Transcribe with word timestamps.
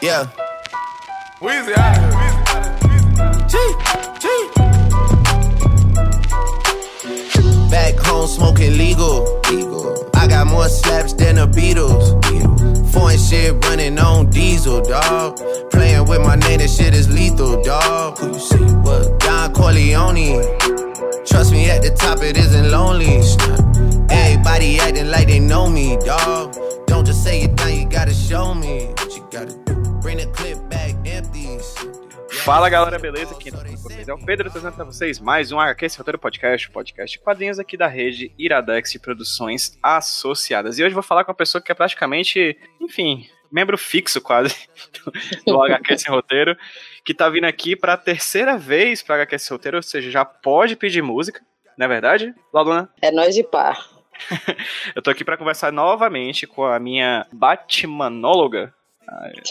Yeah. 0.00 0.28
Weezy 1.40 1.76
out 1.76 1.98
of 1.98 2.14
here. 2.14 2.38
G. 3.48 3.58
Back 7.68 7.98
home 8.06 8.28
smoking 8.28 8.78
legal. 8.78 9.40
legal. 9.50 10.08
I 10.14 10.28
got 10.28 10.46
more 10.46 10.68
slaps 10.68 11.14
than 11.14 11.34
the 11.34 11.48
Beatles. 11.48 12.14
Foreign 12.92 13.18
shit 13.18 13.64
running 13.64 13.98
on 13.98 14.30
diesel, 14.30 14.82
dog. 14.82 15.36
Playing 15.72 16.06
with 16.06 16.20
my 16.20 16.36
name, 16.36 16.60
that 16.60 16.70
shit 16.70 16.94
is 16.94 17.12
lethal, 17.12 17.60
dog. 17.64 18.18
Who 18.18 18.34
you 18.34 18.38
see? 18.38 18.56
What? 18.56 19.18
Don 19.18 19.52
Corleone. 19.52 20.44
Trust 21.26 21.50
me, 21.50 21.70
at 21.70 21.82
the 21.82 21.90
top 21.98 22.22
it 22.22 22.36
isn't 22.36 22.70
lonely. 22.70 23.20
Everybody 24.10 24.78
acting 24.78 25.10
like 25.10 25.26
they 25.26 25.40
know 25.40 25.68
me, 25.68 25.96
dog. 26.04 26.54
Don't 26.86 27.04
just 27.04 27.24
say 27.24 27.42
it 27.42 27.56
now, 27.56 27.66
you 27.66 27.84
gotta 27.84 28.14
show 28.14 28.54
me 28.54 28.94
Fala 32.44 32.70
galera, 32.70 32.98
beleza? 32.98 33.34
Quem 33.34 33.52
tá 33.52 33.64
com 33.64 33.76
vocês 33.76 34.08
é 34.08 34.12
o 34.14 34.18
Pedro 34.18 34.50
trazendo 34.50 34.74
pra 34.74 34.84
vocês 34.84 35.20
mais 35.20 35.52
um 35.52 35.60
HQ 35.60 35.84
Esse 35.84 35.98
Roteiro 35.98 36.18
Podcast, 36.18 36.70
podcast 36.70 37.18
de 37.18 37.22
quadrinhos 37.22 37.58
aqui 37.58 37.76
da 37.76 37.86
rede 37.86 38.32
Iradex 38.38 38.92
de 38.92 38.98
Produções 38.98 39.78
Associadas. 39.82 40.78
E 40.78 40.82
hoje 40.82 40.92
eu 40.92 40.94
vou 40.94 41.02
falar 41.02 41.24
com 41.24 41.30
uma 41.30 41.36
pessoa 41.36 41.60
que 41.60 41.70
é 41.70 41.74
praticamente, 41.74 42.56
enfim, 42.80 43.28
membro 43.52 43.76
fixo 43.76 44.20
quase 44.20 44.54
do, 45.44 45.52
do 45.52 45.62
HQ 45.62 45.92
Esse 45.92 46.08
Roteiro, 46.10 46.56
que 47.04 47.12
tá 47.12 47.28
vindo 47.28 47.44
aqui 47.44 47.76
pra 47.76 47.96
terceira 47.96 48.56
vez 48.56 49.02
pra 49.02 49.16
HQ 49.16 49.34
Esse 49.36 49.50
Roteiro, 49.50 49.76
ou 49.76 49.82
seja, 49.82 50.10
já 50.10 50.24
pode 50.24 50.74
pedir 50.76 51.02
música, 51.02 51.42
não 51.76 51.84
é 51.84 51.88
verdade, 51.88 52.34
Laluna? 52.52 52.88
É 53.02 53.10
nós 53.10 53.34
de 53.34 53.44
par. 53.44 53.78
eu 54.96 55.02
tô 55.02 55.10
aqui 55.10 55.24
pra 55.24 55.36
conversar 55.36 55.72
novamente 55.72 56.46
com 56.46 56.64
a 56.64 56.78
minha 56.78 57.26
Batmanóloga, 57.32 58.74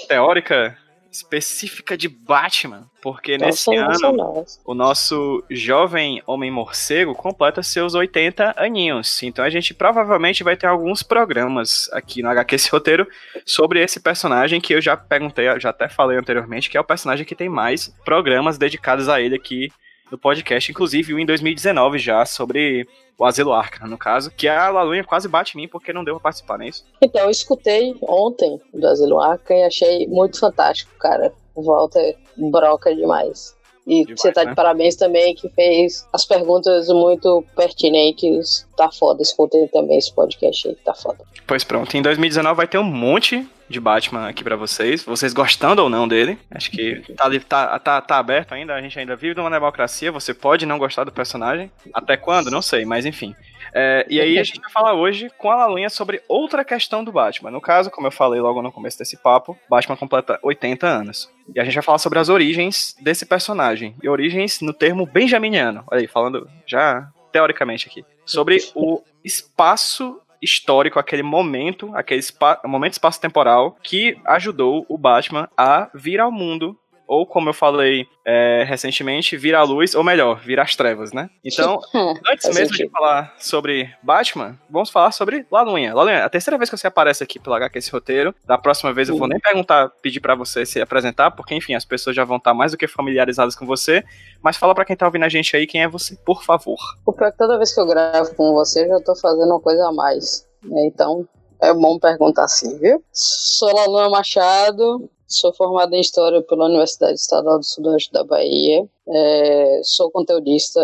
teórica 0.08 0.78
específica 1.12 1.98
de 1.98 2.08
Batman, 2.08 2.90
porque 3.02 3.38
nesse 3.38 3.74
ano 3.76 4.46
o 4.66 4.74
nosso 4.74 5.44
jovem 5.50 6.22
homem 6.28 6.52
morcego 6.52 7.16
completa 7.16 7.64
seus 7.64 7.94
80 7.94 8.54
aninhos. 8.58 9.22
Então 9.24 9.44
a 9.44 9.50
gente 9.50 9.74
provavelmente 9.74 10.44
vai 10.44 10.56
ter 10.56 10.68
alguns 10.68 11.02
programas 11.02 11.90
aqui 11.92 12.22
no 12.22 12.30
HQ 12.30 12.56
esse 12.56 12.70
roteiro 12.70 13.08
sobre 13.46 13.82
esse 13.82 14.00
personagem 14.00 14.62
que 14.62 14.74
eu 14.74 14.82
já 14.82 14.96
perguntei, 14.96 15.60
já 15.60 15.70
até 15.70 15.88
falei 15.88 16.18
anteriormente, 16.18 16.70
que 16.70 16.78
é 16.78 16.82
o 16.82 16.86
personagem 16.86 17.26
que 17.26 17.36
tem 17.36 17.50
mais 17.50 17.88
programas 18.06 18.58
dedicados 18.58 19.10
a 19.10 19.22
ele 19.22 19.36
aqui 19.36 19.72
no 20.12 20.18
podcast, 20.18 20.72
inclusive 20.72 21.14
um 21.14 21.20
em 21.20 21.26
2019 21.26 21.98
já, 22.00 22.26
sobre 22.26 22.88
o 23.18 23.26
Asilo 23.26 23.52
Arca, 23.52 23.88
no 23.88 23.98
caso, 23.98 24.32
que 24.32 24.48
a 24.48 24.70
Lalunha 24.70 25.04
quase 25.04 25.28
bate 25.28 25.58
em 25.58 25.62
mim 25.62 25.68
porque 25.68 25.92
não 25.92 26.04
deu 26.04 26.16
pra 26.16 26.24
participar, 26.24 26.58
não 26.58 26.66
é 26.66 26.70
isso? 26.70 26.86
Então, 27.02 27.24
eu 27.24 27.30
escutei 27.30 27.96
ontem 28.02 28.62
do 28.74 28.88
Asilo 28.88 29.20
Arca 29.20 29.54
e 29.54 29.64
achei 29.64 30.08
muito 30.08 30.40
fantástico, 30.40 30.92
cara. 31.00 31.34
Volta 31.56 32.00
broca 32.38 32.96
demais. 32.96 33.57
E 33.88 34.02
Demais, 34.02 34.20
você 34.20 34.34
tá 34.34 34.44
né? 34.44 34.50
de 34.50 34.56
parabéns 34.56 34.96
também, 34.98 35.34
que 35.34 35.48
fez 35.50 36.06
as 36.12 36.26
perguntas 36.26 36.90
muito 36.90 37.44
pertinentes. 37.56 38.68
Tá 38.76 38.92
foda, 38.92 39.22
escutem 39.22 39.66
também 39.70 39.98
esse 39.98 40.14
podcast 40.14 40.68
aí, 40.68 40.76
tá 40.84 40.94
foda. 40.94 41.20
Pois 41.48 41.64
pronto, 41.64 41.96
em 41.96 42.02
2019 42.02 42.58
vai 42.58 42.68
ter 42.68 42.78
um 42.78 42.84
monte 42.84 43.48
de 43.70 43.80
Batman 43.80 44.28
aqui 44.28 44.44
para 44.44 44.56
vocês, 44.56 45.04
vocês 45.04 45.34
gostando 45.34 45.82
ou 45.82 45.90
não 45.90 46.06
dele. 46.06 46.38
Acho 46.52 46.70
que 46.70 47.02
tá, 47.16 47.30
tá, 47.40 47.80
tá, 47.80 48.02
tá 48.02 48.18
aberto 48.18 48.54
ainda, 48.54 48.76
a 48.76 48.82
gente 48.82 49.00
ainda 49.00 49.16
vive 49.16 49.36
numa 49.36 49.50
democracia, 49.50 50.12
você 50.12 50.34
pode 50.34 50.66
não 50.66 50.78
gostar 50.78 51.06
do 51.06 51.12
personagem. 51.12 51.72
Até 51.94 52.18
quando? 52.18 52.52
Não 52.52 52.62
sei, 52.62 52.86
mas 52.86 53.06
enfim. 53.06 53.34
É, 53.74 54.06
e 54.10 54.20
aí 54.20 54.38
a 54.40 54.44
gente 54.44 54.60
vai 54.60 54.72
falar 54.72 54.94
hoje 54.94 55.30
com 55.38 55.50
a 55.50 55.56
Lalunha 55.56 55.90
sobre 55.90 56.22
outra 56.28 56.64
questão 56.64 57.04
do 57.04 57.12
Batman. 57.12 57.52
No 57.52 57.62
caso, 57.62 57.92
como 57.92 58.08
eu 58.08 58.12
falei 58.12 58.40
logo 58.40 58.62
no 58.62 58.72
começo 58.72 58.98
desse 58.98 59.18
papo, 59.18 59.58
Batman 59.70 59.98
completa 59.98 60.40
80 60.44 60.88
anos. 60.88 61.32
E 61.54 61.60
a 61.60 61.64
gente 61.64 61.76
vai 61.76 61.84
falar 61.84 61.98
sobre 61.98 62.20
as 62.20 62.30
origens 62.30 62.96
desse 63.02 63.26
personagem. 63.26 63.96
E 64.02 64.10
origens 64.10 64.62
no 64.62 64.74
termo 64.74 65.06
benjaminiano. 65.06 65.84
Olha 65.90 66.02
aí, 66.02 66.08
falando 66.08 66.50
já 66.66 67.10
teoricamente 67.32 67.88
aqui. 67.88 68.06
Sobre 68.26 68.58
o 68.76 69.02
espaço 69.24 70.20
histórico, 70.42 71.00
aquele 71.00 71.24
momento, 71.24 71.92
aquele 71.96 72.22
momento 72.66 72.94
espaço-temporal 72.94 73.78
que 73.82 74.18
ajudou 74.26 74.86
o 74.88 74.98
Batman 74.98 75.50
a 75.58 75.90
vir 75.94 76.20
ao 76.20 76.32
mundo 76.32 76.78
ou 77.08 77.26
como 77.26 77.50
eu 77.50 77.54
falei 77.54 78.06
é, 78.26 78.66
recentemente, 78.68 79.38
vir 79.38 79.56
a 79.56 79.64
luz, 79.64 79.96
ou 79.96 80.04
melhor, 80.04 80.40
vir 80.40 80.60
às 80.60 80.76
trevas, 80.76 81.14
né? 81.14 81.30
Então, 81.44 81.80
antes 82.30 82.54
mesmo 82.54 82.76
de 82.76 82.90
falar 82.90 83.34
sobre 83.40 83.90
Batman, 84.04 84.60
vamos 84.70 84.90
falar 84.90 85.12
sobre 85.12 85.46
Lalunha. 85.50 85.96
Lalunha, 85.96 86.26
a 86.26 86.30
terceira 86.30 86.58
vez 86.58 86.70
que 86.70 86.78
você 86.78 86.88
aparece 86.88 87.24
aqui 87.24 87.40
pelo 87.40 87.56
HQ 87.56 87.78
esse 87.78 87.92
roteiro, 87.92 88.36
da 88.46 88.58
próxima 88.58 88.94
vez 88.94 89.08
eu 89.08 89.18
vou 89.18 89.28
nem 89.28 89.40
perguntar, 89.40 89.90
pedir 90.02 90.20
para 90.20 90.36
você 90.36 90.66
se 90.66 90.82
apresentar, 90.82 91.32
porque 91.32 91.56
enfim, 91.56 91.74
as 91.74 91.86
pessoas 91.86 92.16
já 92.16 92.26
vão 92.26 92.38
estar 92.38 92.54
mais 92.54 92.72
do 92.72 92.78
que 92.78 92.88
familiarizadas 92.88 93.56
com 93.56 93.66
você, 93.66 94.04
mas 94.42 94.58
fala 94.58 94.76
para 94.76 94.84
quem 94.84 94.96
tá 94.96 95.06
ouvindo 95.06 95.24
a 95.24 95.30
gente 95.30 95.56
aí 95.56 95.66
quem 95.66 95.84
é 95.84 95.88
você, 95.88 96.16
por 96.26 96.44
favor. 96.44 96.78
O 97.06 97.14
pior 97.14 97.28
é 97.28 97.32
que 97.32 97.38
toda 97.38 97.58
vez 97.58 97.74
que 97.74 97.80
eu 97.80 97.88
gravo 97.88 98.36
com 98.36 98.54
você, 98.54 98.84
eu 98.84 98.90
já 98.90 99.00
tô 99.00 99.16
fazendo 99.16 99.50
uma 99.50 99.62
coisa 99.62 99.88
a 99.88 99.94
mais. 99.94 100.46
Né? 100.64 100.86
Então, 100.88 101.28
é 101.62 101.74
bom 101.74 101.98
perguntar 101.98 102.44
assim, 102.44 102.78
viu? 102.78 103.04
Sou 103.12 103.74
Laluna 103.74 104.10
Machado, 104.10 105.10
Sou 105.28 105.54
formada 105.54 105.94
em 105.94 106.00
História 106.00 106.42
pela 106.42 106.68
Universidade 106.68 107.16
Estadual 107.16 107.60
do 107.60 107.66
Sudoeste 107.66 108.14
da 108.14 108.24
Bahia. 108.24 108.88
É, 109.10 109.82
sou 109.84 110.10
conteudista 110.10 110.80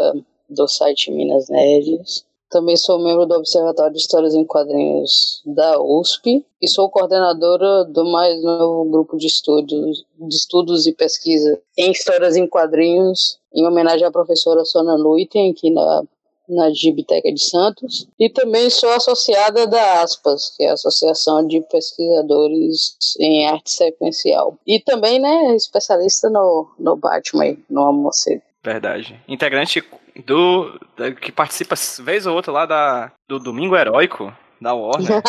do 0.49 0.67
site 0.67 1.09
Minas 1.11 1.47
Nerds. 1.47 2.25
Também 2.49 2.75
sou 2.75 2.99
membro 2.99 3.25
do 3.25 3.35
Observatório 3.35 3.93
de 3.93 3.99
Histórias 3.99 4.35
em 4.35 4.43
Quadrinhos 4.43 5.41
da 5.45 5.81
USP 5.81 6.45
e 6.61 6.67
sou 6.67 6.89
coordenadora 6.89 7.85
do 7.85 8.03
mais 8.03 8.43
novo 8.43 8.91
grupo 8.91 9.17
de 9.17 9.27
estudos, 9.27 10.05
de 10.19 10.35
estudos 10.35 10.85
e 10.87 10.93
pesquisa 10.93 11.57
em 11.77 11.91
Histórias 11.91 12.35
em 12.35 12.45
Quadrinhos, 12.45 13.39
em 13.55 13.65
homenagem 13.65 14.05
à 14.05 14.11
professora 14.11 14.65
Sona 14.65 14.95
Luiten, 14.95 15.51
aqui 15.51 15.71
na 15.71 16.03
na 16.47 16.71
Gibiteca 16.71 17.31
de 17.31 17.43
Santos, 17.43 18.07
e 18.19 18.29
também 18.29 18.69
sou 18.69 18.89
associada 18.91 19.65
da 19.67 20.01
ASPAS, 20.01 20.53
que 20.55 20.63
é 20.63 20.69
a 20.69 20.73
Associação 20.73 21.45
de 21.47 21.61
Pesquisadores 21.61 22.97
em 23.19 23.47
Arte 23.47 23.71
Sequencial. 23.71 24.57
E 24.67 24.79
também, 24.79 25.19
né, 25.19 25.55
especialista 25.55 26.29
no, 26.29 26.69
no 26.77 26.95
Batman, 26.95 27.57
no 27.69 27.83
Amorcego. 27.83 28.41
Verdade. 28.63 29.19
Integrante 29.27 29.83
do, 30.25 30.79
que 31.21 31.31
participa 31.31 31.75
vez 31.99 32.25
ou 32.25 32.35
outra 32.35 32.51
lá 32.51 32.65
da, 32.65 33.11
do 33.27 33.39
Domingo 33.39 33.75
Heróico, 33.75 34.33
da 34.63 34.73
Warner. 34.73 35.21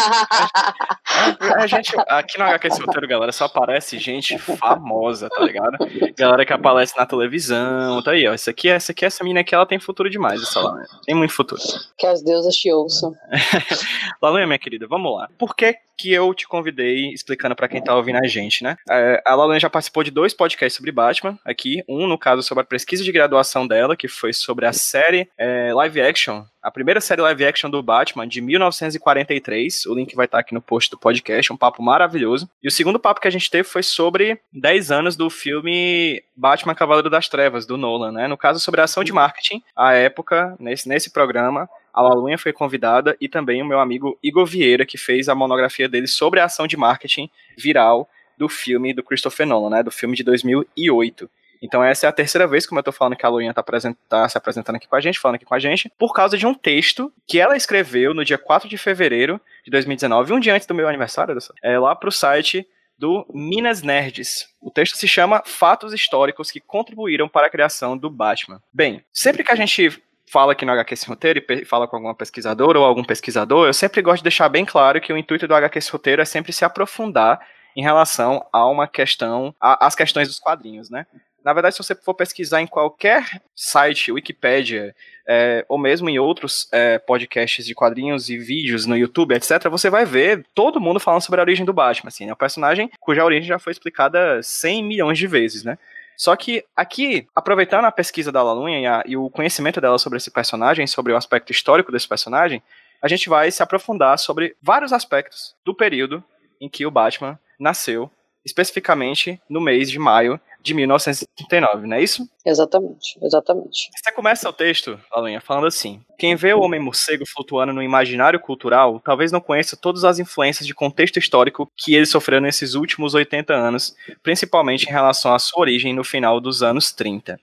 a 1.57 1.67
gente, 1.69 1.93
aqui 2.09 2.39
no 2.39 2.45
HQ 2.45 2.71
Solteiro, 2.71 3.09
galera, 3.09 3.33
só 3.33 3.45
aparece 3.45 3.99
gente 3.99 4.39
famosa, 4.39 5.29
tá 5.29 5.43
ligado? 5.43 5.77
Galera 6.17 6.47
que 6.47 6.53
aparece 6.53 6.97
na 6.97 7.05
televisão, 7.05 8.03
tá 8.03 8.13
aí, 8.13 8.27
ó. 8.27 8.33
Essa 8.33 8.51
aqui, 8.51 8.69
essa 8.69 8.93
aqui, 8.93 9.05
essa 9.05 9.23
menina 9.23 9.41
aqui, 9.41 9.55
ela 9.55 9.67
tem 9.67 9.79
futuro 9.79 10.09
demais, 10.09 10.41
essa 10.41 10.61
lá, 10.61 10.75
né? 10.75 10.87
Tem 11.05 11.15
muito 11.15 11.35
futuro. 11.35 11.61
Que 11.99 12.07
as 12.07 12.23
deusas 12.23 12.55
te 12.55 12.73
ouçam. 12.73 13.15
Lalunha, 14.23 14.47
minha 14.47 14.59
querida, 14.59 14.87
vamos 14.87 15.15
lá. 15.17 15.29
Por 15.37 15.55
que 15.55 15.77
que 15.97 16.13
eu 16.13 16.35
te 16.35 16.47
convidei 16.47 17.13
explicando 17.13 17.55
para 17.55 17.69
quem 17.69 17.83
tá 17.83 17.95
ouvindo 17.95 18.19
a 18.19 18.27
gente, 18.27 18.63
né? 18.63 18.77
É, 18.91 19.23
a 19.25 19.35
Lalunha 19.35 19.61
já 19.61 19.71
participou 19.71 20.03
de 20.03 20.11
dois 20.11 20.35
podcasts 20.35 20.77
sobre 20.77 20.93
Batman 20.93 21.39
aqui. 21.45 21.85
Um, 21.89 22.07
no 22.07 22.19
caso, 22.19 22.43
sobre 22.43 22.63
a 22.63 22.67
pesquisa 22.67 23.05
de 23.05 23.13
graduação 23.13 23.67
dela, 23.67 23.97
que 23.97 24.09
foi 24.09 24.33
sobre 24.33 24.67
a 24.67 24.73
série 24.73 25.29
é, 25.39 25.73
live 25.73 26.01
action 26.01 26.45
a 26.65 26.71
primeira 26.71 26.99
série 26.99 27.21
live 27.21 27.45
action 27.45 27.69
do 27.69 27.83
Batman 27.83 28.27
de 28.27 28.41
1943. 28.41 29.85
O 29.85 29.95
link 29.95 30.17
vai 30.17 30.25
estar 30.25 30.39
aqui 30.39 30.55
no 30.55 30.63
post 30.63 30.91
do 30.91 30.99
podcast, 30.99 31.53
um 31.53 31.59
papo 31.59 31.83
maravilhoso. 31.83 32.49
E 32.63 32.67
o 32.67 32.71
segundo 32.71 32.99
papo 32.99 33.21
que 33.21 33.29
a 33.29 33.31
gente 33.31 33.51
teve 33.51 33.69
foi 33.69 33.83
sobre 33.83 34.41
10 34.51 34.91
anos 34.91 35.15
do 35.15 35.29
filme 35.29 36.23
Batman 36.35 36.75
Cavaleiro 36.75 37.11
das 37.11 37.29
Trevas, 37.29 37.67
do 37.67 37.77
Nolan, 37.77 38.13
né? 38.13 38.27
No 38.27 38.39
caso, 38.39 38.61
sobre 38.61 38.81
a 38.81 38.85
ação 38.85 39.05
de 39.05 39.13
marketing, 39.13 39.63
a 39.77 39.93
época, 39.93 40.57
nesse, 40.59 40.89
nesse 40.89 41.13
programa, 41.13 41.69
a 41.93 42.01
Lalunha 42.01 42.39
foi 42.39 42.53
convidada 42.53 43.15
e 43.21 43.29
também 43.29 43.61
o 43.61 43.67
meu 43.67 43.79
amigo 43.79 44.19
Igor 44.23 44.47
Vieira, 44.47 44.87
que 44.87 44.97
fez 44.97 45.29
a 45.29 45.35
monografia 45.35 45.87
dele 45.87 46.07
sobre 46.07 46.41
a 46.41 46.47
ação 46.47 46.67
de 46.67 46.79
marketing 46.79 47.29
viral 47.59 48.09
do 48.39 48.49
filme 48.49 48.95
do 48.95 49.03
Christopher 49.03 49.47
Nolan, 49.47 49.69
né? 49.69 49.83
Do 49.83 49.91
filme 49.91 50.17
de 50.17 50.25
2008. 50.25 51.29
Então 51.63 51.83
essa 51.83 52.07
é 52.07 52.09
a 52.09 52.13
terceira 52.13 52.47
vez, 52.47 52.67
como 52.67 52.79
eu 52.79 52.83
tô 52.83 52.93
falando, 52.93 53.17
que 53.17 53.25
a 53.25 53.29
Luinha 53.29 53.55
tá, 53.55 53.65
tá, 54.09 54.29
se 54.29 54.39
apresentando 54.39 54.77
aqui 54.77 54.87
com 54.87 54.97
a 54.97 55.01
gente, 55.01 55.19
falando 55.19 55.37
aqui 55.37 55.45
com 55.45 55.55
a 55.55 55.59
gente, 55.59 55.91
por 55.99 56.13
causa 56.13 56.37
de 56.37 56.47
um 56.47 56.55
texto 56.55 57.13
que 57.27 57.39
ela 57.39 57.57
escreveu 57.57 58.15
no 58.15 58.25
dia 58.25 58.39
4 58.39 58.69
de 58.69 58.77
fevereiro 58.77 59.41
de 59.65 59.71
2019, 59.71 60.33
um 60.33 60.41
dia 60.41 60.55
antes 60.55 60.67
do 60.67 60.75
meu 60.75 60.89
aniversário, 60.89 61.37
é, 61.63 61.79
lá 61.79 61.95
pro 61.95 62.13
site 62.13 62.67
do 62.99 63.27
Minas 63.33 63.83
Nerds. 63.83 64.49
O 64.61 64.71
texto 64.71 64.97
se 64.97 65.09
chama 65.09 65.43
Fatos 65.45 65.93
Históricos 65.93 66.51
que 66.51 66.61
Contribuíram 66.61 67.29
para 67.29 67.47
a 67.47 67.51
Criação 67.51 67.97
do 67.97 68.09
Batman. 68.09 68.63
Bem, 68.73 69.05
sempre 69.13 69.43
que 69.43 69.53
a 69.53 69.57
gente 69.57 70.01
fala 70.27 70.53
aqui 70.53 70.65
no 70.65 70.73
HQ 70.73 70.95
Esse 70.95 71.07
Roteiro 71.07 71.45
e 71.49 71.65
fala 71.65 71.87
com 71.87 71.97
alguma 71.97 72.15
pesquisadora 72.15 72.79
ou 72.79 72.85
algum 72.85 73.05
pesquisador, 73.05 73.67
eu 73.67 73.75
sempre 73.75 74.03
gosto 74.03 74.19
de 74.19 74.25
deixar 74.25 74.49
bem 74.49 74.65
claro 74.65 75.01
que 75.01 75.13
o 75.13 75.19
intuito 75.19 75.47
do 75.47 75.55
HQ 75.55 75.79
Esse 75.79 75.93
Roteiro 75.93 76.23
é 76.23 76.25
sempre 76.25 76.53
se 76.53 76.65
aprofundar 76.65 77.41
em 77.77 77.83
relação 77.83 78.47
a 78.53 78.67
uma 78.67 78.87
questão, 78.87 79.55
às 79.61 79.95
questões 79.95 80.29
dos 80.29 80.39
quadrinhos, 80.39 80.89
né? 80.89 81.07
Na 81.45 81.53
verdade, 81.53 81.75
se 81.75 81.83
você 81.83 81.95
for 81.95 82.15
pesquisar 82.15 82.63
em 82.63 82.67
qualquer 82.67 83.43
site, 83.55 84.11
Wikipedia, 84.11 84.95
é, 85.29 85.65
ou 85.69 85.77
mesmo 85.77 86.09
em 86.09 86.19
outros 86.19 86.67
é, 86.73 86.99
podcasts 86.99 87.67
de 87.67 87.75
quadrinhos 87.75 88.31
e 88.31 88.39
vídeos 88.39 88.87
no 88.87 88.97
YouTube, 88.97 89.35
etc., 89.35 89.69
você 89.69 89.91
vai 89.91 90.07
ver 90.07 90.47
todo 90.55 90.81
mundo 90.81 90.99
falando 90.99 91.21
sobre 91.21 91.41
a 91.41 91.43
origem 91.43 91.67
do 91.67 91.73
Batman. 91.73 92.09
Assim, 92.09 92.31
é 92.31 92.33
um 92.33 92.37
personagem 92.37 92.91
cuja 92.99 93.23
origem 93.23 93.47
já 93.47 93.59
foi 93.59 93.73
explicada 93.73 94.43
100 94.43 94.85
milhões 94.85 95.19
de 95.19 95.27
vezes, 95.27 95.63
né? 95.63 95.77
Só 96.17 96.35
que 96.35 96.65
aqui, 96.75 97.27
aproveitando 97.35 97.85
a 97.85 97.93
pesquisa 97.93 98.33
da 98.33 98.43
Lalunha 98.43 99.03
e, 99.05 99.13
e 99.13 99.17
o 99.17 99.29
conhecimento 99.29 99.81
dela 99.81 99.99
sobre 99.99 100.17
esse 100.17 100.31
personagem, 100.31 100.87
sobre 100.87 101.13
o 101.13 101.17
aspecto 101.17 101.53
histórico 101.53 101.93
desse 101.93 102.09
personagem, 102.09 102.63
a 103.03 103.09
gente 103.09 103.29
vai 103.29 103.51
se 103.51 103.63
aprofundar 103.63 104.19
sobre 104.19 104.57
vários 104.63 104.95
aspectos 104.95 105.55
do 105.63 105.75
período 105.75 106.25
em 106.59 106.71
que 106.71 106.87
o 106.87 106.91
Batman 106.91 107.39
nasceu, 107.61 108.11
especificamente 108.47 109.39
no 109.49 109.61
mês 109.61 109.91
de 109.91 109.99
maio 109.99 110.41
de 110.65 110.73
1939, 110.73 111.87
não 111.87 111.97
é 111.99 112.03
isso? 112.03 112.27
Exatamente, 112.45 113.19
exatamente. 113.23 113.91
Você 113.95 114.13
começa 114.13 114.49
o 114.49 114.53
texto, 114.53 114.99
Alanha, 115.13 115.39
falando 115.39 115.67
assim: 115.67 116.01
Quem 116.19 116.35
vê 116.35 116.55
o 116.55 116.61
homem 116.61 116.81
morcego 116.81 117.25
flutuando 117.27 117.75
no 117.75 117.83
imaginário 117.83 118.41
cultural 118.41 118.99
talvez 118.99 119.31
não 119.31 119.43
conheça 119.43 119.77
todas 119.77 120.05
as 120.05 120.19
influências 120.19 120.67
de 120.67 120.75
contexto 120.75 121.19
histórico 121.19 121.71
que 121.77 121.95
ele 121.95 122.07
sofreu 122.07 122.41
nesses 122.41 122.75
últimos 122.75 123.13
80 123.13 123.53
anos, 123.53 123.95
principalmente 124.23 124.85
em 124.85 124.91
relação 124.91 125.35
à 125.35 125.39
sua 125.39 125.61
origem 125.61 125.93
no 125.93 126.03
final 126.03 126.41
dos 126.41 126.63
anos 126.63 126.91
30. 126.93 127.39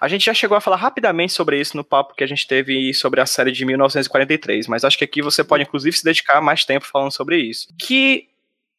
A 0.00 0.08
gente 0.08 0.24
já 0.24 0.32
chegou 0.32 0.56
a 0.56 0.60
falar 0.60 0.76
rapidamente 0.76 1.34
sobre 1.34 1.60
isso 1.60 1.76
no 1.76 1.84
papo 1.84 2.14
que 2.14 2.24
a 2.24 2.26
gente 2.26 2.46
teve 2.46 2.94
sobre 2.94 3.20
a 3.20 3.26
série 3.26 3.52
de 3.52 3.64
1943, 3.66 4.66
mas 4.66 4.82
acho 4.82 4.96
que 4.96 5.04
aqui 5.04 5.20
você 5.20 5.44
pode 5.44 5.62
inclusive 5.62 5.96
se 5.96 6.04
dedicar 6.04 6.40
mais 6.40 6.64
tempo 6.64 6.86
falando 6.86 7.12
sobre 7.12 7.38
isso. 7.38 7.68
Que 7.78 8.28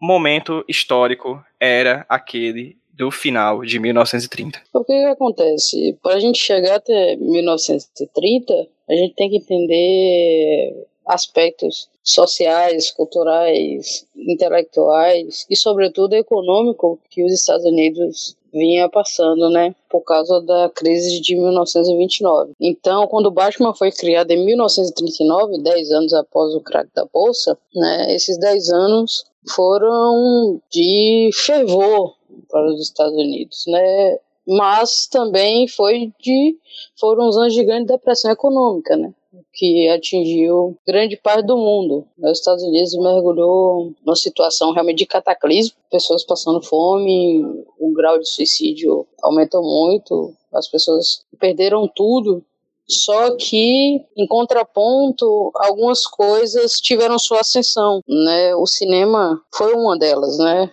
momento 0.01 0.63
histórico 0.67 1.43
era 1.59 2.05
aquele 2.09 2.77
do 2.97 3.11
final 3.11 3.61
de 3.61 3.79
1930. 3.79 4.59
O 4.73 4.83
que, 4.83 4.93
que 4.93 5.05
acontece? 5.05 5.97
Para 6.01 6.15
a 6.15 6.19
gente 6.19 6.39
chegar 6.39 6.75
até 6.75 7.15
1930, 7.15 8.67
a 8.89 8.93
gente 8.93 9.13
tem 9.13 9.29
que 9.29 9.37
entender 9.37 10.87
aspectos 11.05 11.87
sociais, 12.03 12.91
culturais, 12.91 14.05
intelectuais 14.15 15.45
e, 15.49 15.55
sobretudo, 15.55 16.15
econômico 16.15 16.99
que 17.09 17.23
os 17.23 17.31
Estados 17.31 17.65
Unidos 17.65 18.35
vinha 18.51 18.89
passando, 18.89 19.49
né, 19.49 19.75
por 19.89 20.01
causa 20.01 20.41
da 20.41 20.69
crise 20.73 21.21
de 21.21 21.35
1929. 21.35 22.53
Então, 22.59 23.07
quando 23.07 23.27
o 23.27 23.31
Batman 23.31 23.73
foi 23.75 23.91
criado 23.91 24.31
em 24.31 24.43
1939, 24.43 25.61
10 25.61 25.91
anos 25.91 26.13
após 26.13 26.55
o 26.55 26.61
crack 26.61 26.89
da 26.95 27.05
bolsa, 27.05 27.57
né, 27.75 28.15
esses 28.15 28.37
10 28.39 28.69
anos 28.69 29.25
foram 29.53 30.59
de 30.71 31.29
fervor 31.33 32.16
para 32.49 32.67
os 32.67 32.81
Estados 32.81 33.13
Unidos, 33.13 33.65
né? 33.67 34.19
Mas 34.47 35.07
também 35.07 35.67
foi 35.67 36.11
de 36.21 36.57
foram 36.99 37.27
os 37.27 37.37
anos 37.37 37.53
de 37.53 37.63
grande 37.63 37.87
depressão 37.87 38.31
econômica, 38.31 38.95
né? 38.95 39.13
que 39.53 39.87
atingiu 39.89 40.77
grande 40.87 41.17
parte 41.17 41.45
do 41.45 41.57
mundo. 41.57 42.07
Os 42.17 42.39
Estados 42.39 42.63
Unidos 42.63 42.95
mergulhou 42.97 43.93
numa 44.05 44.15
situação 44.15 44.71
realmente 44.71 44.99
de 44.99 45.05
cataclismo, 45.05 45.75
pessoas 45.91 46.23
passando 46.23 46.61
fome, 46.61 47.43
o 47.79 47.91
grau 47.93 48.19
de 48.19 48.29
suicídio 48.29 49.05
aumentou 49.21 49.61
muito, 49.63 50.33
as 50.53 50.67
pessoas 50.67 51.21
perderam 51.39 51.89
tudo. 51.93 52.43
Só 52.89 53.35
que, 53.35 54.01
em 54.15 54.27
contraponto, 54.27 55.51
algumas 55.55 56.05
coisas 56.05 56.79
tiveram 56.79 57.19
sua 57.19 57.41
ascensão, 57.41 58.01
né? 58.07 58.55
O 58.55 58.65
cinema 58.65 59.41
foi 59.53 59.73
uma 59.73 59.97
delas, 59.97 60.37
né? 60.37 60.71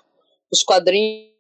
Os 0.53 0.63
quadrinhos 0.63 1.34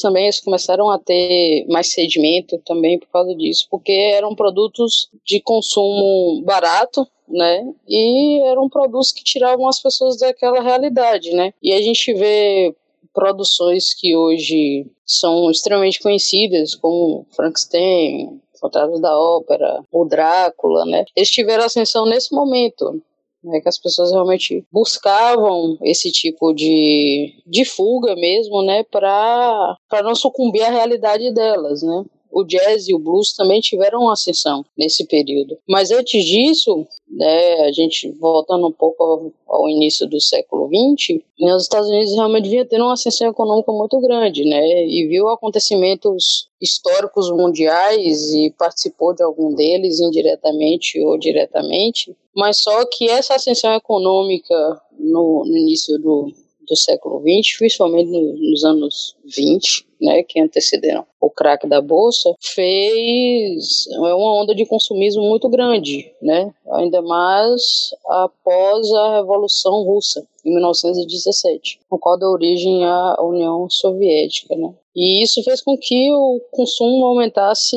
também 0.00 0.24
eles 0.24 0.40
começaram 0.40 0.90
a 0.90 0.98
ter 0.98 1.64
mais 1.68 1.92
sedimento 1.92 2.58
também 2.64 2.98
por 2.98 3.08
causa 3.08 3.34
disso, 3.34 3.66
porque 3.70 3.92
eram 3.92 4.34
produtos 4.34 5.08
de 5.24 5.40
consumo 5.40 6.42
barato, 6.44 7.06
né? 7.28 7.64
E 7.88 8.40
eram 8.42 8.68
produtos 8.68 9.12
que 9.12 9.24
tiravam 9.24 9.68
as 9.68 9.80
pessoas 9.80 10.18
daquela 10.18 10.60
realidade, 10.60 11.32
né? 11.32 11.52
E 11.62 11.72
a 11.72 11.80
gente 11.80 12.12
vê 12.14 12.74
produções 13.12 13.94
que 13.94 14.16
hoje 14.16 14.86
são 15.04 15.50
extremamente 15.50 16.00
conhecidas, 16.00 16.74
como 16.74 17.26
Frankenstein, 17.34 18.40
Fantasma 18.60 19.00
da 19.00 19.18
Ópera, 19.18 19.82
o 19.90 20.04
Drácula, 20.04 20.84
né? 20.84 21.04
Eles 21.16 21.30
tiveram 21.30 21.64
ascensão 21.64 22.04
nesse 22.04 22.34
momento, 22.34 23.02
né, 23.42 23.60
que 23.60 23.68
as 23.68 23.78
pessoas 23.78 24.12
realmente 24.12 24.64
buscavam 24.72 25.78
esse 25.82 26.10
tipo 26.10 26.52
de, 26.52 27.42
de 27.46 27.64
fuga 27.64 28.14
mesmo, 28.14 28.62
né, 28.62 28.84
para 28.84 29.76
não 30.02 30.14
sucumbir 30.14 30.62
à 30.62 30.70
realidade 30.70 31.32
delas, 31.32 31.82
né 31.82 32.04
o 32.32 32.44
jazz 32.44 32.88
e 32.88 32.94
o 32.94 32.98
blues 32.98 33.32
também 33.32 33.60
tiveram 33.60 34.02
uma 34.02 34.12
ascensão 34.12 34.64
nesse 34.78 35.06
período. 35.06 35.58
Mas 35.68 35.90
antes 35.90 36.24
disso, 36.24 36.86
né, 37.08 37.54
a 37.62 37.72
gente 37.72 38.10
voltando 38.12 38.68
um 38.68 38.72
pouco 38.72 39.02
ao, 39.02 39.32
ao 39.48 39.68
início 39.68 40.06
do 40.06 40.20
século 40.20 40.68
XX, 40.68 41.20
né, 41.38 41.54
os 41.54 41.64
Estados 41.64 41.88
Unidos 41.88 42.14
realmente 42.14 42.48
vinha 42.48 42.64
tendo 42.64 42.84
uma 42.84 42.92
ascensão 42.92 43.28
econômica 43.28 43.72
muito 43.72 44.00
grande, 44.00 44.44
né, 44.44 44.86
e 44.86 45.06
viu 45.08 45.28
acontecimentos 45.28 46.48
históricos 46.60 47.30
mundiais 47.30 48.32
e 48.32 48.54
participou 48.56 49.14
de 49.14 49.22
algum 49.22 49.54
deles 49.54 49.98
indiretamente 49.98 51.00
ou 51.00 51.18
diretamente, 51.18 52.14
mas 52.34 52.58
só 52.62 52.84
que 52.86 53.08
essa 53.08 53.34
ascensão 53.34 53.74
econômica 53.74 54.80
no, 54.98 55.44
no 55.44 55.56
início 55.56 55.98
do, 55.98 56.32
do 56.70 56.76
século 56.76 57.20
XX, 57.20 57.58
principalmente 57.58 58.10
nos 58.10 58.64
anos 58.64 59.16
20, 59.24 59.86
né, 60.00 60.22
que 60.22 60.40
antecederam 60.40 61.04
o 61.20 61.28
crack 61.28 61.66
da 61.68 61.80
bolsa, 61.80 62.34
fez 62.40 63.86
uma 63.98 64.40
onda 64.40 64.54
de 64.54 64.64
consumismo 64.64 65.22
muito 65.22 65.48
grande, 65.48 66.12
né, 66.22 66.54
ainda 66.72 67.02
mais 67.02 67.90
após 68.06 68.90
a 68.92 69.16
Revolução 69.16 69.82
Russa, 69.82 70.26
em 70.44 70.54
1917, 70.54 71.80
no 71.90 71.98
qual 71.98 72.18
deu 72.18 72.28
origem 72.28 72.84
à 72.84 73.16
União 73.20 73.68
Soviética, 73.68 74.56
né. 74.56 74.72
E 74.94 75.22
isso 75.22 75.42
fez 75.42 75.60
com 75.60 75.76
que 75.76 76.10
o 76.12 76.40
consumo 76.50 77.04
aumentasse, 77.04 77.76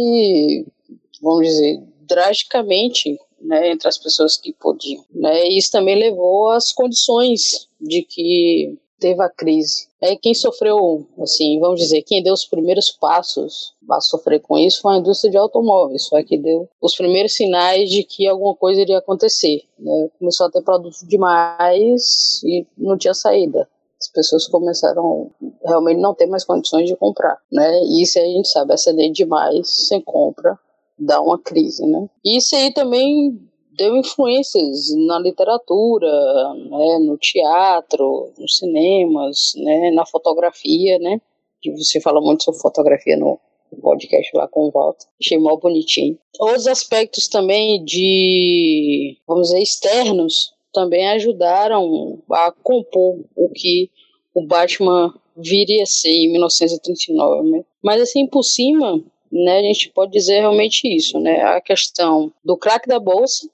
vamos 1.22 1.48
dizer, 1.48 1.82
drasticamente 2.02 3.20
né, 3.54 3.72
entre 3.72 3.88
as 3.88 3.98
pessoas 3.98 4.36
que 4.36 4.52
podiam. 4.54 5.04
Né, 5.14 5.48
e 5.48 5.58
isso 5.58 5.72
também 5.72 5.96
levou 5.96 6.50
às 6.50 6.72
condições 6.72 7.68
de 7.80 8.02
que 8.04 8.78
teve 9.00 9.22
a 9.22 9.30
crise. 9.30 9.88
É 10.02 10.16
quem 10.16 10.34
sofreu, 10.34 11.06
assim, 11.22 11.60
vamos 11.60 11.80
dizer, 11.80 12.02
quem 12.04 12.24
deu 12.24 12.34
os 12.34 12.46
primeiros 12.46 12.90
passos 12.90 13.74
a 13.92 14.00
sofrer 14.00 14.40
com 14.40 14.58
isso 14.58 14.82
foi 14.82 14.96
a 14.96 14.98
indústria 14.98 15.32
de 15.32 15.38
automóveis, 15.38 16.08
foi 16.08 16.22
a 16.22 16.24
que 16.24 16.38
deu 16.38 16.70
os 16.82 16.96
primeiros 16.96 17.34
sinais 17.34 17.90
de 17.90 18.04
que 18.04 18.28
alguma 18.28 18.56
coisa 18.56 18.82
iria 18.82 18.98
acontecer. 18.98 19.62
Né? 19.78 20.10
Começou 20.18 20.48
a 20.48 20.52
ter 20.52 20.62
produto 20.62 21.06
demais 21.06 22.42
e 22.46 22.66
não 22.78 22.98
tinha 22.98 23.14
saída. 23.14 23.68
As 24.00 24.08
pessoas 24.10 24.48
começaram 24.48 25.32
realmente 25.66 26.00
não 26.00 26.14
ter 26.14 26.28
mais 26.28 26.44
condições 26.44 26.88
de 26.88 26.96
comprar, 26.96 27.38
né? 27.50 27.82
E 27.84 28.04
isso 28.04 28.20
a 28.20 28.22
gente 28.22 28.50
sabe, 28.50 28.74
acender 28.74 29.10
demais 29.12 29.70
sem 29.88 30.02
compra 30.02 30.60
dá 31.06 31.22
uma 31.22 31.40
crise, 31.40 31.86
né? 31.86 32.08
Isso 32.26 32.56
aí 32.56 32.74
também 32.74 33.40
deu 33.76 33.96
influências 33.96 34.96
na 35.08 35.20
literatura, 35.20 36.08
né, 36.54 37.00
no 37.00 37.18
teatro, 37.18 38.32
nos 38.38 38.58
cinemas, 38.58 39.54
né, 39.58 39.92
na 39.92 40.06
fotografia, 40.06 41.00
né? 41.00 41.20
Que 41.62 41.72
você 41.72 42.00
fala 42.00 42.22
muito 42.22 42.44
sobre 42.44 42.62
fotografia 42.62 43.18
no 43.18 43.40
podcast 43.82 44.30
lá 44.36 44.48
com 44.48 44.68
o 44.68 44.72
Walter. 44.72 45.08
Achei 45.20 45.40
mal 45.40 45.58
bonitinho. 45.58 46.18
Outros 46.40 46.68
aspectos 46.68 47.28
também 47.28 47.84
de, 47.84 49.18
vamos 49.28 49.48
dizer, 49.48 49.62
externos 49.62 50.54
também 50.74 51.08
ajudaram 51.08 52.22
a 52.32 52.52
compor 52.52 53.24
o 53.36 53.50
que 53.50 53.90
o 54.34 54.46
Batman 54.46 55.14
viria 55.38 55.84
a 55.84 55.88
ser 55.88 56.10
em 56.10 56.32
1939, 56.32 57.50
né? 57.50 57.66
Mas 57.82 58.02
assim, 58.02 58.28
por 58.28 58.44
cima, 58.44 59.04
né, 59.34 59.60
a 59.60 59.64
gente 59.64 59.90
pode 59.90 60.12
dizer 60.12 60.42
realmente 60.42 60.88
isso, 60.88 61.20
né? 61.20 61.42
A 61.42 61.60
questão 61.60 62.32
do 62.46 62.56
crack 62.56 62.88
da 62.88 63.00
bolsa, 63.00 63.50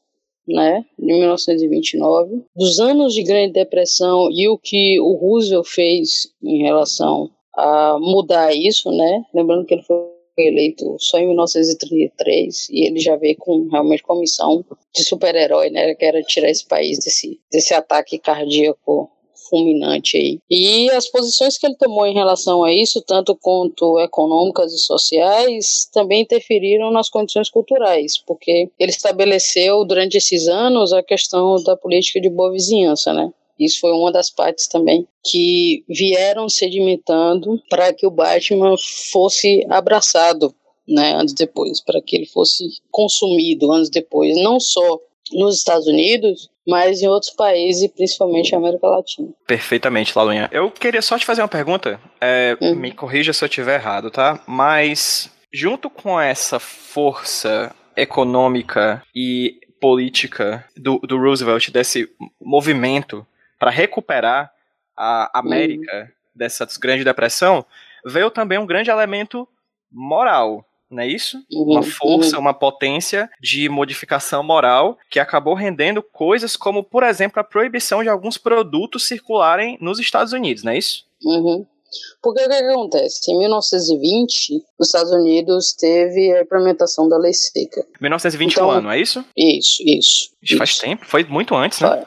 né, 0.46 0.84
de 0.98 1.06
1929, 1.06 2.44
dos 2.56 2.80
anos 2.80 3.14
de 3.14 3.24
Grande 3.24 3.54
Depressão 3.54 4.30
e 4.32 4.50
o 4.50 4.58
que 4.58 5.00
o 5.00 5.14
Roosevelt 5.14 5.68
fez 5.68 6.34
em 6.44 6.64
relação 6.64 7.30
a 7.56 7.98
mudar 8.00 8.54
isso, 8.54 8.92
né? 8.92 9.24
Lembrando 9.34 9.66
que 9.66 9.76
ele 9.76 9.84
foi 9.84 9.98
eleito 10.38 10.96
só 11.00 11.18
em 11.18 11.28
1933 11.28 12.70
e 12.72 12.88
ele 12.88 13.00
já 13.00 13.16
veio 13.16 13.36
com 13.38 13.68
realmente 13.70 14.02
com 14.04 14.14
a 14.14 14.20
missão 14.20 14.66
de 14.96 15.04
super-herói, 15.04 15.70
né? 15.70 15.94
Que 15.96 16.06
era 16.06 16.22
tirar 16.24 16.50
esse 16.50 16.66
país 16.66 17.00
desse, 17.00 17.40
desse 17.52 17.74
ataque 17.74 18.18
cardíaco 18.18 19.10
fulminante 19.50 20.18
aí. 20.18 20.40
E 20.50 20.90
as 20.92 21.08
posições 21.08 21.58
que 21.58 21.66
ele 21.66 21.76
tomou 21.76 22.06
em 22.06 22.14
relação 22.14 22.64
a 22.64 22.74
isso, 22.74 23.02
tanto 23.02 23.36
quanto 23.36 24.00
econômicas 24.00 24.74
e 24.74 24.78
sociais, 24.78 25.90
também 25.92 26.22
interferiram 26.22 26.92
nas 26.92 27.10
condições 27.10 27.50
culturais, 27.50 28.18
porque 28.18 28.70
ele 28.80 28.92
estabeleceu 28.92 29.84
durante 29.86 30.18
esses 30.18 30.48
anos 30.48 30.94
a 30.94 31.04
questão 31.04 31.56
da 31.64 31.76
política 31.76 32.22
de 32.22 32.30
boa 32.30 32.52
vizinhança, 32.52 33.14
né? 33.14 33.32
Isso 33.60 33.82
foi 33.82 33.92
uma 33.92 34.12
das 34.12 34.30
partes 34.30 34.68
também 34.68 35.06
que 35.24 35.84
vieram 35.90 36.48
sedimentando 36.48 37.62
para 37.70 37.92
que 37.94 38.08
o 38.08 38.12
Batman 38.12 38.76
fosse 39.12 39.66
abraçado 39.70 40.56
né, 40.88 41.14
anos 41.14 41.34
depois, 41.34 41.82
para 41.82 42.02
que 42.02 42.16
ele 42.16 42.26
fosse 42.26 42.64
consumido 42.90 43.72
anos 43.72 43.90
depois, 43.90 44.36
não 44.42 44.60
só 44.60 45.00
nos 45.32 45.58
Estados 45.58 45.88
Unidos, 45.88 46.50
mas 46.68 47.02
em 47.02 47.08
outros 47.08 47.32
países, 47.32 47.90
principalmente 47.92 48.52
na 48.52 48.60
América 48.60 48.88
Latina. 48.88 49.30
Perfeitamente, 49.48 50.14
Lalunha. 50.16 50.50
Eu 50.52 50.70
queria 50.70 51.02
só 51.02 51.18
te 51.18 51.26
fazer 51.26 51.42
uma 51.42 51.48
pergunta, 51.48 52.00
é, 52.22 52.58
uhum. 52.62 52.76
me 52.76 52.92
corrija 52.92 53.34
se 53.34 53.44
eu 53.44 53.48
estiver 53.48 53.76
errado, 53.76 54.12
tá? 54.12 54.42
Mas 54.48 55.32
junto 55.52 55.90
com 55.90 56.20
essa 56.20 56.60
força 56.60 57.76
econômica 57.96 59.04
e 59.16 59.60
política 59.82 60.66
do, 60.76 61.00
do 61.00 61.18
Roosevelt, 61.18 61.70
desse 61.72 62.10
movimento 62.40 63.26
para 63.58 63.72
recuperar 63.72 64.52
a 64.96 65.40
América 65.40 66.02
uhum. 66.02 66.08
dessa 66.36 66.68
grande 66.80 67.04
depressão, 67.04 67.66
veio 68.06 68.30
também 68.30 68.58
um 68.58 68.66
grande 68.66 68.90
elemento 68.90 69.48
moral, 69.92 70.66
não 70.90 71.04
é 71.04 71.08
isso? 71.08 71.38
Uhum, 71.52 71.74
uma 71.74 71.84
força, 71.84 72.36
uhum. 72.36 72.42
uma 72.42 72.54
potência 72.54 73.30
de 73.40 73.70
modificação 73.70 74.44
moral 74.44 74.98
que 75.10 75.20
acabou 75.20 75.54
rendendo 75.54 76.02
coisas 76.02 76.56
como, 76.56 76.84
por 76.84 77.04
exemplo, 77.04 77.40
a 77.40 77.44
proibição 77.44 78.02
de 78.02 78.10
alguns 78.10 78.38
produtos 78.38 79.08
circularem 79.08 79.78
nos 79.80 80.00
Estados 80.00 80.34
Unidos, 80.34 80.64
não 80.64 80.72
é 80.72 80.78
isso? 80.78 81.06
Uhum. 81.24 81.66
Porque 82.22 82.44
o 82.44 82.48
que, 82.48 82.54
acontece? 82.54 83.32
Em 83.32 83.40
1920, 83.40 84.64
os 84.78 84.88
Estados 84.88 85.12
Unidos 85.12 85.74
teve 85.74 86.32
a 86.34 86.42
implementação 86.42 87.10
da 87.10 87.18
lei 87.18 87.34
seca. 87.34 87.86
1921 88.00 88.52
então, 88.52 88.72
ano, 88.72 88.92
é 88.92 89.00
isso? 89.00 89.26
Isso, 89.36 89.82
isso. 89.84 90.32
isso. 90.42 90.58
Faz 90.58 90.78
tempo, 90.78 91.06
foi 91.06 91.24
muito 91.24 91.56
antes, 91.56 91.80
né? 91.80 91.88
Foi, 91.88 92.06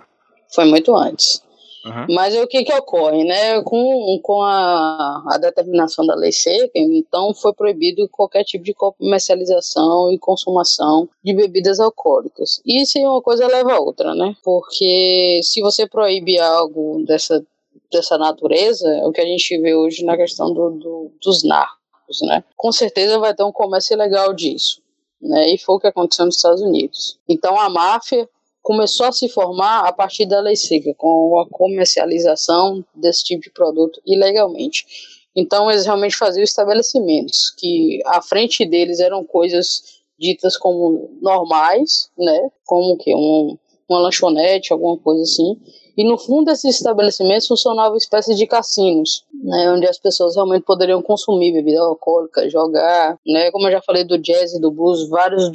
foi 0.54 0.64
muito 0.66 0.94
antes. 0.94 1.42
Uhum. 1.84 2.14
Mas 2.14 2.34
o 2.36 2.46
que 2.46 2.64
que 2.64 2.72
ocorre, 2.72 3.24
né? 3.24 3.60
Com, 3.62 4.20
com 4.22 4.42
a, 4.42 5.24
a 5.28 5.38
determinação 5.38 6.06
da 6.06 6.14
lei 6.14 6.30
seca, 6.30 6.70
então 6.74 7.34
foi 7.34 7.52
proibido 7.52 8.08
qualquer 8.08 8.44
tipo 8.44 8.64
de 8.64 8.72
comercialização 8.72 10.12
e 10.12 10.18
consumação 10.18 11.08
de 11.24 11.34
bebidas 11.34 11.80
alcoólicas. 11.80 12.60
Isso 12.64 12.98
é 12.98 13.08
uma 13.08 13.20
coisa 13.20 13.46
leva 13.46 13.72
a 13.72 13.80
outra, 13.80 14.14
né? 14.14 14.36
Porque 14.44 15.40
se 15.42 15.60
você 15.60 15.86
proíbe 15.86 16.38
algo 16.38 17.04
dessa, 17.04 17.44
dessa 17.90 18.16
natureza, 18.16 18.88
é 18.88 19.06
o 19.06 19.12
que 19.12 19.20
a 19.20 19.26
gente 19.26 19.58
vê 19.58 19.74
hoje 19.74 20.04
na 20.04 20.16
questão 20.16 20.52
do, 20.52 20.70
do, 20.70 21.10
dos 21.20 21.42
narcos, 21.42 22.22
né? 22.22 22.44
Com 22.56 22.70
certeza 22.70 23.18
vai 23.18 23.34
ter 23.34 23.42
um 23.42 23.52
comércio 23.52 23.94
ilegal 23.94 24.32
disso. 24.32 24.80
Né, 25.20 25.54
e 25.54 25.58
foi 25.58 25.76
o 25.76 25.78
que 25.78 25.86
aconteceu 25.86 26.26
nos 26.26 26.34
Estados 26.34 26.60
Unidos. 26.60 27.16
Então 27.28 27.56
a 27.56 27.70
máfia 27.70 28.28
começou 28.62 29.06
a 29.06 29.12
se 29.12 29.28
formar 29.28 29.80
a 29.80 29.92
partir 29.92 30.24
da 30.24 30.40
lei 30.40 30.56
seca, 30.56 30.94
com 30.96 31.40
a 31.40 31.48
comercialização 31.48 32.84
desse 32.94 33.24
tipo 33.24 33.42
de 33.42 33.50
produto 33.50 34.00
ilegalmente. 34.06 34.86
Então 35.34 35.70
eles 35.70 35.84
realmente 35.84 36.16
faziam 36.16 36.44
estabelecimentos 36.44 37.54
que 37.58 38.00
à 38.06 38.22
frente 38.22 38.64
deles 38.64 39.00
eram 39.00 39.24
coisas 39.24 40.02
ditas 40.18 40.56
como 40.56 41.10
normais, 41.20 42.10
né, 42.16 42.50
como 42.64 42.96
que 42.96 43.14
um, 43.14 43.56
uma 43.88 44.00
lanchonete, 44.00 44.72
alguma 44.72 44.96
coisa 44.98 45.22
assim. 45.22 45.56
E 45.96 46.04
no 46.04 46.16
fundo 46.16 46.46
desses 46.46 46.76
estabelecimentos 46.76 47.48
funcionavam 47.48 47.96
espécies 47.96 48.36
de 48.38 48.46
cassinos, 48.46 49.24
né, 49.42 49.70
onde 49.72 49.86
as 49.86 49.98
pessoas 49.98 50.36
realmente 50.36 50.64
poderiam 50.64 51.02
consumir 51.02 51.52
bebida 51.52 51.80
alcoólica, 51.80 52.48
jogar, 52.48 53.18
né, 53.26 53.50
como 53.50 53.66
eu 53.66 53.72
já 53.72 53.82
falei 53.82 54.04
do 54.04 54.18
jazz 54.18 54.52
e 54.52 54.60
do 54.60 54.70
blues, 54.70 55.08
vários 55.08 55.50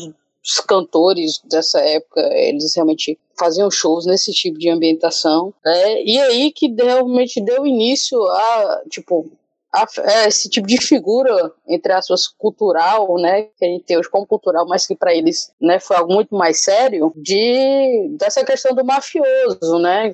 os 0.48 0.62
cantores 0.62 1.42
dessa 1.44 1.80
época, 1.82 2.22
eles 2.34 2.74
realmente 2.74 3.20
faziam 3.38 3.70
shows 3.70 4.06
nesse 4.06 4.32
tipo 4.32 4.58
de 4.58 4.70
ambientação. 4.70 5.54
Né? 5.64 6.04
E 6.04 6.18
aí 6.20 6.52
que 6.52 6.74
realmente 6.74 7.42
deu 7.42 7.68
início 7.68 8.18
a, 8.26 8.82
tipo, 8.90 9.30
a, 9.74 9.86
a 10.06 10.28
esse 10.28 10.50
tipo 10.50 10.66
de 10.66 10.78
figura, 10.78 11.52
entre 11.68 11.92
aspas, 11.92 12.28
cultural, 12.28 13.16
né, 13.18 13.44
que 13.58 13.66
a 13.66 13.68
gente 13.68 13.84
tem 13.84 13.98
hoje 13.98 14.10
como 14.10 14.26
cultural, 14.26 14.66
mas 14.68 14.88
que 14.88 14.96
para 14.96 15.14
eles, 15.14 15.52
né, 15.62 15.80
foi 15.80 15.98
algo 15.98 16.14
muito 16.14 16.34
mais 16.34 16.64
sério, 16.64 17.12
de 17.16 18.16
dessa 18.18 18.44
questão 18.46 18.74
do 18.74 18.86
mafioso, 18.86 19.78
né, 19.80 20.14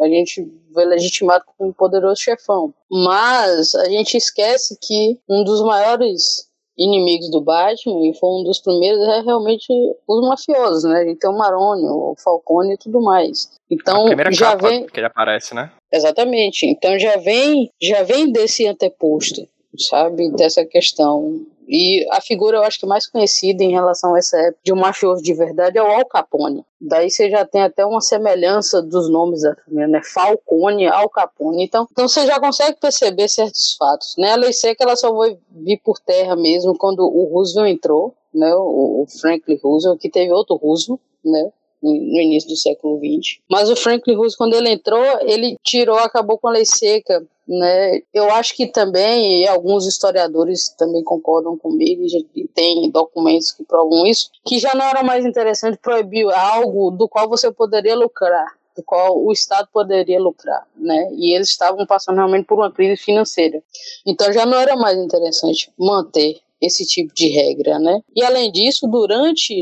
a 0.00 0.08
gente 0.08 0.50
vê 0.74 0.84
legitimado 0.84 1.44
como 1.56 1.70
um 1.70 1.72
poderoso 1.72 2.20
chefão. 2.20 2.72
Mas 2.90 3.74
a 3.74 3.84
gente 3.86 4.16
esquece 4.16 4.78
que 4.80 5.18
um 5.28 5.44
dos 5.44 5.62
maiores 5.62 6.45
inimigos 6.78 7.30
do 7.30 7.40
Batman, 7.40 8.06
e 8.06 8.14
foi 8.14 8.28
um 8.28 8.44
dos 8.44 8.60
primeiros, 8.60 9.00
é 9.00 9.20
realmente 9.22 9.66
os 10.06 10.28
mafiosos, 10.28 10.84
né? 10.84 11.00
A 11.00 11.04
gente 11.04 11.18
tem 11.18 11.30
o 11.30 11.36
Maroni, 11.36 11.86
o 11.86 12.14
Falcone 12.22 12.74
e 12.74 12.78
tudo 12.78 13.00
mais. 13.00 13.50
Então, 13.70 14.02
a 14.02 14.06
primeira 14.06 14.32
já 14.32 14.52
capa 14.52 14.68
vem 14.68 14.86
que 14.86 15.00
ele 15.00 15.06
aparece, 15.06 15.54
né? 15.54 15.70
Exatamente. 15.92 16.66
Então 16.66 16.98
já 16.98 17.16
vem, 17.16 17.70
já 17.80 18.02
vem 18.02 18.30
desse 18.30 18.66
anteposto, 18.66 19.48
sabe, 19.78 20.30
dessa 20.32 20.64
questão 20.64 21.46
e 21.68 22.06
a 22.10 22.20
figura, 22.20 22.58
eu 22.58 22.62
acho 22.62 22.78
que 22.78 22.86
mais 22.86 23.06
conhecida 23.06 23.62
em 23.64 23.72
relação 23.72 24.14
a 24.14 24.18
essa 24.18 24.38
época 24.38 24.60
de 24.62 24.72
um 24.72 24.76
mafioso 24.76 25.22
de 25.22 25.34
verdade 25.34 25.78
é 25.78 25.82
o 25.82 25.86
Al 25.86 26.06
Capone. 26.06 26.64
Daí 26.80 27.10
você 27.10 27.28
já 27.28 27.44
tem 27.44 27.62
até 27.62 27.84
uma 27.84 28.00
semelhança 28.00 28.80
dos 28.80 29.10
nomes 29.10 29.42
da 29.42 29.54
família, 29.56 29.88
né? 29.88 30.00
Falcone, 30.04 30.86
Al 30.86 31.08
Capone. 31.08 31.64
Então, 31.64 31.86
então 31.90 32.06
você 32.06 32.26
já 32.26 32.38
consegue 32.38 32.78
perceber 32.78 33.28
certos 33.28 33.74
fatos, 33.76 34.14
né? 34.16 34.32
A 34.32 34.36
lei 34.36 34.52
seca 34.52 34.84
ela 34.84 34.96
só 34.96 35.12
vai 35.12 35.36
vir 35.50 35.80
por 35.84 35.98
terra 35.98 36.36
mesmo 36.36 36.76
quando 36.76 37.00
o 37.00 37.24
Roosevelt 37.32 37.70
entrou, 37.70 38.14
né? 38.32 38.54
O, 38.54 39.02
o 39.02 39.06
Franklin 39.20 39.58
Roosevelt, 39.62 40.00
que 40.00 40.10
teve 40.10 40.32
outro 40.32 40.56
Roosevelt, 40.56 41.00
né? 41.24 41.50
no 41.82 42.20
início 42.20 42.48
do 42.48 42.56
século 42.56 42.98
XX. 42.98 43.38
Mas 43.48 43.70
o 43.70 43.76
Franklin 43.76 44.14
Roosevelt, 44.14 44.38
quando 44.38 44.54
ele 44.54 44.70
entrou, 44.70 45.04
ele 45.22 45.56
tirou, 45.62 45.98
acabou 45.98 46.38
com 46.38 46.48
a 46.48 46.52
lei 46.52 46.64
seca. 46.64 47.24
Né? 47.48 48.00
Eu 48.12 48.30
acho 48.30 48.56
que 48.56 48.66
também, 48.66 49.42
e 49.42 49.48
alguns 49.48 49.86
historiadores 49.86 50.68
também 50.70 51.04
concordam 51.04 51.56
comigo, 51.56 52.02
e 52.34 52.48
tem 52.48 52.90
documentos 52.90 53.52
que 53.52 53.64
provam 53.64 54.04
isso, 54.06 54.30
que 54.44 54.58
já 54.58 54.74
não 54.74 54.84
era 54.84 55.02
mais 55.02 55.24
interessante 55.24 55.78
proibir 55.78 56.26
algo 56.32 56.90
do 56.90 57.08
qual 57.08 57.28
você 57.28 57.52
poderia 57.52 57.94
lucrar 57.94 58.56
do 58.76 58.82
qual 58.82 59.18
o 59.24 59.32
Estado 59.32 59.68
poderia 59.72 60.20
lucrar, 60.20 60.66
né? 60.76 61.08
E 61.14 61.34
eles 61.34 61.48
estavam 61.48 61.86
passando 61.86 62.16
realmente 62.16 62.44
por 62.44 62.58
uma 62.58 62.70
crise 62.70 63.02
financeira. 63.02 63.62
Então 64.06 64.30
já 64.32 64.44
não 64.44 64.58
era 64.58 64.76
mais 64.76 64.98
interessante 64.98 65.72
manter 65.78 66.38
esse 66.60 66.86
tipo 66.86 67.12
de 67.14 67.28
regra, 67.28 67.78
né? 67.78 68.00
E 68.14 68.22
além 68.22 68.52
disso, 68.52 68.86
durante 68.86 69.54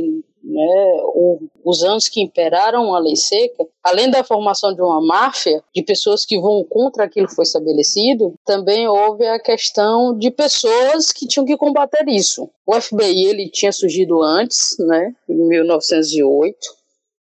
né, 0.45 1.01
os 1.65 1.83
anos 1.83 2.07
que 2.07 2.21
imperaram 2.21 2.95
a 2.95 2.99
lei 2.99 3.17
seca, 3.17 3.67
além 3.83 4.11
da 4.11 4.23
formação 4.23 4.75
de 4.75 4.83
uma 4.83 5.01
máfia 5.01 5.63
de 5.75 5.83
pessoas 5.83 6.27
que 6.27 6.39
vão 6.39 6.63
contra 6.69 7.05
aquilo 7.05 7.27
que 7.27 7.35
foi 7.35 7.45
estabelecido, 7.45 8.35
também 8.45 8.87
houve 8.87 9.27
a 9.27 9.41
questão 9.41 10.17
de 10.17 10.31
pessoas 10.31 11.11
que 11.11 11.27
tinham 11.27 11.47
que 11.47 11.57
combater 11.57 12.07
isso. 12.09 12.49
O 12.67 12.79
FBI 12.79 13.25
ele 13.25 13.51
tinha 13.51 13.73
surgido 13.73 14.23
antes, 14.23 14.77
né, 14.79 15.15
em 15.29 15.49
1908, 15.49 16.59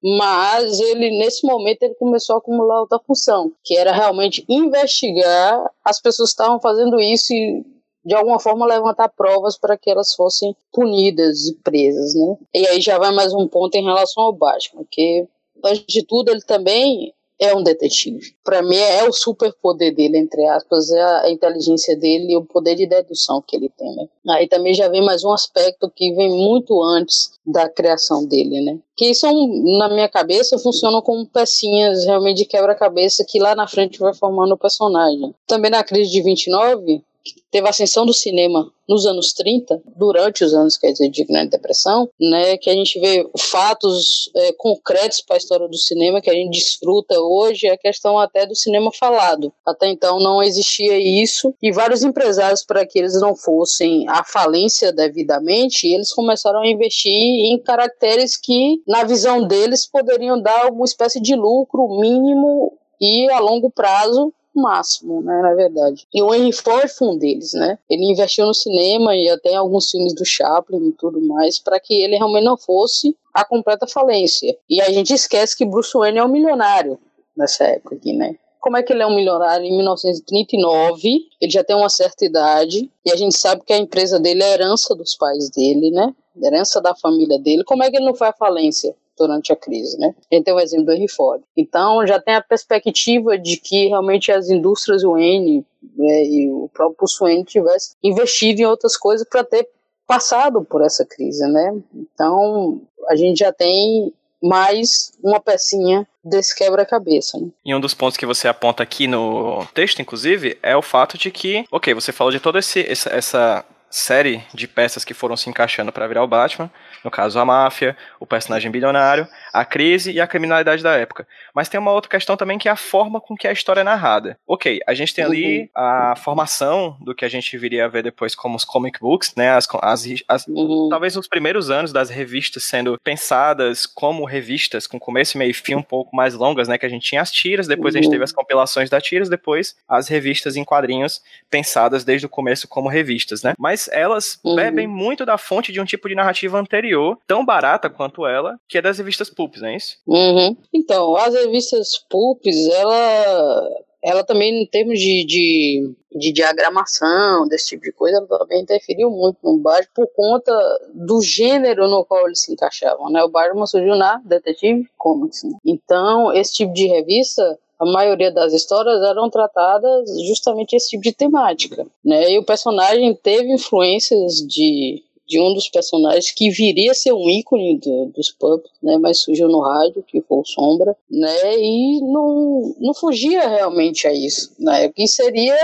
mas 0.02 0.81
ele 0.81 1.17
nesse 1.19 1.47
momento 1.47 1.85
ele 1.85 1.95
começou 1.95 2.35
a 2.35 2.38
acumular 2.38 2.81
outra 2.81 2.99
função, 3.07 3.52
que 3.62 3.76
era 3.79 3.93
realmente 3.93 4.45
investigar 4.49 5.64
as 5.85 6.00
pessoas 6.00 6.31
que 6.31 6.43
estavam 6.43 6.61
fazendo 6.61 6.99
isso 7.00 7.33
e 7.33 7.64
de 8.05 8.15
alguma 8.15 8.41
forma 8.41 8.67
levantar 8.67 9.09
provas 9.09 9.57
para 9.57 9.77
que 9.77 9.91
elas 9.91 10.15
fossem 10.15 10.57
punidas 10.73 11.47
e 11.47 11.55
presas, 11.55 12.15
né? 12.15 12.37
E 12.55 12.67
aí 12.67 12.81
já 12.81 12.99
vai 12.99 13.13
mais 13.13 13.33
um 13.33 13.47
ponto 13.47 13.75
em 13.75 13.85
relação 13.85 14.25
ao 14.25 14.33
Batman, 14.33 14.85
que 14.91 15.27
antes 15.65 15.85
de 15.87 16.05
tudo 16.05 16.31
ele 16.31 16.43
também 16.43 17.13
é 17.43 17.55
um 17.57 17.63
detetive. 17.63 18.35
Para 18.45 18.63
mim 18.63 18.77
é 18.77 19.03
o 19.09 19.13
superpoder 19.13 19.93
dele, 19.95 20.17
entre 20.17 20.47
aspas, 20.47 20.93
é 20.93 21.03
a 21.27 21.31
inteligência 21.31 21.97
dele 21.97 22.33
e 22.33 22.37
o 22.37 22.45
poder 22.45 22.77
de 22.77 22.87
dedução 22.87 23.43
que 23.45 23.57
ele 23.57 23.69
tem, 23.69 23.95
né? 23.97 24.07
Aí 24.31 24.47
também 24.47 24.73
já 24.73 24.89
vem 24.89 25.05
mais 25.05 25.25
um 25.25 25.33
aspecto 25.33 25.91
que 25.91 26.13
vem 26.13 26.31
muito 26.31 26.81
antes 26.81 27.33
da 27.45 27.69
criação 27.69 28.25
dele, 28.25 28.61
né? 28.61 28.79
Que 28.97 29.13
são, 29.13 29.33
na 29.77 29.89
minha 29.89 30.09
cabeça, 30.09 30.57
funcionam 30.59 31.03
como 31.03 31.27
pecinhas 31.27 32.05
realmente 32.05 32.39
de 32.39 32.45
quebra-cabeça 32.45 33.25
que 33.29 33.41
lá 33.41 33.57
na 33.57 33.67
frente 33.67 33.99
vai 33.99 34.15
formando 34.15 34.53
o 34.53 34.59
personagem. 34.59 35.35
Também 35.47 35.71
na 35.71 35.83
crise 35.83 36.13
de 36.13 36.23
29, 36.23 37.03
teve 37.50 37.67
a 37.67 37.71
ascensão 37.71 38.07
do 38.07 38.12
cinema 38.12 38.71
nos 38.88 39.07
anos 39.07 39.33
30, 39.33 39.81
durante 39.97 40.45
os 40.45 40.52
anos, 40.52 40.76
quer 40.76 40.93
dizer, 40.93 41.09
de 41.09 41.25
Grande 41.25 41.50
Depressão, 41.50 42.09
né, 42.21 42.57
que 42.57 42.69
a 42.69 42.75
gente 42.75 42.99
vê 43.00 43.26
fatos 43.38 44.31
é, 44.35 44.52
concretos 44.52 45.21
para 45.21 45.37
a 45.37 45.38
história 45.38 45.69
do 45.69 45.76
cinema 45.76 46.21
que 46.21 46.29
a 46.29 46.35
gente 46.35 46.50
desfruta 46.50 47.19
hoje, 47.19 47.67
é 47.67 47.73
a 47.73 47.79
questão 47.79 48.19
até 48.19 48.45
do 48.45 48.55
cinema 48.55 48.91
falado. 48.93 49.52
Até 49.64 49.88
então 49.88 50.19
não 50.19 50.43
existia 50.43 50.99
isso, 50.99 51.55
e 51.62 51.73
vários 51.73 52.02
empresários, 52.02 52.64
para 52.64 52.85
que 52.87 52.99
eles 52.99 53.19
não 53.21 53.35
fossem 53.35 54.07
à 54.09 54.25
falência 54.25 54.93
devidamente, 54.93 55.87
eles 55.87 56.12
começaram 56.12 56.61
a 56.61 56.69
investir 56.69 57.12
em 57.12 57.59
caracteres 57.59 58.37
que, 58.37 58.83
na 58.87 59.05
visão 59.05 59.47
deles, 59.47 59.87
poderiam 59.87 60.41
dar 60.41 60.64
alguma 60.64 60.85
espécie 60.85 61.21
de 61.21 61.35
lucro 61.35 61.88
mínimo 62.00 62.76
e 63.00 63.29
a 63.31 63.38
longo 63.38 63.71
prazo 63.71 64.33
máximo, 64.55 65.23
né, 65.23 65.41
na 65.43 65.55
verdade. 65.55 66.07
E 66.13 66.23
o 66.23 66.35
Henry 66.35 66.53
Ford 66.53 66.89
foi 66.89 67.09
um 67.09 67.19
deles, 67.19 67.53
né? 67.53 67.79
Ele 67.89 68.11
investiu 68.11 68.47
no 68.47 68.55
cinema 68.55 69.15
e 69.17 69.29
até 69.29 69.51
em 69.51 69.57
alguns 69.57 69.91
filmes 69.91 70.15
do 70.15 70.25
Chaplin 70.25 70.89
e 70.89 70.93
tudo 70.93 71.21
mais, 71.21 71.59
para 71.59 71.79
que 71.81 71.95
ele 71.95 72.17
realmente 72.17 72.45
não 72.45 72.57
fosse 72.57 73.17
a 73.33 73.45
completa 73.45 73.87
falência. 73.87 74.57
E 74.69 74.81
a 74.81 74.91
gente 74.91 75.13
esquece 75.13 75.57
que 75.57 75.65
Bruce 75.65 75.97
Wayne 75.97 76.19
é 76.19 76.25
um 76.25 76.29
milionário 76.29 76.99
nessa 77.37 77.65
época 77.65 77.95
aqui, 77.95 78.13
né? 78.13 78.37
como 78.63 78.77
é 78.77 78.83
que 78.83 78.93
ele 78.93 79.03
é 79.03 79.07
um 79.07 79.15
milionário 79.15 79.67
em 79.67 79.77
1939? 79.77 81.27
Ele 81.41 81.51
já 81.51 81.65
tem 81.65 81.75
uma 81.75 81.89
certa 81.89 82.25
idade 82.25 82.89
e 83.05 83.11
a 83.11 83.17
gente 83.17 83.37
sabe 83.37 83.63
que 83.67 83.73
a 83.73 83.77
empresa 83.77 84.21
dele 84.21 84.41
é 84.41 84.53
herança 84.53 84.95
dos 84.95 85.17
pais 85.17 85.51
dele, 85.51 85.91
né? 85.91 86.15
Herança 86.41 86.81
da 86.81 86.95
família 86.95 87.41
dele. 87.41 87.65
Como 87.65 87.83
é 87.83 87.91
que 87.91 87.97
ele 87.97 88.07
não 88.07 88.15
faz 88.15 88.37
falência? 88.39 88.95
Durante 89.26 89.52
a 89.52 89.57
crise, 89.57 89.97
né? 89.99 90.14
A 90.31 90.35
gente 90.35 90.45
tem 90.45 90.55
o 90.55 90.61
exemplo 90.61 90.87
do 90.87 90.93
Henry 90.93 91.09
Ford. 91.09 91.43
Então, 91.57 92.07
já 92.07 92.21
tem 92.21 92.35
a 92.35 92.43
perspectiva 92.43 93.38
de 93.38 93.57
que 93.57 93.88
realmente 93.88 94.33
as 94.33 94.50
indústrias 94.50 95.05
UN 95.05 95.64
né, 95.97 96.25
e 96.25 96.50
o 96.50 96.69
próprio 96.73 97.09
Swain 97.09 97.45
tivesse 97.45 97.95
investido 98.02 98.61
em 98.61 98.67
outras 98.67 98.97
coisas 98.97 99.26
para 99.29 99.45
ter 99.45 99.69
passado 100.07 100.64
por 100.64 100.83
essa 100.83 101.05
crise, 101.05 101.47
né? 101.47 101.75
Então, 101.95 102.81
a 103.09 103.17
gente 103.17 103.38
já 103.38 103.52
tem 103.52 104.12
mais 104.43 105.12
uma 105.23 105.41
pecinha 105.41 106.07
desse 106.25 106.55
quebra-cabeça. 106.55 107.38
Né? 107.38 107.49
E 107.64 107.75
um 107.75 107.81
dos 107.81 107.95
pontos 107.95 108.17
que 108.17 108.26
você 108.26 108.49
aponta 108.49 108.83
aqui 108.83 109.07
no 109.07 109.64
texto, 109.73 110.02
inclusive, 110.02 110.59
é 110.62 110.76
o 110.76 110.83
fato 110.83 111.17
de 111.17 111.31
que, 111.31 111.64
ok, 111.71 111.95
você 111.95 112.12
falou 112.12 112.33
de 112.33 112.41
toda 112.41 112.59
essa 112.59 113.64
série 113.93 114.43
de 114.55 114.67
peças 114.67 115.05
que 115.05 115.13
foram 115.13 115.37
se 115.37 115.51
encaixando 115.51 115.93
para 115.93 116.07
virar 116.07 116.25
o 116.25 116.27
Batman, 116.27 116.71
no 117.05 117.11
caso 117.11 117.39
a 117.39 117.45
máfia, 117.45 117.97
o 118.19 118.27
personagem 118.27 118.71
bilionário, 118.71 119.29
a 119.53 119.65
crise 119.65 120.11
e 120.11 120.21
a 120.21 120.27
criminalidade 120.27 120.83
da 120.83 120.97
época. 120.97 121.27
Mas 121.55 121.69
tem 121.69 121.79
uma 121.79 121.93
outra 121.93 122.11
questão 122.11 122.37
também 122.37 122.59
que 122.59 122.69
é 122.69 122.73
a 122.73 122.77
forma 122.77 123.21
com 123.21 123.37
que 123.37 123.47
a 123.47 123.53
história 123.53 123.83
é 123.83 123.85
narrada. 123.85 124.39
Ok, 124.47 124.81
a 124.87 124.95
gente 124.95 125.15
tem 125.15 125.25
ali 125.25 125.61
uhum. 125.61 125.69
a 125.77 126.17
formação 126.17 126.97
do 127.01 127.15
que 127.15 127.25
a 127.25 127.29
gente 127.29 127.57
viria 127.59 127.85
a 127.85 127.89
ver 127.89 128.03
depois 128.03 128.35
como 128.35 128.57
os 128.57 128.65
comic 128.65 128.99
books, 128.99 129.35
né? 129.37 129.51
As, 129.51 129.69
as, 129.83 130.07
as 130.27 130.47
uhum. 130.47 130.89
Talvez 130.89 131.17
os 131.17 131.29
primeiros 131.29 131.71
anos 131.71 131.93
das 131.93 132.09
revistas 132.09 132.65
sendo 132.65 132.99
pensadas 133.05 133.85
como 133.85 134.25
revistas, 134.25 134.87
com 134.87 134.99
começo, 134.99 135.37
meio 135.37 135.51
e 135.51 135.55
fim 135.55 135.75
um 135.75 135.83
pouco 135.83 136.17
mais 136.17 136.33
longas, 136.35 136.67
né? 136.67 136.79
Que 136.79 136.87
a 136.87 136.89
gente 136.89 137.07
tinha 137.07 137.21
as 137.21 137.31
tiras, 137.31 137.67
depois 137.67 137.95
uhum. 137.95 138.01
a 138.01 138.03
gente 138.03 138.11
teve 138.11 138.21
uhum. 138.21 138.25
as 138.25 138.33
compilações 138.33 138.89
das 138.89 139.03
tiras, 139.03 139.29
depois 139.29 139.77
as 139.87 140.09
revistas 140.09 140.57
em 140.57 140.65
quadrinhos 140.65 141.21
pensadas 141.51 142.05
desde 142.05 142.27
o 142.27 142.29
começo 142.29 142.67
como 142.67 142.89
revistas, 142.89 143.43
né? 143.43 143.53
Mas 143.59 143.82
elas 143.89 144.39
uhum. 144.45 144.57
bebem 144.57 144.87
muito 144.87 145.25
da 145.25 145.39
fonte 145.39 145.73
de 145.73 145.81
um 145.81 145.85
tipo 145.85 146.09
de 146.09 146.15
narrativa 146.15 146.59
anterior, 146.59 147.19
tão 147.27 147.45
barata 147.45 147.89
quanto 147.89 148.27
ela, 148.27 148.59
que 148.69 148.79
é 148.79 148.83
das 148.83 148.99
revistas 148.99 149.31
pulps, 149.31 149.61
não 149.61 149.69
é 149.69 149.77
isso? 149.77 149.97
Uhum. 150.07 150.57
Então, 150.73 151.17
as 151.17 151.35
revistas 151.35 151.99
pulps, 152.09 152.69
ela 152.69 153.69
ela 154.03 154.25
também, 154.25 154.65
em 154.65 154.67
termos 154.67 154.99
de, 154.99 155.25
de, 155.25 155.95
de, 156.19 156.33
diagramação, 156.33 157.47
desse 157.47 157.69
tipo 157.69 157.85
de 157.85 157.93
coisa, 157.93 158.17
ela 158.19 158.39
também 158.39 158.61
interferiu 158.61 159.09
muito 159.09 159.39
no 159.45 159.59
Batman 159.59 159.93
por 159.95 160.09
conta 160.09 160.53
do 160.93 161.23
gênero 161.23 161.87
no 161.89 162.05
qual 162.05 162.27
eles 162.27 162.41
se 162.41 162.53
encaixavam. 162.53 163.09
Né? 163.11 163.23
O 163.23 163.29
Batman 163.29 163.65
surgiu 163.65 163.95
na 163.95 164.21
Detective 164.25 164.89
Comics. 164.99 165.45
Né? 165.45 165.57
Então, 165.65 166.33
esse 166.33 166.53
tipo 166.53 166.73
de 166.73 166.89
revista 166.89 167.57
a 167.83 167.93
maioria 167.93 168.31
das 168.31 168.53
histórias 168.53 169.03
eram 169.03 169.29
tratadas 169.29 170.09
justamente 170.27 170.77
esse 170.77 170.91
tipo 170.91 171.03
de 171.03 171.12
temática, 171.12 171.85
né? 172.05 172.31
E 172.31 172.39
o 172.39 172.45
personagem 172.45 173.12
teve 173.15 173.53
influências 173.53 174.37
de 174.37 175.03
de 175.33 175.41
um 175.41 175.55
dos 175.55 175.67
personagens 175.69 176.31
que 176.31 176.51
viria 176.51 176.91
a 176.91 176.95
ser 176.95 177.12
um 177.12 177.27
ícone 177.31 177.79
do, 177.79 178.12
dos 178.15 178.31
pubs, 178.31 178.71
né, 178.83 178.99
mas 178.99 179.23
surgiu 179.23 179.49
no 179.49 179.61
rádio, 179.61 180.05
que 180.07 180.21
foi 180.21 180.39
o 180.39 180.45
Sombra, 180.45 180.95
né, 181.11 181.59
e 181.59 182.01
não, 182.03 182.75
não 182.79 182.93
fugia 182.93 183.49
realmente 183.49 184.07
a 184.07 184.12
isso, 184.12 184.53
né, 184.59 184.91
que 184.91 185.07
seria, 185.09 185.57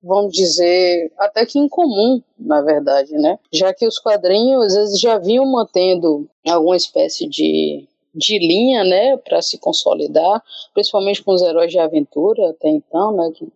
vamos 0.00 0.32
dizer, 0.32 1.10
até 1.18 1.44
que 1.44 1.58
incomum, 1.58 2.22
na 2.38 2.60
verdade, 2.60 3.12
né, 3.14 3.36
já 3.52 3.74
que 3.74 3.84
os 3.84 3.98
quadrinhos 3.98 4.74
vezes 4.74 5.00
já 5.00 5.18
vinham 5.18 5.44
mantendo 5.44 6.28
alguma 6.46 6.76
espécie 6.76 7.26
de 7.26 7.88
de 8.14 8.38
linha, 8.38 8.84
né, 8.84 9.16
para 9.16 9.40
se 9.40 9.58
consolidar, 9.58 10.42
principalmente 10.74 11.22
com 11.22 11.32
os 11.32 11.42
heróis 11.42 11.70
de 11.70 11.78
aventura 11.78 12.50
até 12.50 12.68
então, 12.68 13.12
né, 13.12 13.30
que, 13.34 13.46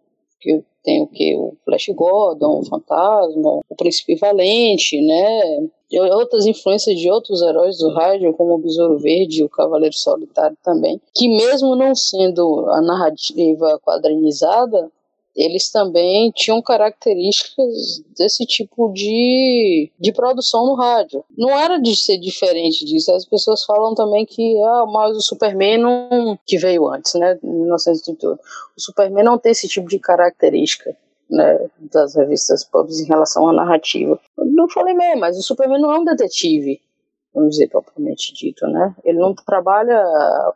que 0.40 0.62
tem 0.82 1.02
o 1.02 1.06
que 1.06 1.34
o 1.37 1.56
Flash 1.64 1.88
Gordon, 1.94 2.61
o 2.61 2.64
Fantasma, 2.64 3.61
o 3.68 3.75
Príncipe 3.76 4.16
Valente, 4.16 5.00
né, 5.00 5.68
e 5.90 6.00
outras 6.00 6.46
influências 6.46 6.99
de 6.99 7.11
outros 7.11 7.40
heróis 7.40 7.78
do 7.78 7.90
rádio, 7.90 8.34
como 8.34 8.54
o 8.54 8.58
Besouro 8.58 8.99
Verde 8.99 9.40
e 9.40 9.44
o 9.44 9.49
Cavaleiro 9.49 9.94
Solitário 9.94 10.56
também, 10.62 11.00
que 11.14 11.28
mesmo 11.28 11.76
não 11.76 11.94
sendo 11.94 12.68
a 12.70 12.80
narrativa 12.80 13.80
quadrinizada, 13.84 14.90
eles 15.36 15.70
também 15.70 16.30
tinham 16.30 16.62
características 16.62 18.02
desse 18.16 18.46
tipo 18.46 18.92
de, 18.92 19.90
de 19.99 20.12
produção 20.12 20.64
no 20.64 20.75
rádio. 20.75 21.25
Não 21.36 21.50
era 21.50 21.78
de 21.78 21.97
ser 21.97 22.18
diferente 22.18 22.84
disso. 22.84 23.12
As 23.12 23.25
pessoas 23.25 23.64
falam 23.64 23.94
também 23.94 24.25
que 24.25 24.56
ah, 24.62 24.86
mas 24.86 25.16
o 25.16 25.20
Superman 25.20 25.78
não, 25.78 26.38
que 26.47 26.56
veio 26.56 26.88
antes, 26.88 27.14
né, 27.14 27.38
em 27.42 27.60
1938. 27.62 28.40
O 28.76 28.80
Superman 28.80 29.25
não 29.25 29.38
tem 29.38 29.52
esse 29.52 29.68
tipo 29.68 29.88
de 29.88 29.99
característica. 29.99 30.97
Né, 31.30 31.70
das 31.90 32.14
revistas 32.14 32.62
pubs 32.64 33.00
em 33.00 33.06
relação 33.06 33.49
à 33.49 33.52
narrativa. 33.52 34.20
Eu 34.36 34.44
não 34.44 34.68
falei 34.68 34.92
mesmo, 34.92 35.20
mas 35.20 35.38
o 35.38 35.42
Superman 35.42 35.80
não 35.80 35.90
é 35.90 35.99
um 35.99 36.04
detetive, 36.04 36.82
vamos 37.34 37.52
dizer 37.52 37.68
propriamente 37.68 38.32
dito, 38.34 38.66
né? 38.66 38.94
Ele 39.02 39.18
não 39.18 39.34
trabalha 39.34 40.04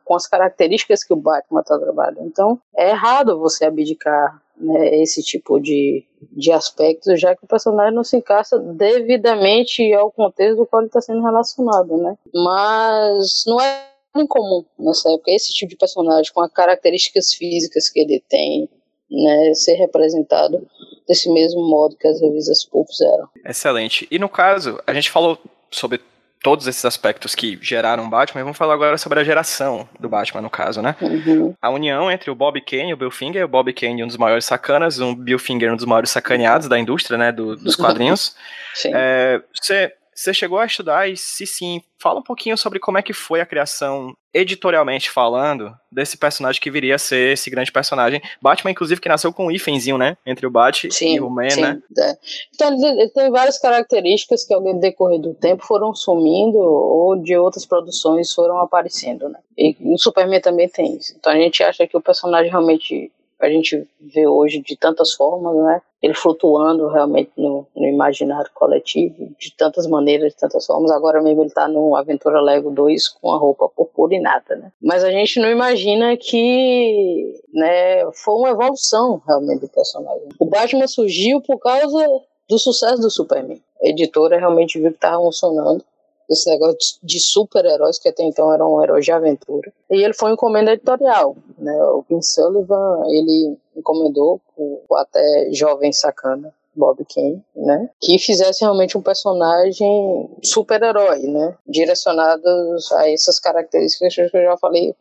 com 0.05 0.15
as 0.15 0.27
características 0.27 1.03
que 1.03 1.13
o 1.13 1.17
Batman 1.17 1.63
está 1.63 1.79
trabalhando. 1.79 2.27
Então, 2.27 2.61
é 2.77 2.91
errado 2.91 3.39
você 3.39 3.65
abdicar 3.65 4.41
né, 4.61 5.01
esse 5.03 5.23
tipo 5.23 5.61
de, 5.61 6.05
de 6.33 6.53
aspecto, 6.53 7.17
já 7.17 7.35
que 7.35 7.45
o 7.45 7.49
personagem 7.49 7.95
não 7.95 8.05
se 8.05 8.17
encaixa 8.17 8.59
devidamente 8.59 9.93
ao 9.95 10.11
contexto 10.11 10.57
do 10.57 10.67
qual 10.67 10.83
ele 10.83 10.89
está 10.89 11.01
sendo 11.01 11.23
relacionado, 11.23 11.97
né? 11.97 12.17
Mas 12.35 13.45
não 13.47 13.61
é 13.61 13.89
incomum 14.17 14.65
nessa 14.79 15.11
época 15.13 15.31
esse 15.31 15.53
tipo 15.53 15.71
de 15.71 15.77
personagem 15.77 16.33
com 16.33 16.41
as 16.41 16.53
características 16.53 17.33
físicas 17.33 17.89
que 17.89 18.01
ele 18.01 18.23
tem, 18.29 18.69
né, 19.11 19.55
ser 19.55 19.75
representado 19.75 20.67
desse 21.07 21.33
mesmo 21.33 21.63
modo 21.69 21.97
que 21.97 22.07
as 22.07 22.21
revistas 22.21 22.65
pulp 22.65 22.89
eram. 23.01 23.29
Excelente. 23.47 24.07
E 24.11 24.19
no 24.19 24.29
caso, 24.29 24.79
a 24.87 24.93
gente 24.93 25.11
falou 25.11 25.39
sobre 25.71 26.01
todos 26.43 26.67
esses 26.67 26.85
aspectos 26.85 27.35
que 27.35 27.59
geraram 27.61 28.09
Batman, 28.09 28.41
e 28.41 28.45
vamos 28.45 28.59
falar 28.59 28.75
agora 28.75 28.97
sobre 28.99 29.21
a 29.21 29.25
geração 29.25 29.89
do 29.99 30.09
Batman, 30.09 30.41
no 30.41 30.51
caso, 30.51 30.81
né? 30.81 30.95
Uhum. 31.01 31.55
A 31.61 31.71
união 31.71 32.11
entre 32.11 32.31
o 32.31 32.35
Bob 32.35 32.61
Kane 32.61 32.91
e 32.91 32.95
o 32.95 32.97
Bill 32.97 33.11
Finger, 33.11 33.45
o 33.45 33.49
Bob 33.49 33.73
Kane 33.73 34.05
um 34.05 34.07
dos 34.07 34.17
maiores 34.17 34.45
sacanas, 34.45 35.01
o 35.01 35.15
Bill 35.15 35.39
Finger 35.39 35.73
um 35.73 35.77
dos 35.77 35.85
maiores 35.85 36.11
sacaneados 36.11 36.69
da 36.69 36.79
indústria, 36.79 37.19
né, 37.19 37.33
do, 37.33 37.57
dos 37.57 37.75
quadrinhos. 37.77 38.37
Sim. 38.75 38.93
É, 38.95 39.43
você 39.53 39.93
você 40.19 40.35
chegou 40.35 40.59
a 40.59 40.67
estudar 40.67 41.09
e 41.09 41.17
se 41.17 41.47
sim, 41.47 41.81
fala 41.97 42.19
um 42.19 42.23
pouquinho 42.23 42.59
sobre 42.59 42.81
como 42.81 42.99
é 42.99 43.03
que 43.03 43.13
foi 43.13 43.41
a 43.41 43.47
criação, 43.47 44.13
editorialmente 44.35 45.11
falando, 45.11 45.73
desse 45.93 46.17
personagem 46.17 46.61
que 46.61 46.71
viria 46.71 46.97
a 46.97 46.99
ser 46.99 47.35
esse 47.35 47.49
grande 47.49 47.71
personagem. 47.71 48.21
Batman, 48.43 48.73
inclusive, 48.73 49.01
que 49.01 49.09
nasceu 49.09 49.33
com 49.33 49.47
um 49.47 49.51
hífenzinho, 49.51 49.97
né? 49.97 50.17
Entre 50.27 50.45
o 50.45 50.51
Bat 50.51 50.91
sim, 50.91 51.15
e 51.15 51.21
o 51.21 51.31
Man, 51.31 51.51
sim. 51.51 51.61
né? 51.61 51.81
É. 51.99 52.19
Então, 52.53 52.73
ele 52.73 53.09
tem 53.11 53.31
várias 53.31 53.59
características 53.59 54.45
que 54.45 54.53
ao 54.53 54.63
decorrer 54.81 55.21
do 55.21 55.35
tempo 55.35 55.65
foram 55.65 55.95
sumindo 55.95 56.59
ou 56.59 57.17
de 57.17 57.37
outras 57.37 57.65
produções 57.65 58.33
foram 58.35 58.59
aparecendo, 58.59 59.29
né? 59.29 59.39
E 59.57 59.77
o 59.81 59.99
Superman 59.99 60.41
também 60.41 60.69
tem 60.69 60.97
isso. 60.97 61.15
Então 61.17 61.33
a 61.33 61.37
gente 61.37 61.63
acha 61.63 61.87
que 61.87 61.97
o 61.97 62.01
personagem 62.01 62.51
realmente 62.51 63.11
a 63.41 63.49
gente 63.49 63.87
vê 64.01 64.27
hoje 64.27 64.61
de 64.61 64.77
tantas 64.77 65.13
formas, 65.13 65.55
né? 65.57 65.81
Ele 66.03 66.15
flutuando 66.15 66.89
realmente 66.89 67.33
no, 67.37 67.67
no, 67.75 67.87
imaginário 67.87 68.51
coletivo, 68.55 69.31
de 69.39 69.55
tantas 69.57 69.87
maneiras, 69.87 70.33
de 70.33 70.39
tantas 70.39 70.65
formas. 70.65 70.91
Agora 70.91 71.21
mesmo 71.21 71.43
ele 71.43 71.51
tá 71.51 71.67
no 71.67 71.97
Aventura 71.97 72.41
Lego 72.41 72.71
2 72.71 73.09
com 73.09 73.33
a 73.33 73.37
roupa 73.37 73.69
purpurinada, 73.69 74.57
né? 74.57 74.73
Mas 74.81 75.03
a 75.03 75.11
gente 75.11 75.41
não 75.41 75.49
imagina 75.49 76.17
que, 76.17 77.41
né, 77.53 78.11
foi 78.13 78.35
uma 78.35 78.51
evolução 78.51 79.21
realmente 79.27 79.61
do 79.61 79.69
personagem. 79.69 80.29
O 80.39 80.47
Batman 80.47 80.87
surgiu 80.87 81.41
por 81.41 81.59
causa 81.59 82.07
do 82.49 82.59
sucesso 82.59 83.01
do 83.01 83.11
Superman. 83.11 83.61
A 83.83 83.89
editora 83.89 84.39
realmente 84.39 84.79
viu 84.79 84.91
que 84.91 84.97
estava 84.97 85.21
funcionando 85.23 85.85
esse 86.29 86.51
negócio 86.51 86.99
de 87.03 87.19
super-heróis, 87.21 87.99
que 87.99 88.09
até 88.09 88.23
então 88.23 88.53
eram 88.53 88.75
um 88.75 88.83
heróis 88.83 89.05
de 89.05 89.13
aventura. 89.13 89.73
E 89.91 90.03
ele 90.03 90.15
foi 90.15 90.33
encomenda 90.33 90.73
editorial, 90.73 91.37
né? 91.59 91.75
O 91.85 92.03
Kim 92.03 92.21
Sullivan, 92.21 93.03
ele 93.09 93.57
encomendou 93.77 94.41
o 94.57 94.97
até 94.97 95.49
jovem 95.53 95.93
sacana 95.93 96.53
Bob 96.75 97.05
Kane, 97.13 97.43
né? 97.57 97.91
Que 98.01 98.19
fizesse 98.19 98.63
realmente 98.63 98.97
um 98.97 99.03
personagem 99.03 100.31
super-herói, 100.43 101.23
né? 101.23 101.57
Direcionados 101.67 102.93
a 102.93 103.11
essas 103.11 103.41
características 103.41 104.15
que 104.31 104.37
eu 104.37 104.45
já 104.45 104.57
falei 104.57 104.95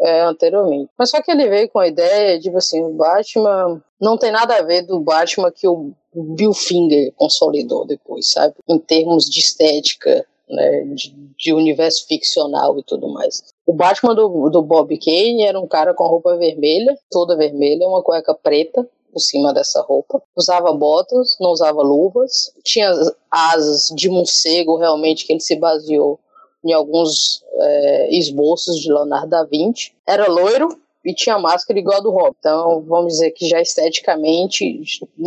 é, 0.00 0.20
anteriormente. 0.22 0.90
Mas 0.96 1.10
só 1.10 1.20
que 1.20 1.30
ele 1.30 1.48
veio 1.48 1.68
com 1.68 1.78
a 1.78 1.88
ideia 1.88 2.36
de, 2.36 2.44
tipo 2.44 2.58
assim, 2.58 2.82
o 2.82 2.92
Batman 2.94 3.82
não 4.00 4.16
tem 4.16 4.30
nada 4.30 4.56
a 4.56 4.62
ver 4.62 4.82
do 4.82 5.00
Batman 5.00 5.50
que 5.50 5.66
o 5.66 5.92
Bill 6.14 6.52
Finger 6.52 7.12
consolidou 7.16 7.86
depois, 7.86 8.30
sabe? 8.30 8.54
Em 8.68 8.78
termos 8.78 9.24
de 9.24 9.40
estética, 9.40 10.24
né, 10.54 10.84
de, 10.94 11.14
de, 11.36 11.52
universo 11.52 12.06
ficcional 12.06 12.78
e 12.78 12.82
tudo 12.82 13.08
mais. 13.12 13.42
O 13.66 13.72
Batman 13.72 14.14
do, 14.14 14.48
do 14.50 14.62
Bob 14.62 14.96
Kane 14.98 15.42
era 15.42 15.60
um 15.60 15.66
cara 15.66 15.94
com 15.94 16.06
roupa 16.06 16.36
vermelha, 16.36 16.96
toda 17.10 17.36
vermelha, 17.36 17.86
uma 17.88 18.02
cueca 18.02 18.34
preta 18.34 18.88
por 19.12 19.20
cima 19.20 19.52
dessa 19.54 19.80
roupa. 19.80 20.20
Usava 20.36 20.72
botas, 20.72 21.36
não 21.40 21.50
usava 21.50 21.82
luvas. 21.82 22.52
Tinha 22.64 22.92
asas 23.30 23.88
de 23.94 24.08
morcego, 24.08 24.76
realmente, 24.76 25.24
que 25.24 25.32
ele 25.32 25.40
se 25.40 25.56
baseou 25.56 26.18
em 26.64 26.72
alguns 26.72 27.42
é, 27.52 28.18
esboços 28.18 28.80
de 28.80 28.92
Leonardo 28.92 29.28
da 29.28 29.44
Vinci. 29.44 29.92
Era 30.06 30.28
loiro, 30.28 30.68
e 31.04 31.14
tinha 31.14 31.38
máscara 31.38 31.78
igual 31.78 31.98
a 31.98 32.00
do 32.00 32.10
Robin. 32.10 32.36
Então, 32.38 32.82
vamos 32.86 33.14
dizer 33.14 33.30
que 33.32 33.46
já 33.46 33.60
esteticamente 33.60 34.82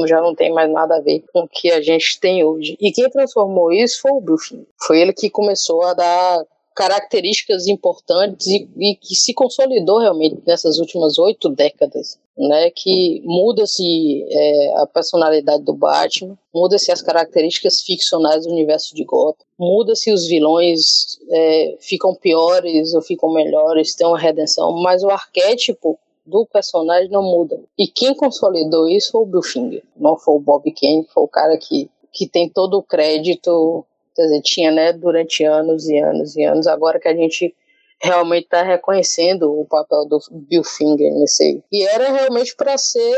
já 0.08 0.22
não 0.22 0.34
tem 0.34 0.52
mais 0.52 0.72
nada 0.72 0.98
a 0.98 1.02
ver 1.02 1.24
com 1.32 1.42
o 1.42 1.48
que 1.48 1.72
a 1.72 1.82
gente 1.82 2.20
tem 2.20 2.44
hoje. 2.44 2.78
E 2.80 2.92
quem 2.92 3.10
transformou 3.10 3.72
isso 3.72 4.02
foi 4.02 4.12
o 4.12 4.22
Buffy. 4.22 4.68
Foi 4.86 5.00
ele 5.00 5.14
que 5.14 5.30
começou 5.30 5.84
a 5.84 5.94
dar 5.94 6.44
características 6.78 7.66
importantes 7.66 8.46
e, 8.46 8.70
e, 8.78 8.96
que 8.96 9.16
se 9.16 9.34
consolidou 9.34 9.98
realmente 9.98 10.38
nessas 10.46 10.78
últimas 10.78 11.18
oito 11.18 11.50
décadas, 11.50 12.20
né? 12.38 12.70
Que 12.70 13.20
muda-se 13.26 14.24
é, 14.30 14.76
a 14.78 14.86
personalidade 14.86 15.64
do 15.64 15.74
Batman, 15.74 16.38
muda-se 16.54 16.92
as 16.92 17.02
características 17.02 17.82
ficcionais 17.82 18.46
do 18.46 18.52
universo 18.52 18.94
de 18.94 19.04
Gotham, 19.04 19.44
muda-se 19.58 20.14
os 20.14 20.28
vilões 20.28 21.18
é, 21.32 21.78
ficam 21.80 22.14
piores 22.14 22.94
ou 22.94 23.02
ficam 23.02 23.34
melhores, 23.34 23.96
tem 23.96 24.06
uma 24.06 24.20
redenção, 24.20 24.72
mas 24.74 25.04
o 25.04 25.10
arquétipo 25.10 25.98
do 26.24 26.46
personagem 26.46 27.10
não 27.10 27.24
muda. 27.24 27.60
E 27.76 27.88
quem 27.88 28.14
consolidou 28.14 28.88
isso 28.88 29.14
foi 29.14 29.22
o 29.22 29.26
Bill 29.26 29.42
Finger, 29.42 29.84
não 29.96 30.16
foi 30.16 30.36
o 30.36 30.40
Bob 30.40 30.72
Kane, 30.80 31.08
foi 31.12 31.24
o 31.24 31.28
cara 31.28 31.58
que 31.58 31.90
que 32.18 32.28
tem 32.28 32.50
todo 32.50 32.78
o 32.80 32.84
crédito 32.84 33.86
quer 34.18 34.24
dizer, 34.24 34.42
tinha, 34.42 34.72
né, 34.72 34.92
durante 34.92 35.44
anos 35.46 35.88
e 35.88 35.98
anos 35.98 36.36
e 36.36 36.44
anos, 36.44 36.68
agora 36.68 37.00
que 37.00 37.08
a 37.08 37.16
gente 37.16 37.56
realmente 38.02 38.44
está 38.44 38.62
reconhecendo 38.62 39.52
o 39.52 39.66
papel 39.66 40.06
do 40.06 40.20
Bill 40.32 40.64
Finger 40.64 41.12
nesse 41.16 41.44
aí. 41.44 41.64
E 41.72 41.84
era 41.84 42.12
realmente 42.12 42.56
para 42.56 42.78
ser 42.78 43.16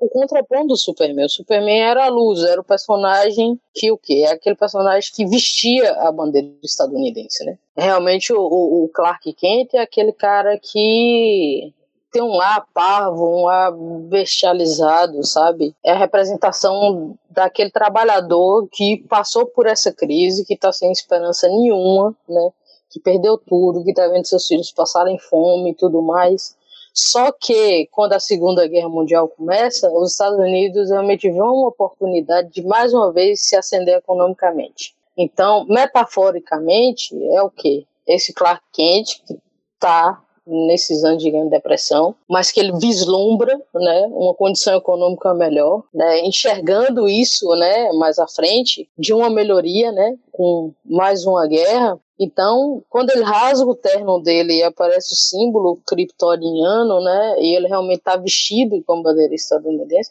o 0.00 0.08
contraponto 0.08 0.68
do 0.68 0.76
Superman. 0.76 1.26
O 1.26 1.28
Superman 1.28 1.80
era 1.80 2.06
a 2.06 2.08
luz, 2.08 2.42
era 2.42 2.60
o 2.60 2.64
personagem 2.64 3.60
que 3.74 3.92
o 3.92 3.98
quê? 3.98 4.24
É 4.26 4.32
aquele 4.32 4.56
personagem 4.56 5.10
que 5.14 5.24
vestia 5.26 5.92
a 6.00 6.10
bandeira 6.10 6.48
estadunidense, 6.64 7.44
né? 7.44 7.58
Realmente 7.76 8.32
o, 8.32 8.40
o 8.40 8.90
Clark 8.92 9.32
Kent 9.34 9.74
é 9.74 9.78
aquele 9.78 10.12
cara 10.12 10.58
que 10.58 11.72
tem 12.10 12.22
um 12.22 12.40
ar 12.40 12.66
parvo, 12.72 13.42
um 13.42 13.48
ar 13.48 13.72
bestializado, 13.72 15.24
sabe? 15.26 15.74
É 15.84 15.92
a 15.92 15.98
representação 15.98 17.16
daquele 17.28 17.70
trabalhador 17.70 18.68
que 18.70 19.04
passou 19.08 19.46
por 19.46 19.66
essa 19.66 19.92
crise, 19.92 20.44
que 20.44 20.54
está 20.54 20.72
sem 20.72 20.90
esperança 20.90 21.48
nenhuma, 21.48 22.14
né? 22.28 22.50
Que 22.90 22.98
perdeu 22.98 23.36
tudo, 23.36 23.84
que 23.84 23.90
está 23.90 24.08
vendo 24.08 24.26
seus 24.26 24.46
filhos 24.46 24.72
passarem 24.72 25.18
fome 25.18 25.70
e 25.70 25.74
tudo 25.74 26.00
mais. 26.02 26.56
Só 26.94 27.30
que 27.30 27.86
quando 27.92 28.14
a 28.14 28.20
Segunda 28.20 28.66
Guerra 28.66 28.88
Mundial 28.88 29.28
começa, 29.28 29.90
os 29.92 30.12
Estados 30.12 30.38
Unidos 30.38 30.90
realmente 30.90 31.30
vão 31.30 31.54
uma 31.54 31.68
oportunidade 31.68 32.50
de 32.50 32.62
mais 32.62 32.92
uma 32.92 33.12
vez 33.12 33.42
se 33.42 33.54
ascender 33.54 33.98
economicamente. 33.98 34.96
Então, 35.16 35.64
metaforicamente, 35.68 37.14
é 37.34 37.42
o 37.42 37.50
que? 37.50 37.86
Esse 38.06 38.32
Clark 38.32 38.62
Kent 38.72 39.20
que 39.26 39.38
está 39.74 40.20
nesses 40.48 41.04
anos 41.04 41.22
de 41.22 41.30
grande 41.30 41.50
depressão, 41.50 42.14
mas 42.28 42.50
que 42.50 42.58
ele 42.58 42.72
vislumbra, 42.78 43.54
né, 43.74 44.08
uma 44.10 44.34
condição 44.34 44.76
econômica 44.76 45.34
melhor, 45.34 45.84
né, 45.92 46.20
enxergando 46.24 47.08
isso, 47.08 47.48
né, 47.56 47.92
mais 47.92 48.18
à 48.18 48.26
frente, 48.26 48.88
de 48.98 49.12
uma 49.12 49.28
melhoria, 49.28 49.92
né, 49.92 50.16
com 50.32 50.72
mais 50.84 51.26
uma 51.26 51.46
guerra. 51.46 51.98
Então, 52.18 52.82
quando 52.88 53.10
ele 53.10 53.22
rasga 53.22 53.68
o 53.68 53.76
terno 53.76 54.20
dele 54.20 54.54
e 54.54 54.62
aparece 54.62 55.14
o 55.14 55.16
símbolo 55.16 55.80
kryptoniano, 55.86 57.00
né, 57.00 57.36
e 57.38 57.54
ele 57.54 57.68
realmente 57.68 57.98
está 57.98 58.16
vestido 58.16 58.82
com 58.84 59.02
bandeira 59.02 59.34
estadunidense, 59.34 60.10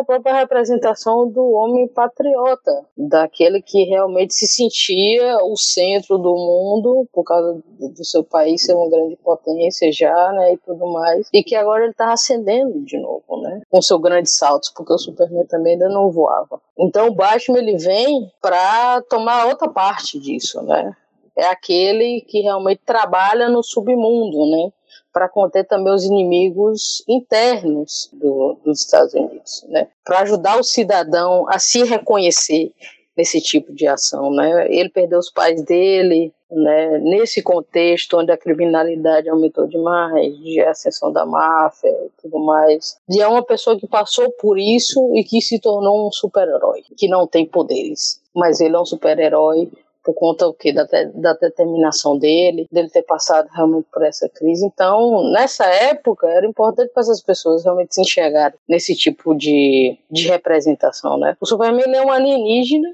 a 0.00 0.04
própria 0.04 0.34
representação 0.34 1.28
do 1.28 1.42
homem 1.52 1.88
patriota, 1.88 2.70
daquele 2.96 3.62
que 3.62 3.84
realmente 3.84 4.34
se 4.34 4.46
sentia 4.46 5.38
o 5.44 5.56
centro 5.56 6.18
do 6.18 6.34
mundo 6.34 7.08
por 7.12 7.24
causa 7.24 7.62
do 7.78 8.04
seu 8.04 8.24
país 8.24 8.62
ser 8.62 8.74
uma 8.74 8.88
grande 8.88 9.16
potência 9.16 9.90
já, 9.92 10.32
né, 10.32 10.54
e 10.54 10.56
tudo 10.58 10.86
mais, 10.92 11.28
e 11.32 11.42
que 11.42 11.54
agora 11.54 11.82
ele 11.82 11.92
está 11.92 12.12
ascendendo 12.12 12.84
de 12.84 12.98
novo, 12.98 13.40
né, 13.40 13.62
com 13.70 13.82
seu 13.82 13.98
grande 13.98 14.30
salto, 14.30 14.72
porque 14.74 14.92
o 14.92 14.98
Superman 14.98 15.46
também 15.46 15.74
ainda 15.74 15.88
não 15.88 16.10
voava. 16.10 16.60
Então 16.78 17.08
o 17.08 17.14
Batman 17.14 17.58
ele 17.58 17.76
vem 17.76 18.30
para 18.40 19.02
tomar 19.02 19.46
outra 19.46 19.68
parte 19.68 20.18
disso, 20.18 20.60
né? 20.62 20.94
É 21.36 21.46
aquele 21.46 22.20
que 22.20 22.40
realmente 22.42 22.82
trabalha 22.86 23.48
no 23.48 23.62
submundo, 23.62 24.50
né? 24.50 24.72
Para 25.14 25.28
conter 25.28 25.64
também 25.64 25.94
os 25.94 26.04
inimigos 26.04 27.04
internos 27.08 28.10
do, 28.12 28.58
dos 28.64 28.80
Estados 28.80 29.14
Unidos, 29.14 29.64
né? 29.68 29.86
Para 30.04 30.18
ajudar 30.20 30.58
o 30.58 30.64
cidadão 30.64 31.46
a 31.48 31.60
se 31.60 31.84
reconhecer 31.84 32.72
nesse 33.16 33.40
tipo 33.40 33.72
de 33.72 33.86
ação, 33.86 34.32
né? 34.32 34.66
Ele 34.68 34.88
perdeu 34.88 35.20
os 35.20 35.30
pais 35.30 35.62
dele, 35.62 36.32
né? 36.50 36.98
Nesse 36.98 37.42
contexto 37.42 38.18
onde 38.18 38.32
a 38.32 38.36
criminalidade 38.36 39.28
aumentou 39.28 39.68
demais, 39.68 40.36
de 40.38 40.60
ascensão 40.60 41.12
da 41.12 41.24
máfia 41.24 41.88
e 41.88 42.10
tudo 42.20 42.44
mais, 42.44 42.96
e 43.08 43.22
é 43.22 43.28
uma 43.28 43.44
pessoa 43.44 43.78
que 43.78 43.86
passou 43.86 44.32
por 44.32 44.58
isso 44.58 45.00
e 45.14 45.22
que 45.22 45.40
se 45.40 45.60
tornou 45.60 46.08
um 46.08 46.10
super-herói, 46.10 46.82
que 46.96 47.06
não 47.06 47.24
tem 47.24 47.46
poderes, 47.46 48.20
mas 48.34 48.60
ele 48.60 48.74
é 48.74 48.80
um 48.80 48.84
super-herói 48.84 49.70
por 50.04 50.14
conta 50.14 50.46
o 50.46 50.52
quê? 50.52 50.72
Da, 50.72 50.84
da 51.14 51.32
determinação 51.32 52.18
dele, 52.18 52.66
dele 52.70 52.90
ter 52.90 53.02
passado 53.02 53.48
realmente 53.52 53.86
por 53.92 54.04
essa 54.04 54.28
crise. 54.28 54.64
Então, 54.66 55.30
nessa 55.32 55.64
época, 55.64 56.28
era 56.28 56.46
importante 56.46 56.92
para 56.92 57.00
essas 57.00 57.22
pessoas 57.22 57.64
realmente 57.64 57.94
se 57.94 58.00
enxergarem 58.02 58.58
nesse 58.68 58.94
tipo 58.94 59.34
de, 59.34 59.98
de 60.10 60.28
representação, 60.28 61.18
né? 61.18 61.36
O 61.40 61.46
Superman 61.46 61.94
é 61.94 62.04
um 62.04 62.10
alienígena 62.10 62.88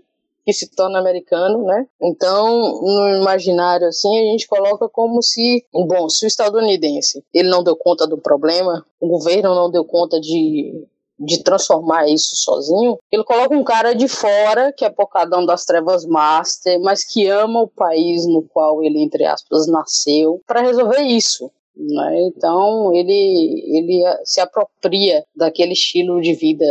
que 0.45 0.53
se 0.53 0.71
torna 0.75 0.99
americano, 0.99 1.65
né? 1.65 1.87
Então, 2.01 2.81
no 2.83 3.21
imaginário 3.21 3.87
assim, 3.87 4.19
a 4.19 4.33
gente 4.33 4.47
coloca 4.47 4.89
como 4.89 5.23
se, 5.23 5.65
bom, 5.73 6.09
se 6.09 6.25
o 6.25 6.29
estadunidense 6.29 7.23
ele 7.35 7.49
não 7.49 7.63
deu 7.63 7.77
conta 7.77 8.07
do 8.07 8.19
problema, 8.19 8.85
o 9.01 9.09
governo 9.09 9.55
não 9.55 9.71
deu 9.71 9.85
conta 9.85 10.21
de 10.21 10.87
de 11.21 11.43
transformar 11.43 12.09
isso 12.09 12.35
sozinho, 12.35 12.99
ele 13.13 13.23
coloca 13.25 13.55
um 13.55 13.63
cara 13.63 13.95
de 13.95 14.09
fora, 14.09 14.73
que 14.73 14.85
é 14.85 14.91
Pocadão 14.91 15.45
das 15.45 15.67
Trevas 15.67 16.07
Master, 16.07 16.81
mas 16.81 17.05
que 17.05 17.29
ama 17.29 17.61
o 17.61 17.69
país 17.69 18.27
no 18.27 18.43
qual 18.43 18.83
ele, 18.83 19.03
entre 19.03 19.25
aspas, 19.27 19.67
nasceu, 19.67 20.41
para 20.47 20.63
resolver 20.63 21.03
isso. 21.03 21.51
Né? 21.77 22.23
Então 22.29 22.95
ele, 22.95 23.65
ele 23.67 24.03
se 24.25 24.41
apropria 24.41 25.25
daquele 25.37 25.73
estilo 25.73 26.21
de 26.21 26.33
vida 26.35 26.65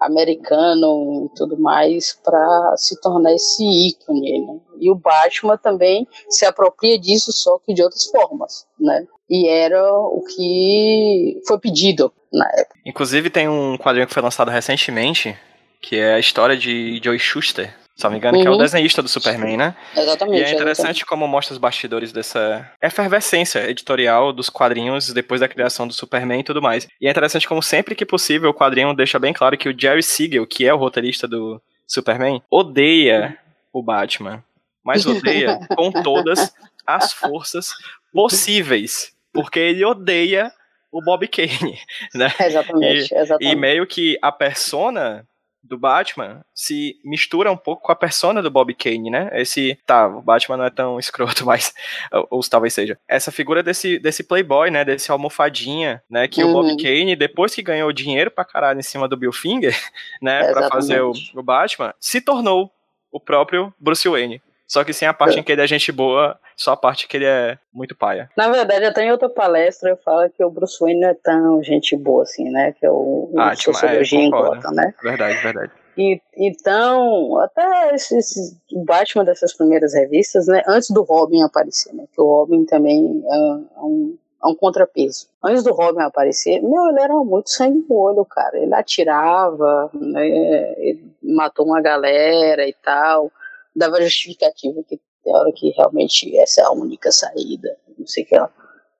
americano 0.00 1.26
e 1.26 1.36
tudo 1.36 1.58
mais 1.58 2.18
para 2.24 2.74
se 2.76 3.00
tornar 3.00 3.32
esse 3.32 3.64
ícone. 3.64 4.40
Né? 4.40 4.60
E 4.80 4.90
o 4.90 4.96
Batman 4.96 5.56
também 5.56 6.06
se 6.28 6.44
apropria 6.44 6.98
disso, 6.98 7.32
só 7.32 7.58
que 7.58 7.72
de 7.72 7.82
outras 7.82 8.06
formas. 8.06 8.66
Né? 8.78 9.06
E 9.30 9.48
era 9.48 9.92
o 9.92 10.22
que 10.22 11.40
foi 11.46 11.58
pedido 11.58 12.12
na 12.32 12.46
época. 12.46 12.78
Inclusive 12.84 13.30
tem 13.30 13.48
um 13.48 13.76
quadrinho 13.76 14.06
que 14.06 14.14
foi 14.14 14.22
lançado 14.22 14.50
recentemente, 14.50 15.36
que 15.80 15.96
é 15.96 16.14
a 16.14 16.18
história 16.18 16.56
de 16.56 17.00
Joey 17.02 17.18
Schuster, 17.18 17.74
se 17.94 18.04
não 18.04 18.12
me 18.12 18.16
engano, 18.16 18.36
uhum. 18.36 18.42
que 18.42 18.48
é 18.48 18.50
o 18.50 18.54
uhum. 18.54 18.58
desenhista 18.58 19.02
do 19.02 19.08
Superman, 19.08 19.56
né? 19.56 19.76
Exatamente. 19.94 20.40
E 20.40 20.44
é 20.44 20.52
interessante 20.52 20.72
exatamente. 20.72 21.06
como 21.06 21.28
mostra 21.28 21.52
os 21.52 21.58
bastidores 21.58 22.10
dessa 22.10 22.70
efervescência 22.80 23.68
editorial 23.68 24.32
dos 24.32 24.48
quadrinhos 24.48 25.12
depois 25.12 25.40
da 25.40 25.48
criação 25.48 25.86
do 25.86 25.92
Superman 25.92 26.40
e 26.40 26.44
tudo 26.44 26.62
mais. 26.62 26.88
E 27.00 27.06
é 27.06 27.10
interessante 27.10 27.46
como 27.46 27.62
sempre 27.62 27.94
que 27.94 28.06
possível 28.06 28.50
o 28.50 28.54
quadrinho 28.54 28.94
deixa 28.94 29.18
bem 29.18 29.32
claro 29.32 29.58
que 29.58 29.68
o 29.68 29.78
Jerry 29.78 30.02
Siegel, 30.02 30.46
que 30.46 30.66
é 30.66 30.72
o 30.72 30.78
roteirista 30.78 31.28
do 31.28 31.60
Superman, 31.86 32.42
odeia 32.50 33.36
o 33.72 33.82
Batman. 33.82 34.42
Mas 34.84 35.06
odeia 35.06 35.60
com 35.76 35.92
todas 35.92 36.52
as 36.86 37.12
forças 37.12 37.72
possíveis. 38.12 39.12
Porque 39.32 39.58
ele 39.58 39.84
odeia 39.84 40.50
o 40.92 41.02
Bob 41.02 41.26
Kane, 41.26 41.80
né? 42.14 42.32
Exatamente, 42.38 43.12
e, 43.12 43.18
exatamente. 43.18 43.52
E 43.52 43.56
meio 43.56 43.86
que 43.86 44.18
a 44.20 44.30
persona 44.30 45.26
do 45.62 45.78
Batman 45.78 46.44
se 46.52 46.98
mistura 47.04 47.50
um 47.50 47.56
pouco 47.56 47.84
com 47.84 47.92
a 47.92 47.96
persona 47.96 48.42
do 48.42 48.50
Bob 48.50 48.74
Kane, 48.74 49.10
né? 49.10 49.30
Esse, 49.32 49.78
tá, 49.86 50.08
o 50.08 50.20
Batman 50.20 50.56
não 50.56 50.64
é 50.64 50.70
tão 50.70 50.98
escroto, 50.98 51.46
mas 51.46 51.72
ou, 52.12 52.26
ou 52.30 52.40
talvez 52.42 52.74
seja. 52.74 52.98
Essa 53.08 53.30
figura 53.30 53.62
desse, 53.62 53.98
desse 53.98 54.24
playboy, 54.24 54.70
né, 54.70 54.84
desse 54.84 55.10
almofadinha, 55.10 56.02
né, 56.10 56.26
que 56.26 56.42
uhum. 56.42 56.50
o 56.50 56.52
Bob 56.52 56.70
uhum. 56.70 56.76
Kane, 56.76 57.16
depois 57.16 57.54
que 57.54 57.62
ganhou 57.62 57.92
dinheiro 57.92 58.30
pra 58.30 58.44
caralho 58.44 58.80
em 58.80 58.82
cima 58.82 59.08
do 59.08 59.16
Bill 59.16 59.32
Finger, 59.32 59.74
né, 60.20 60.52
para 60.52 60.68
fazer 60.68 61.00
o, 61.00 61.12
o 61.34 61.42
Batman, 61.42 61.94
se 61.98 62.20
tornou 62.20 62.70
o 63.10 63.20
próprio 63.20 63.72
Bruce 63.78 64.08
Wayne. 64.08 64.42
Só 64.72 64.82
que 64.84 64.94
sem 64.94 65.06
a 65.06 65.12
parte 65.12 65.36
é. 65.36 65.40
em 65.40 65.42
que 65.42 65.52
ele 65.52 65.60
é 65.60 65.66
gente 65.66 65.92
boa, 65.92 66.38
só 66.56 66.72
a 66.72 66.76
parte 66.78 67.06
que 67.06 67.18
ele 67.18 67.26
é 67.26 67.58
muito 67.74 67.94
paia. 67.94 68.30
Na 68.34 68.48
verdade, 68.48 68.86
até 68.86 69.04
em 69.04 69.12
outra 69.12 69.28
palestra 69.28 69.90
eu 69.90 69.98
falo 69.98 70.30
que 70.30 70.42
o 70.42 70.48
Bruce 70.48 70.78
Wayne 70.80 70.98
não 70.98 71.08
é 71.10 71.14
tão 71.22 71.62
gente 71.62 71.94
boa 71.94 72.22
assim, 72.22 72.48
né? 72.48 72.72
Que 72.72 72.86
é 72.86 72.90
o, 72.90 73.30
ah, 73.36 73.54
tipo, 73.54 73.74
sociologia 73.74 74.18
é, 74.18 74.22
em 74.22 74.30
Gotham, 74.30 74.70
né? 74.70 74.94
Verdade, 75.02 75.42
verdade. 75.42 75.72
E, 75.98 76.18
então, 76.34 77.38
até 77.40 77.94
esse, 77.94 78.16
esse, 78.16 78.56
Batman 78.86 79.26
dessas 79.26 79.52
primeiras 79.52 79.92
revistas, 79.92 80.46
né? 80.46 80.62
Antes 80.66 80.88
do 80.88 81.02
Robin 81.02 81.42
aparecer, 81.42 81.92
né? 81.92 82.04
Que 82.10 82.22
o 82.22 82.24
Robin 82.24 82.64
também 82.64 83.22
é, 83.30 83.36
é 83.36 83.80
um, 83.82 84.16
é 84.42 84.48
um 84.48 84.54
contrapeso. 84.54 85.28
Antes 85.44 85.64
do 85.64 85.74
Robin 85.74 86.00
aparecer, 86.00 86.62
meu, 86.62 86.88
ele 86.88 86.98
era 87.02 87.12
muito 87.12 87.50
sangue 87.50 87.84
no 87.86 87.94
olho, 87.94 88.24
cara. 88.24 88.56
Ele 88.56 88.74
atirava, 88.74 89.90
né? 89.92 90.26
ele 90.78 91.12
matou 91.22 91.66
uma 91.66 91.82
galera 91.82 92.66
e 92.66 92.74
tal 92.82 93.30
dava 93.74 94.00
justificativa 94.02 94.82
que 94.84 95.00
tem 95.24 95.34
hora 95.34 95.52
que 95.54 95.70
realmente 95.70 96.36
essa 96.38 96.62
é 96.62 96.64
a 96.64 96.72
única 96.72 97.10
saída, 97.12 97.76
não 97.98 98.06
sei 98.06 98.24
o 98.24 98.26
que 98.26 98.36
lá. 98.36 98.52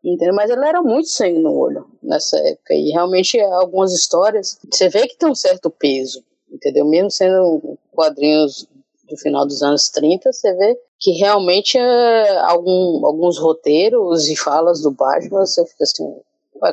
Entendeu? 0.04 0.34
Mas 0.34 0.50
ele 0.50 0.66
era 0.66 0.82
muito 0.82 1.08
sangue 1.08 1.38
no 1.38 1.52
olho. 1.56 1.86
nessa 2.02 2.36
época. 2.38 2.74
E 2.74 2.90
realmente 2.90 3.40
algumas 3.40 3.92
histórias, 3.92 4.58
você 4.70 4.88
vê 4.88 5.06
que 5.06 5.16
tem 5.16 5.28
um 5.28 5.34
certo 5.34 5.70
peso, 5.70 6.24
entendeu? 6.50 6.84
Mesmo 6.84 7.10
sendo 7.10 7.78
quadrinhos 7.92 8.66
do 9.08 9.16
final 9.16 9.46
dos 9.46 9.62
anos 9.62 9.88
30, 9.90 10.32
você 10.32 10.52
vê 10.54 10.78
que 10.98 11.12
realmente 11.12 11.78
é 11.78 12.38
algum, 12.38 13.04
alguns 13.04 13.38
roteiros 13.38 14.28
e 14.28 14.36
falas 14.36 14.80
do 14.82 14.90
Batman, 14.90 15.44
você 15.44 15.64
fica 15.66 15.84
assim, 15.84 16.20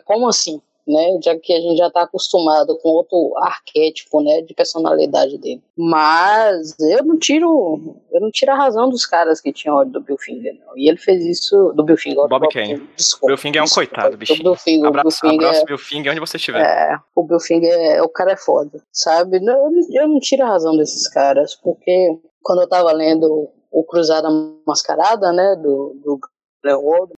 como 0.05 0.27
assim? 0.27 0.61
Né? 0.89 1.19
Já 1.23 1.37
que 1.37 1.53
a 1.53 1.61
gente 1.61 1.77
já 1.77 1.87
está 1.87 2.01
acostumado 2.01 2.77
com 2.79 2.89
outro 2.89 3.33
arquétipo, 3.37 4.21
né, 4.21 4.41
de 4.41 4.53
personalidade 4.53 5.37
dele. 5.37 5.61
Mas 5.77 6.75
eu 6.79 7.05
não 7.05 7.17
tiro, 7.17 7.95
eu 8.11 8.19
não 8.19 8.31
tiro 8.31 8.51
a 8.51 8.55
razão 8.55 8.89
dos 8.89 9.05
caras 9.05 9.39
que 9.39 9.53
tinham 9.53 9.77
ódio 9.77 9.93
do 9.93 10.01
Bill 10.01 10.17
Finger, 10.17 10.57
não. 10.65 10.77
E 10.77 10.89
ele 10.89 10.97
fez 10.97 11.25
isso 11.25 11.71
do 11.75 11.83
Bill 11.83 11.97
Finger. 11.97 12.27
Bob 12.27 12.47
Kane. 12.49 12.81
Bill 13.25 13.37
Finger 13.37 13.59
é 13.59 13.61
um 13.61 13.65
desculpa, 13.65 13.95
coitado, 13.95 14.17
bicho. 14.17 14.41
Bill 14.41 14.55
Finger, 14.55 14.87
abraço, 14.87 15.21
Bill 15.21 15.31
Finger, 15.31 15.47
abraço 15.47 15.65
Bill 15.65 15.77
Finger 15.77 16.11
onde 16.11 16.19
você 16.19 16.37
estiver. 16.37 16.61
É, 16.61 16.97
o 17.15 17.23
Bill 17.23 17.39
Finger, 17.39 17.73
é, 17.73 18.01
o 18.01 18.09
cara 18.09 18.31
é 18.31 18.37
foda, 18.37 18.81
sabe? 18.91 19.37
Eu, 19.37 19.71
eu 19.93 20.07
não 20.07 20.19
tiro 20.19 20.43
a 20.43 20.47
razão 20.49 20.75
desses 20.75 21.07
caras, 21.07 21.55
porque 21.55 22.17
quando 22.41 22.61
eu 22.61 22.69
tava 22.69 22.91
lendo 22.91 23.49
o 23.71 23.83
Cruzada 23.83 24.27
Mascarada, 24.65 25.31
né, 25.31 25.55
do, 25.55 25.95
do 26.03 26.19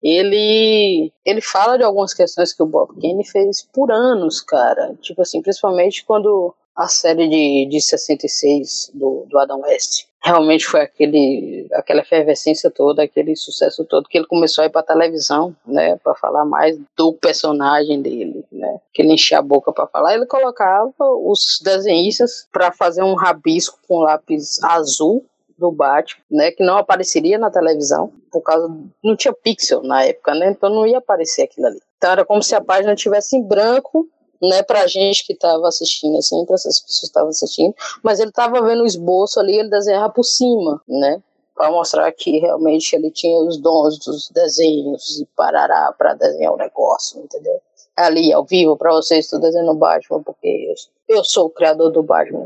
ele 0.01 1.12
ele 1.25 1.41
fala 1.41 1.77
de 1.77 1.84
algumas 1.84 2.13
questões 2.13 2.54
que 2.54 2.63
o 2.63 2.67
Bob 2.67 2.93
Kane 2.99 3.25
fez 3.25 3.67
por 3.73 3.91
anos, 3.91 4.41
cara. 4.41 4.95
Tipo 5.01 5.21
assim, 5.21 5.41
principalmente 5.41 6.06
quando 6.06 6.54
a 6.75 6.88
série 6.88 7.27
de, 7.27 7.67
de 7.69 7.82
66 7.82 8.91
do, 8.93 9.25
do 9.30 9.38
Adam 9.38 9.62
West 9.62 10.06
realmente 10.23 10.65
foi 10.65 10.82
aquele 10.82 11.67
aquela 11.73 12.01
efervescência 12.01 12.69
toda, 12.69 13.04
aquele 13.04 13.36
sucesso 13.36 13.84
todo 13.84 14.08
que 14.08 14.17
ele 14.17 14.27
começou 14.27 14.62
a 14.62 14.67
ir 14.67 14.69
para 14.69 14.84
televisão, 14.84 15.56
né, 15.65 15.97
para 15.97 16.13
falar 16.15 16.45
mais 16.45 16.77
do 16.95 17.13
personagem 17.13 18.01
dele, 18.01 18.45
né? 18.51 18.80
Que 18.93 19.01
ele 19.01 19.13
enchia 19.13 19.39
a 19.39 19.41
boca 19.41 19.71
para 19.71 19.88
falar, 19.88 20.13
ele 20.13 20.25
colocava 20.25 20.93
os 20.99 21.60
desenhistas 21.63 22.47
para 22.51 22.71
fazer 22.71 23.04
um 23.04 23.15
rabisco 23.15 23.80
com 23.88 23.99
lápis 23.99 24.63
azul 24.63 25.25
do 25.62 25.71
Batman, 25.71 26.21
né, 26.30 26.52
que 26.52 26.65
não 26.65 26.78
apareceria 26.78 27.38
na 27.38 27.52
televisão, 27.52 28.12
por 28.32 28.41
causa 28.41 28.67
não 29.04 29.15
tinha 29.15 29.34
pixel 29.34 29.84
na 29.84 30.04
época, 30.04 30.34
né? 30.34 30.50
Então 30.50 30.69
não 30.69 30.86
ia 30.88 30.97
aparecer 30.97 31.43
aquilo 31.43 31.67
ali. 31.67 31.80
Então 31.97 32.12
era 32.12 32.26
como 32.26 32.41
se 32.41 32.56
a 32.56 32.62
página 32.62 32.95
tivesse 32.95 33.38
em 33.38 33.43
branco, 33.43 34.08
né, 34.41 34.63
pra 34.63 34.88
gente 34.88 35.26
que 35.26 35.34
estava 35.34 35.67
assistindo 35.67 36.17
assim, 36.17 36.43
para 36.45 36.56
essas 36.56 36.82
pessoas 36.82 37.00
que 37.00 37.06
estavam 37.06 37.30
assistindo, 37.30 37.76
mas 38.04 38.19
ele 38.19 38.30
estava 38.30 38.60
vendo 38.63 38.82
o 38.82 38.88
esboço 38.88 39.39
ali, 39.39 39.56
ele 39.56 39.69
desenhava 39.69 40.12
por 40.12 40.24
cima, 40.24 40.82
né? 40.88 41.21
Para 41.56 41.69
mostrar 41.69 42.12
que 42.12 42.39
realmente 42.39 42.95
ele 42.95 43.12
tinha 43.12 43.38
os 43.43 43.58
dons 43.62 44.00
dos 44.00 44.32
desenhos 44.32 45.19
e 45.19 45.28
parará 45.36 45.93
para 45.95 46.15
desenhar 46.15 46.54
o 46.54 46.58
negócio, 46.58 47.21
entendeu? 47.21 47.62
Ali 48.06 48.32
ao 48.34 48.46
vivo 48.46 48.78
para 48.78 48.92
vocês, 48.92 49.26
estou 49.26 49.40
desenhando 49.40 49.74
Batman, 49.76 50.22
porque 50.24 50.48
eu, 50.48 51.18
eu, 51.18 51.24
sou 51.24 51.48
o 51.48 51.50
criador 51.50 51.92
do 51.92 52.04
Batman. 52.04 52.46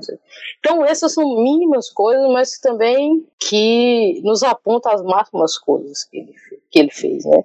Então 0.60 0.86
essas 0.86 1.14
são 1.14 1.24
mínimas 1.42 1.90
coisas, 1.90 2.30
mas 2.32 2.60
também 2.60 3.26
que 3.40 4.22
nos 4.24 4.44
apontam 4.44 4.92
as 4.92 5.02
máximas 5.04 5.58
coisas 5.58 6.04
que 6.04 6.18
ele, 6.18 6.34
que 6.70 6.80
ele 6.80 6.92
fez, 6.92 7.26
né? 7.26 7.44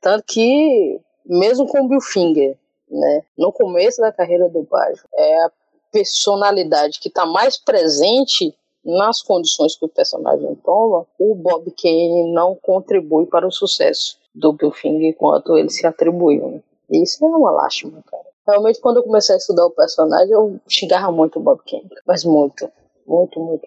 Tanto 0.00 0.24
que, 0.26 1.00
mesmo 1.26 1.66
com 1.66 1.82
o 1.82 1.88
Bill 1.88 2.00
Finger, 2.00 2.56
né, 2.90 3.22
no 3.36 3.52
começo 3.52 4.00
da 4.00 4.10
carreira 4.10 4.48
do 4.48 4.62
Batman, 4.62 5.08
é 5.14 5.44
a 5.44 5.52
personalidade 5.92 6.98
que 6.98 7.08
está 7.08 7.26
mais 7.26 7.58
presente 7.58 8.54
nas 8.84 9.20
condições 9.22 9.76
que 9.76 9.84
o 9.84 9.88
personagem 9.88 10.54
toma, 10.64 11.06
o 11.18 11.34
Bob 11.34 11.70
Kane 11.70 12.32
não 12.32 12.54
contribui 12.54 13.26
para 13.26 13.46
o 13.46 13.52
sucesso 13.52 14.18
do 14.34 14.52
Bill 14.52 14.70
Finger 14.70 15.14
quanto 15.16 15.56
ele 15.56 15.68
se 15.68 15.86
atribuiu. 15.86 16.48
Né? 16.48 16.62
Isso 16.90 17.24
é 17.24 17.28
uma 17.28 17.50
lástima, 17.50 18.02
cara. 18.06 18.24
Realmente, 18.46 18.80
quando 18.80 18.96
eu 18.98 19.02
comecei 19.02 19.34
a 19.34 19.38
estudar 19.38 19.66
o 19.66 19.70
personagem, 19.70 20.32
eu 20.32 20.58
xingava 20.68 21.12
muito 21.12 21.38
o 21.38 21.42
Bob 21.42 21.60
Kane. 21.68 21.88
Mas 22.06 22.24
muito. 22.24 22.70
Muito, 23.06 23.38
muito. 23.38 23.66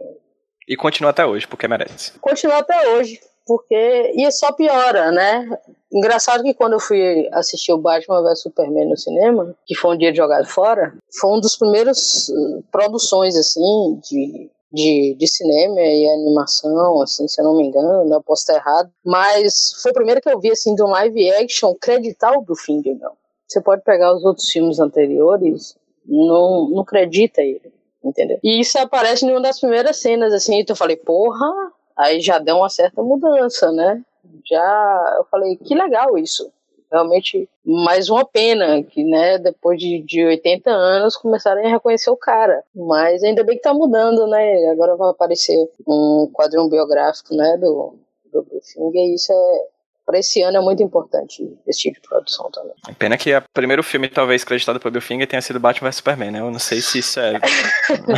E 0.67 0.75
continua 0.75 1.11
até 1.11 1.25
hoje, 1.25 1.47
porque 1.47 1.67
merece. 1.67 2.17
Continua 2.19 2.57
até 2.57 2.95
hoje, 2.95 3.19
porque. 3.45 4.13
E 4.15 4.29
só 4.31 4.51
piora, 4.51 5.11
né? 5.11 5.49
Engraçado 5.91 6.43
que 6.43 6.53
quando 6.53 6.73
eu 6.73 6.79
fui 6.79 7.29
assistir 7.31 7.71
o 7.71 7.77
Batman 7.77 8.23
vs 8.23 8.41
Superman 8.41 8.89
no 8.89 8.97
cinema, 8.97 9.55
que 9.65 9.75
foi 9.75 9.93
um 9.93 9.97
dia 9.97 10.11
de 10.11 10.17
jogado 10.17 10.47
fora, 10.47 10.93
foi 11.19 11.31
um 11.31 11.39
dos 11.39 11.55
primeiros 11.55 12.29
uh, 12.29 12.63
produções, 12.71 13.35
assim, 13.37 13.99
de 14.09 14.49
de, 14.73 15.15
de 15.19 15.27
cinema 15.27 15.79
e 15.79 16.09
animação, 16.09 16.99
assim, 17.03 17.27
se 17.27 17.39
eu 17.39 17.45
não 17.45 17.55
me 17.55 17.67
engano, 17.67 18.05
né, 18.05 18.15
eu 18.15 18.23
posso 18.23 18.41
estar 18.41 18.55
errado, 18.55 18.91
mas 19.05 19.79
foi 19.81 19.91
o 19.91 19.93
primeiro 19.93 20.19
que 20.19 20.29
eu 20.29 20.39
vi, 20.39 20.51
assim, 20.51 20.73
de 20.73 20.83
um 20.83 20.87
live 20.87 21.31
action 21.31 21.75
creditar 21.79 22.33
o 22.35 22.41
Bill 22.41 22.55
Finger, 22.55 22.97
não. 22.99 23.13
Você 23.47 23.61
pode 23.61 23.83
pegar 23.83 24.15
os 24.15 24.25
outros 24.25 24.49
filmes 24.49 24.79
anteriores, 24.79 25.77
não, 26.03 26.69
não 26.69 26.81
acredita 26.81 27.41
ele, 27.41 27.71
entendeu? 28.03 28.39
E 28.43 28.59
isso 28.59 28.79
aparece 28.79 29.25
em 29.25 29.31
uma 29.31 29.41
das 29.41 29.59
primeiras 29.59 29.97
cenas, 29.97 30.33
assim, 30.33 30.59
então 30.59 30.73
eu 30.73 30.77
falei, 30.77 30.95
porra, 30.95 31.71
aí 31.95 32.19
já 32.19 32.39
deu 32.39 32.57
uma 32.57 32.69
certa 32.69 33.03
mudança, 33.03 33.71
né? 33.71 34.01
Já, 34.49 35.15
eu 35.19 35.25
falei, 35.25 35.55
que 35.55 35.75
legal 35.75 36.17
isso, 36.17 36.51
realmente 36.93 37.49
mais 37.65 38.07
uma 38.07 38.23
pena 38.23 38.83
que, 38.83 39.03
né, 39.03 39.39
depois 39.39 39.79
de, 39.79 39.99
de 40.03 40.23
80 40.23 40.69
anos 40.69 41.17
começarem 41.17 41.65
a 41.65 41.69
reconhecer 41.69 42.11
o 42.11 42.17
cara. 42.17 42.63
Mas 42.75 43.23
ainda 43.23 43.43
bem 43.43 43.55
que 43.55 43.63
tá 43.63 43.73
mudando, 43.73 44.27
né? 44.27 44.67
Agora 44.67 44.95
vai 44.95 45.09
aparecer 45.09 45.57
um 45.87 46.29
quadrinho 46.31 46.69
biográfico, 46.69 47.35
né, 47.35 47.57
do, 47.57 47.95
do 48.31 48.45
Finger, 48.61 49.01
e 49.01 49.15
isso 49.15 49.33
é 49.33 49.72
para 50.05 50.19
esse 50.19 50.41
ano 50.41 50.57
é 50.57 50.61
muito 50.61 50.83
importante 50.83 51.49
esse 51.67 51.81
tipo 51.81 52.01
de 52.01 52.07
produção 52.07 52.49
também. 52.51 52.73
Pena 52.97 53.17
que 53.17 53.35
o 53.35 53.43
primeiro 53.53 53.81
filme, 53.83 54.07
talvez, 54.09 54.43
creditado 54.43 54.79
por 54.79 54.91
Bill 54.91 55.01
Finger 55.01 55.27
tenha 55.27 55.41
sido 55.41 55.59
Batman 55.59 55.89
vs 55.89 55.95
Superman, 55.95 56.31
né? 56.31 56.39
Eu 56.39 56.51
não 56.51 56.59
sei 56.59 56.81
se 56.81 56.99
isso 56.99 57.19
é. 57.19 57.39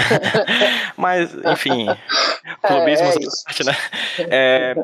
Mas, 0.97 1.33
enfim. 1.33 1.85
Clubismo 2.61 3.07
é, 3.07 3.09
é 3.09 3.19
parte, 3.45 3.63
né? 3.63 3.73
É, 4.19 4.75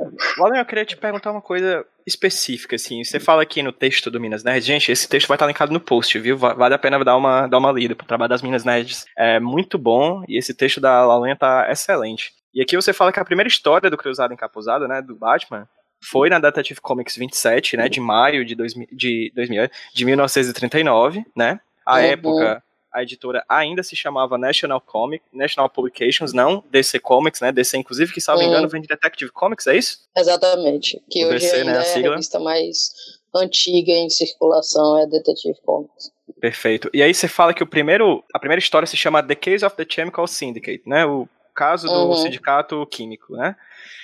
eu 0.60 0.66
queria 0.66 0.86
te 0.86 0.96
perguntar 0.96 1.32
uma 1.32 1.42
coisa 1.42 1.86
específica, 2.06 2.76
assim. 2.76 3.04
Você 3.04 3.20
fala 3.20 3.42
aqui 3.42 3.64
no 3.64 3.72
texto 3.72 4.12
do 4.12 4.20
Minas 4.20 4.44
Nerds, 4.44 4.66
gente, 4.66 4.92
esse 4.92 5.08
texto 5.08 5.28
vai 5.28 5.36
estar 5.36 5.48
linkado 5.48 5.74
no 5.74 5.80
post, 5.80 6.18
viu? 6.20 6.38
Vale 6.38 6.74
a 6.74 6.80
pena 6.80 7.04
dar 7.04 7.18
uma, 7.18 7.48
dar 7.48 7.58
uma 7.58 7.72
lida. 7.72 7.94
O 7.94 8.06
trabalho 8.06 8.30
das 8.30 8.42
Minas 8.42 8.64
Nerds 8.64 9.06
é 9.18 9.40
muito 9.40 9.78
bom 9.78 10.24
e 10.28 10.38
esse 10.38 10.54
texto 10.54 10.80
da 10.80 11.06
Laurinha 11.06 11.36
tá 11.36 11.68
excelente. 11.72 12.32
E 12.54 12.62
aqui 12.62 12.76
você 12.76 12.92
fala 12.94 13.12
que 13.12 13.20
a 13.20 13.26
primeira 13.26 13.48
história 13.48 13.90
do 13.90 13.98
Cruzado 13.98 14.34
Encapuzado, 14.34 14.88
né, 14.88 15.02
do 15.02 15.16
Batman, 15.16 15.68
foi 16.04 16.30
na 16.30 16.40
Detective 16.40 16.82
Comics 16.82 17.16
27, 17.16 17.78
né, 17.78 17.88
de 17.88 18.00
maio 18.00 18.44
de, 18.44 18.56
dois, 18.56 18.74
de, 18.92 19.32
2000, 19.36 19.70
de 19.94 20.06
1939, 20.06 21.24
né? 21.36 21.60
A 21.86 21.96
uhum. 21.96 22.02
época, 22.02 22.64
a 22.94 23.04
editora 23.04 23.44
ainda 23.48 23.84
se 23.84 23.96
chamava 23.96 24.38
National 24.38 24.82
Comic, 24.82 25.24
National 25.32 25.70
Publications, 25.70 26.34
não 26.34 26.64
DC 26.72 27.00
Comics, 27.00 27.40
né? 27.40 27.52
DC, 27.52 27.78
inclusive, 27.78 28.14
que, 28.14 28.20
salvo 28.20 28.42
uhum. 28.42 28.50
engano, 28.50 28.68
vem 28.68 28.82
de 28.82 28.88
Detective 28.88 29.32
Comics, 29.32 29.68
é 29.68 29.78
isso? 29.78 30.00
Exatamente. 30.18 31.02
Que 31.10 31.24
o 31.26 31.30
hoje 31.30 31.46
DC, 31.46 31.64
né, 31.64 31.78
a, 31.78 31.84
é 31.84 32.08
a 32.08 32.10
revista 32.10 32.40
mais 32.40 32.92
antiga 33.34 33.94
em 33.94 34.10
circulação 34.10 34.98
é 35.00 35.06
Detective 35.08 35.56
Comics. 35.64 36.12
Perfeito. 36.40 36.90
E 36.94 37.02
aí 37.04 37.14
você 37.14 37.28
fala 37.28 37.54
que 37.54 37.64
o 37.64 37.68
primeiro, 37.68 38.24
a 38.34 38.40
primeira 38.40 38.60
história 38.60 38.88
se 38.88 38.98
chama 38.98 39.22
The 39.22 39.36
Case 39.36 39.64
of 39.64 39.76
the 39.76 39.86
Chemical 39.88 40.28
Syndicate, 40.28 40.82
né? 40.86 41.06
O 41.06 41.28
caso 41.54 41.88
do 41.88 42.10
uhum. 42.10 42.16
sindicato 42.16 42.86
químico, 42.88 43.36
né? 43.36 43.56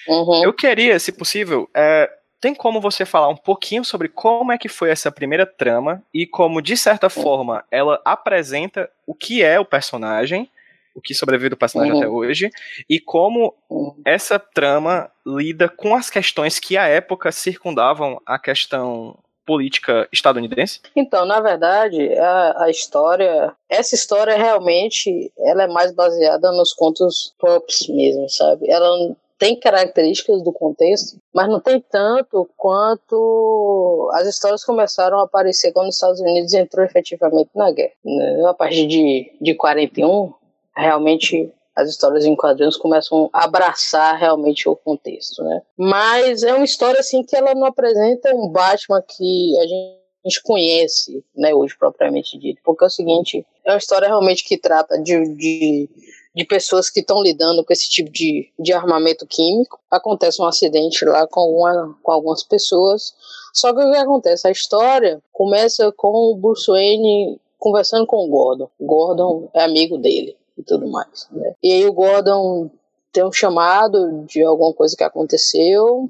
Uhum. 0.07 0.43
Eu 0.43 0.53
queria, 0.53 0.99
se 0.99 1.11
possível, 1.11 1.69
é, 1.73 2.09
tem 2.39 2.53
como 2.53 2.79
você 2.79 3.05
falar 3.05 3.29
um 3.29 3.35
pouquinho 3.35 3.83
sobre 3.83 4.07
como 4.07 4.51
é 4.51 4.57
que 4.57 4.69
foi 4.69 4.89
essa 4.89 5.11
primeira 5.11 5.45
trama 5.45 6.03
e 6.13 6.25
como, 6.25 6.61
de 6.61 6.77
certa 6.77 7.09
forma, 7.09 7.63
ela 7.71 8.01
apresenta 8.05 8.89
o 9.05 9.13
que 9.13 9.43
é 9.43 9.59
o 9.59 9.65
personagem, 9.65 10.49
o 10.93 11.01
que 11.01 11.13
sobrevive 11.13 11.49
do 11.49 11.57
personagem 11.57 11.93
uhum. 11.93 11.99
até 11.99 12.07
hoje, 12.07 12.49
e 12.89 12.99
como 12.99 13.53
uhum. 13.69 14.01
essa 14.05 14.39
trama 14.39 15.11
lida 15.25 15.67
com 15.67 15.95
as 15.95 16.09
questões 16.09 16.59
que 16.59 16.77
à 16.77 16.87
época 16.87 17.31
circundavam 17.31 18.21
a 18.25 18.39
questão 18.39 19.17
política 19.47 20.07
estadunidense? 20.11 20.81
Então, 20.93 21.25
na 21.25 21.39
verdade, 21.39 22.13
a, 22.19 22.65
a, 22.65 22.69
história, 22.69 23.55
essa 23.69 23.95
história 23.95 24.35
realmente, 24.35 25.31
ela 25.39 25.63
é 25.63 25.67
mais 25.67 25.93
baseada 25.93 26.51
nos 26.51 26.73
contos 26.73 27.33
props 27.39 27.87
mesmo, 27.87 28.29
sabe? 28.29 28.69
Ela 28.69 29.15
tem 29.39 29.57
características 29.57 30.43
do 30.43 30.51
contexto, 30.51 31.17
mas 31.33 31.47
não 31.47 31.61
tem 31.61 31.79
tanto 31.79 32.49
quanto 32.57 34.09
as 34.15 34.27
histórias 34.27 34.65
começaram 34.65 35.19
a 35.19 35.23
aparecer 35.23 35.71
quando 35.71 35.87
os 35.87 35.95
Estados 35.95 36.19
Unidos 36.19 36.53
entrou 36.53 36.83
efetivamente 36.83 37.49
na 37.55 37.71
guerra. 37.71 37.93
Né? 38.03 38.43
A 38.47 38.53
partir 38.53 38.85
de, 38.87 39.31
de 39.39 39.55
41, 39.55 40.33
realmente 40.75 41.51
as 41.77 41.89
histórias 41.89 42.25
em 42.25 42.35
quadrinhos 42.35 42.75
começam 42.75 43.29
a 43.31 43.43
abraçar 43.43 44.17
realmente 44.17 44.67
o 44.67 44.75
contexto, 44.75 45.43
né? 45.43 45.61
Mas 45.77 46.41
é 46.41 46.51
uma 46.51 46.65
história 46.65 46.99
assim 46.99 47.21
que 47.21 47.35
ela 47.35 47.53
não 47.53 47.67
apresenta 47.67 48.33
um 48.35 48.49
Batman 48.49 48.99
que 49.01 49.53
a 49.59 49.67
gente 49.67 50.41
conhece, 50.43 51.23
né, 51.35 51.53
hoje 51.53 51.77
propriamente 51.77 52.37
dito, 52.39 52.59
porque 52.65 52.83
é 52.83 52.87
o 52.87 52.89
seguinte, 52.89 53.45
é 53.63 53.71
uma 53.71 53.77
história 53.77 54.07
realmente 54.07 54.43
que 54.43 54.57
trata 54.57 54.99
de, 54.99 55.35
de 55.35 55.89
de 56.35 56.45
pessoas 56.45 56.87
que 56.87 56.99
estão 56.99 57.23
lidando 57.23 57.65
com 57.65 57.73
esse 57.73 57.89
tipo 57.89 58.11
de, 58.11 58.53
de 58.59 58.71
armamento 58.71 59.25
químico. 59.25 59.79
Acontece 59.89 60.39
um 60.39 60.45
acidente 60.45 61.03
lá 61.03 61.25
com, 61.25 61.39
alguma, 61.39 61.97
com 62.03 62.11
algumas 62.11 62.43
pessoas. 62.43 63.15
Só 63.51 63.73
que 63.73 63.81
o 63.81 63.91
que 63.91 63.97
acontece? 63.97 64.47
A 64.47 64.51
história 64.51 65.19
começa 65.33 65.91
com 65.93 66.09
o 66.09 66.35
Bruce 66.35 66.69
Wayne 66.69 67.41
conversando 67.57 68.05
com 68.05 68.17
o 68.17 68.29
Gordon. 68.29 68.69
Gordon 68.79 69.49
é 69.51 69.63
amigo 69.63 69.97
dele 69.97 70.37
e 70.57 70.63
tudo 70.63 70.87
mais. 70.87 71.27
Né? 71.31 71.53
E 71.63 71.71
aí 71.73 71.85
o 71.85 71.93
Gordon 71.93 72.69
tem 73.11 73.25
um 73.25 73.31
chamado 73.31 74.25
de 74.25 74.43
alguma 74.43 74.73
coisa 74.73 74.95
que 74.95 75.03
aconteceu 75.03 76.09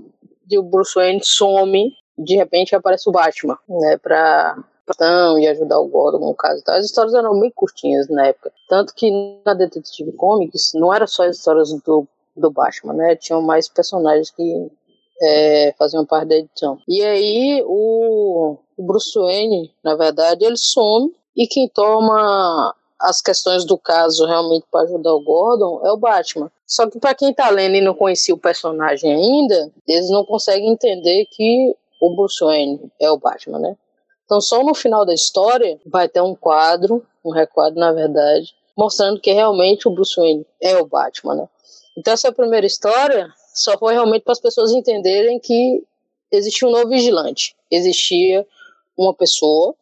e 0.50 0.58
o 0.58 0.64
Bruce 0.64 0.96
Wayne 0.96 1.24
some. 1.24 1.94
De 2.18 2.36
repente 2.36 2.76
aparece 2.76 3.08
o 3.08 3.12
Batman, 3.12 3.58
né, 3.68 3.98
pra 3.98 4.58
e 5.40 5.48
ajudar 5.48 5.80
o 5.80 5.88
Gordon 5.88 6.20
no 6.26 6.34
caso. 6.34 6.62
Então, 6.62 6.74
as 6.74 6.86
histórias 6.86 7.14
eram 7.14 7.38
bem 7.40 7.52
curtinhas 7.54 8.08
na 8.08 8.28
época. 8.28 8.52
Tanto 8.70 8.94
que 8.96 9.12
na 9.46 9.54
Detective 9.54 10.14
Comics 10.14 10.72
não 10.74 10.94
era 10.94 11.06
só 11.06 11.24
as 11.24 11.38
histórias 11.38 11.74
do, 11.86 12.08
do 12.36 12.50
Batman, 12.50 12.94
né? 12.94 13.16
Tinham 13.16 13.42
mais 13.42 13.68
personagens 13.68 14.32
que 14.32 14.72
é, 15.22 15.74
faziam 15.78 16.06
parte 16.06 16.30
da 16.30 16.36
edição. 16.38 16.80
E 16.88 17.04
aí 17.04 17.64
o, 17.66 18.58
o 18.78 18.84
Bruce 18.84 19.18
Wayne, 19.20 19.74
na 19.84 19.96
verdade, 19.96 20.46
ele 20.46 20.58
some 20.58 21.14
e 21.36 21.48
quem 21.48 21.68
toma 21.68 22.74
as 23.00 23.22
questões 23.22 23.66
do 23.66 23.78
caso 23.78 24.26
realmente 24.26 24.66
para 24.72 24.82
ajudar 24.82 25.14
o 25.14 25.22
Gordon 25.22 25.82
é 25.86 25.92
o 25.92 25.98
Batman. 25.98 26.52
Só 26.66 26.90
que 26.90 27.00
para 27.00 27.14
quem 27.14 27.34
tá 27.34 27.50
lendo 27.50 27.76
e 27.76 27.82
não 27.82 27.94
conhecia 27.94 28.34
o 28.34 28.40
personagem 28.40 29.14
ainda, 29.14 29.72
eles 29.88 30.10
não 30.10 30.26
conseguem 30.26 30.70
entender 30.70 31.26
que 31.32 31.76
o 32.02 32.16
Bruce 32.16 32.44
Wayne 32.44 32.92
é 33.00 33.10
o 33.10 33.18
Batman, 33.18 33.60
né? 33.60 33.78
Então, 34.26 34.42
só 34.42 34.64
no 34.64 34.76
final 34.76 35.06
da 35.06 35.14
história 35.14 35.80
vai 35.86 36.10
ter 36.10 36.22
um 36.22 36.36
quadro, 36.36 37.06
um 37.24 37.32
requadro, 37.32 37.80
na 37.80 37.94
verdade, 37.94 38.54
mostrando 38.76 39.22
que 39.22 39.32
realmente 39.32 39.88
o 39.88 39.92
Bruce 39.92 40.16
Wayne 40.16 40.46
é 40.62 40.78
o 40.78 40.86
Batman, 40.86 41.36
né? 41.36 41.50
Então, 41.98 42.14
essa 42.14 42.32
primeira 42.32 42.66
história 42.66 43.32
só 43.54 43.78
foi 43.78 43.94
realmente 43.94 44.24
para 44.24 44.34
as 44.34 44.40
pessoas 44.40 44.72
entenderem 44.72 45.40
que 45.40 45.84
existia 46.32 46.68
um 46.68 46.72
novo 46.72 46.90
vigilante. 46.90 47.56
Existia 47.72 48.46
uma 48.98 49.14
pessoa 49.14 49.74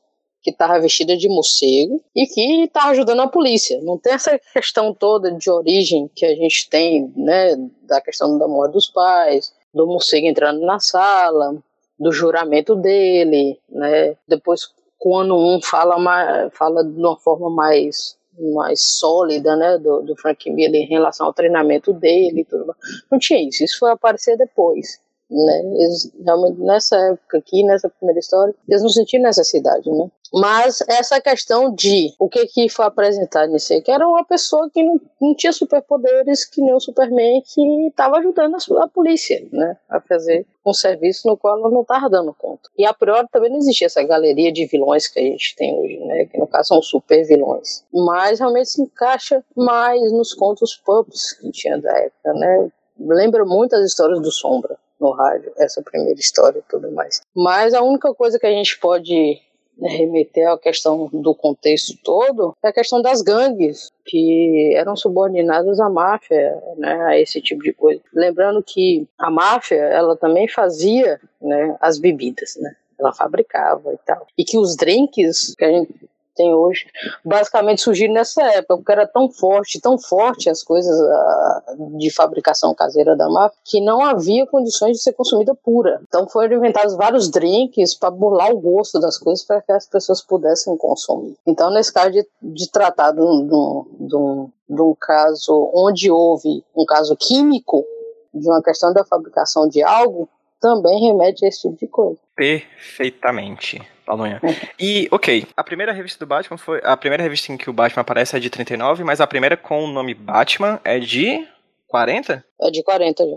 que 0.46 0.52
estava 0.52 0.80
vestida 0.80 1.18
de 1.18 1.28
morcego 1.28 2.00
e 2.16 2.28
que 2.28 2.66
estava 2.66 2.92
ajudando 2.92 3.22
a 3.22 3.28
polícia. 3.28 3.82
Não 3.82 3.98
tem 3.98 4.14
essa 4.14 4.40
questão 4.54 4.94
toda 4.94 5.32
de 5.32 5.50
origem 5.50 6.08
que 6.16 6.24
a 6.24 6.36
gente 6.36 6.70
tem, 6.70 7.12
né, 7.18 7.56
da 7.82 8.00
questão 8.00 8.38
da 8.38 8.48
morte 8.48 8.74
dos 8.74 8.88
pais, 8.88 9.52
do 9.74 9.88
morcego 9.88 10.28
entrando 10.28 10.64
na 10.64 10.80
sala, 10.80 11.58
do 12.00 12.12
juramento 12.12 12.76
dele, 12.76 13.60
né? 13.68 14.16
Depois, 14.28 14.70
quando 15.00 15.36
um 15.36 15.60
fala, 15.64 15.98
mais, 15.98 16.54
fala 16.54 16.84
de 16.84 17.00
uma 17.00 17.18
forma 17.18 17.50
mais 17.50 18.16
mais 18.54 18.82
sólida, 18.82 19.56
né, 19.56 19.78
do, 19.78 20.02
do 20.02 20.14
Frank 20.18 20.52
Miller 20.52 20.82
em 20.82 20.90
relação 20.90 21.26
ao 21.26 21.34
treinamento 21.34 21.94
dele 21.94 22.42
e 22.42 22.44
tudo 22.44 22.66
mais. 22.66 22.78
Não 23.10 23.18
tinha 23.18 23.42
isso, 23.48 23.64
isso 23.64 23.80
foi 23.80 23.92
aparecer 23.92 24.38
depois, 24.38 25.00
né, 25.30 25.62
eles, 25.78 26.12
realmente 26.24 26.60
nessa 26.60 26.98
época 26.98 27.38
aqui, 27.38 27.64
nessa 27.64 27.90
primeira 27.90 28.20
história, 28.20 28.54
eles 28.68 28.82
não 28.82 28.90
sentiram 28.90 29.24
necessidade, 29.24 29.90
né, 29.90 30.10
mas 30.34 30.84
essa 30.88 31.22
questão 31.22 31.74
de 31.74 32.14
o 32.20 32.28
que 32.28 32.46
que 32.48 32.70
foi 32.70 32.86
apresentado 32.86 33.52
nisso 33.52 33.74
aí, 33.74 33.82
que 33.82 33.92
era 33.92 34.08
uma 34.08 34.26
pessoa 34.26 34.70
que 34.70 34.84
não, 34.84 35.00
não 35.22 35.36
tinha 35.36 35.54
superpoderes, 35.54 36.46
que 36.46 36.62
nem 36.62 36.74
o 36.74 36.80
Superman, 36.80 37.42
que 37.42 37.88
estava 37.88 38.18
ajudando 38.18 38.56
a, 38.56 38.84
a, 38.84 38.88
polícia, 38.88 39.48
né, 39.52 39.78
a 39.90 40.02
fazer 40.02 40.46
um 40.66 40.74
serviço 40.74 41.28
no 41.28 41.38
qual 41.38 41.58
ela 41.58 41.70
não 41.70 41.82
estava 41.82 42.10
dando 42.10 42.34
conta. 42.34 42.70
E 42.78 42.86
a 42.86 42.94
priori 42.94 43.28
também 43.32 43.50
não 43.50 43.58
existia 43.58 43.88
essa 43.88 44.04
galeria 44.04 44.52
de 44.52 44.66
vilões 44.66 45.08
que 45.08 45.20
a 45.20 45.24
gente 45.24 45.56
tem 45.56 45.80
hoje, 45.80 46.00
né, 46.00 46.26
que 46.26 46.38
no 46.38 46.48
caso 46.48 46.70
são 46.70 46.82
super 46.82 47.24
vilões. 47.26 47.84
Mas 47.94 48.40
realmente 48.40 48.72
se 48.72 48.82
encaixa 48.82 49.44
mais 49.56 50.12
nos 50.12 50.34
contos 50.34 50.76
pubs 50.76 51.34
que 51.34 51.52
tinha 51.52 51.80
da 51.80 51.98
época, 51.98 52.34
né. 52.34 52.70
Lembra 52.98 53.46
muito 53.46 53.76
as 53.76 53.86
histórias 53.86 54.22
do 54.22 54.32
Sombra 54.32 54.78
no 55.06 55.12
rádio, 55.12 55.52
essa 55.58 55.82
primeira 55.82 56.20
história 56.20 56.60
e 56.60 56.70
tudo 56.70 56.92
mais. 56.92 57.22
Mas 57.36 57.74
a 57.74 57.82
única 57.82 58.14
coisa 58.14 58.40
que 58.40 58.48
a 58.48 58.52
gente 58.52 58.80
pode 58.80 59.40
né, 59.78 59.90
remeter 59.90 60.50
à 60.50 60.58
questão 60.58 61.10
do 61.12 61.36
contexto 61.36 61.98
todo, 62.04 62.56
é 62.64 62.70
a 62.70 62.74
questão 62.74 63.02
das 63.02 63.22
gangues, 63.22 63.92
que 64.06 64.74
eram 64.76 64.96
subordinadas 64.96 65.80
à 65.80 65.90
máfia, 65.90 66.58
né, 66.78 66.94
a 67.06 67.20
esse 67.20 67.42
tipo 67.42 67.62
de 67.62 67.74
coisa. 67.74 68.02
Lembrando 68.14 68.64
que 68.64 69.08
a 69.18 69.30
máfia, 69.30 69.82
ela 69.82 70.16
também 70.16 70.48
fazia 70.48 71.20
né, 71.42 71.76
as 71.82 72.00
bebidas, 72.00 72.56
né? 72.60 72.76
Ela 72.98 73.14
fabricava 73.14 73.94
e 73.94 73.98
tal. 74.06 74.26
E 74.38 74.46
que 74.46 74.58
os 74.58 74.76
drinks 74.78 75.54
que 75.56 75.66
a 75.66 75.70
gente 75.70 75.94
tem 76.36 76.54
hoje, 76.54 76.86
basicamente 77.24 77.82
surgiram 77.82 78.14
nessa 78.14 78.44
época, 78.44 78.78
porque 78.78 78.92
era 78.92 79.08
tão 79.08 79.30
forte, 79.30 79.80
tão 79.80 79.98
forte 79.98 80.50
as 80.50 80.62
coisas 80.62 80.96
uh, 81.00 81.98
de 81.98 82.12
fabricação 82.14 82.74
caseira 82.76 83.16
da 83.16 83.30
máfia, 83.30 83.58
que 83.64 83.82
não 83.82 84.04
havia 84.04 84.46
condições 84.46 84.98
de 84.98 85.04
ser 85.04 85.14
consumida 85.14 85.56
pura. 85.56 86.02
Então 86.08 86.28
foram 86.28 86.58
inventados 86.58 86.96
vários 86.96 87.30
drinks 87.30 87.96
para 87.96 88.12
burlar 88.12 88.52
o 88.52 88.60
gosto 88.60 89.00
das 89.00 89.18
coisas 89.18 89.44
para 89.46 89.62
que 89.62 89.72
as 89.72 89.88
pessoas 89.88 90.22
pudessem 90.22 90.76
consumir. 90.78 91.36
Então, 91.48 91.72
nesse 91.72 91.94
caso 91.94 92.12
de, 92.12 92.28
de 92.42 92.70
tratar 92.70 93.12
de 93.12 93.22
um, 93.22 93.48
de, 93.48 94.16
um, 94.16 94.50
de 94.70 94.82
um 94.82 94.96
caso 95.00 95.72
onde 95.74 96.12
houve 96.12 96.64
um 96.76 96.86
caso 96.86 97.16
químico, 97.16 97.86
de 98.34 98.48
uma 98.48 98.62
questão 98.62 98.92
da 98.92 99.06
fabricação 99.06 99.68
de 99.68 99.82
algo, 99.82 100.28
também 100.60 101.00
remete 101.00 101.46
a 101.46 101.48
esse 101.48 101.62
tipo 101.62 101.78
de 101.78 101.88
coisa. 101.88 102.20
Perfeitamente. 102.36 103.82
Alunha. 104.08 104.40
E, 104.80 105.08
ok, 105.12 105.48
a 105.56 105.64
primeira 105.64 105.92
revista 105.92 106.20
do 106.20 106.28
Batman 106.28 106.58
foi. 106.58 106.80
A 106.84 106.96
primeira 106.96 107.24
revista 107.24 107.52
em 107.52 107.58
que 107.58 107.70
o 107.70 107.74
Batman 107.74 108.02
aparece 108.02 108.36
é 108.36 108.40
de 108.40 108.50
39, 108.50 109.04
mas 109.04 109.20
a 109.20 109.28
primeira 109.28 109.58
com 109.58 109.84
o 109.84 109.88
nome 109.88 110.14
Batman 110.14 110.80
é 110.84 111.00
de 111.00 111.48
40? 111.88 112.44
É 112.62 112.72
de 112.72 112.84
40 112.84 113.26
já. 113.26 113.36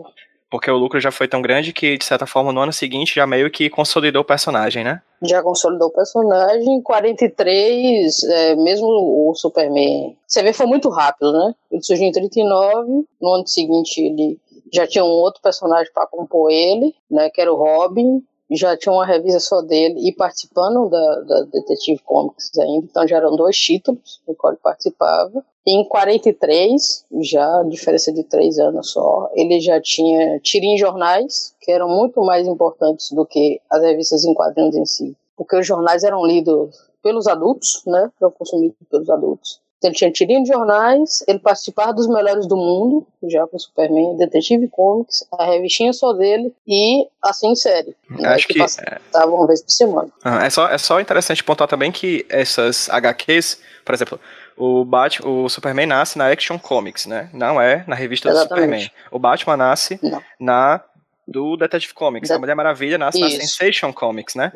Porque 0.50 0.70
o 0.70 0.76
lucro 0.76 0.98
já 0.98 1.11
foi 1.11 1.28
tão 1.28 1.42
grande 1.42 1.74
que, 1.74 1.98
de 1.98 2.04
certa 2.04 2.26
forma, 2.26 2.52
no 2.52 2.61
ano 2.61 2.72
seguinte 2.72 3.14
já 3.14 3.26
meio 3.26 3.50
que 3.50 3.68
consolidou 3.68 4.22
o 4.22 4.24
personagem, 4.24 4.83
né? 4.83 5.02
Já 5.22 5.42
consolidou 5.42 5.88
o 5.88 5.92
personagem. 5.92 6.76
Em 6.76 6.83
43, 6.83 8.22
é, 8.24 8.57
mesmo 8.57 8.87
o 8.87 9.35
Superman. 9.35 10.16
Você 10.26 10.42
vê, 10.42 10.52
foi 10.54 10.66
muito 10.66 10.88
rápido, 10.88 11.33
né? 11.33 11.54
Ele 11.70 11.83
surgiu 11.83 12.07
em 12.07 12.12
39, 12.12 13.04
no 13.20 13.35
ano 13.35 13.46
seguinte 13.46 14.00
ele 14.00 14.38
já 14.72 14.87
tinha 14.87 15.04
um 15.04 15.09
outro 15.09 15.42
personagem 15.42 15.92
para 15.92 16.07
compor 16.07 16.50
ele, 16.50 16.94
né? 17.11 17.28
Que 17.28 17.42
era 17.42 17.52
o 17.52 17.57
Robin 17.57 18.22
já 18.50 18.76
tinha 18.76 18.92
uma 18.92 19.06
revista 19.06 19.40
só 19.40 19.61
dele 19.61 20.08
e 20.08 20.12
participando 20.12 20.88
da, 20.88 21.20
da 21.20 21.42
Detective 21.52 22.00
Comics 22.04 22.50
ainda, 22.58 22.87
então 22.87 23.06
já 23.06 23.16
eram 23.16 23.37
dois 23.37 23.56
títulos 23.56 24.20
no 24.26 24.34
qual 24.34 24.52
ele 24.52 24.61
participava. 24.62 25.44
Em 25.66 25.87
43, 25.87 27.04
já 27.20 27.62
diferença 27.64 28.11
de 28.12 28.24
três 28.24 28.58
anos 28.58 28.90
só, 28.90 29.30
ele 29.34 29.61
já 29.61 29.80
tinha 29.80 30.40
tirinhas 30.40 30.80
jornais, 30.80 31.54
que 31.61 31.70
eram 31.70 31.88
muito 31.88 32.22
mais 32.22 32.46
importantes 32.46 33.12
do 33.12 33.26
que 33.26 33.61
as 33.70 33.82
revistas 33.82 34.24
em 34.24 34.32
quadrinhos 34.32 34.76
em 34.76 34.87
si, 34.87 35.16
porque 35.37 35.56
os 35.56 35.66
jornais 35.66 36.04
eram 36.04 36.24
lidos 36.24 36.74
pelos 37.02 37.26
adultos, 37.26 37.82
né, 37.87 38.11
eram 38.20 38.30
consumidos 38.30 38.78
pelos 38.90 39.11
adultos. 39.11 39.61
Ele 39.83 39.95
tinha 39.95 40.11
tirinho 40.11 40.43
de 40.43 40.49
jornais, 40.49 41.23
ele 41.29 41.38
participava 41.38 41.93
dos 41.93 42.09
melhores 42.09 42.47
do 42.47 42.57
mundo, 42.57 43.07
já 43.29 43.47
com 43.47 43.59
Superman, 43.59 44.17
Detetive 44.17 44.69
Comics, 44.69 45.25
a 45.33 45.45
revistinha 45.45 45.93
só 45.93 46.12
dele 46.12 46.53
e 46.67 47.07
assim 47.23 47.55
série. 47.55 47.95
Né, 48.11 48.29
Acho 48.29 48.47
que, 48.49 48.55
que 48.55 48.59
passava 48.59 49.33
uma 49.33 49.47
vez 49.47 49.62
por 49.62 49.71
semana. 49.71 50.09
é, 50.45 50.51
só, 50.51 50.69
é 50.69 50.79
só 50.79 51.01
interessante 51.01 51.45
pontuar 51.45 51.69
também 51.69 51.93
que 51.93 52.27
essas 52.29 52.91
HQs, 52.91 53.61
por 53.85 53.95
exemplo, 53.95 54.21
o, 54.57 54.85
Batman, 54.85 55.29
o 55.29 55.49
Superman 55.49 55.87
nasce 55.87 56.19
na 56.19 56.29
Action 56.31 56.59
Comics, 56.59 57.07
né? 57.07 57.31
Não 57.33 57.61
é 57.61 57.85
na 57.87 57.95
revista 57.95 58.29
Exatamente. 58.29 58.51
do 58.51 58.64
Superman. 58.64 58.91
O 59.12 59.19
Batman 59.19 59.57
nasce 59.57 60.01
Não. 60.03 60.21
na 60.41 60.83
do 61.27 61.57
Detective 61.57 61.95
Comics. 61.95 62.31
A 62.31 62.38
Mulher 62.38 62.57
Maravilha 62.57 62.99
nasce 62.99 63.21
Isso. 63.21 63.38
na 63.38 63.45
Sensation 63.45 63.93
Comics, 63.93 64.35
né? 64.35 64.51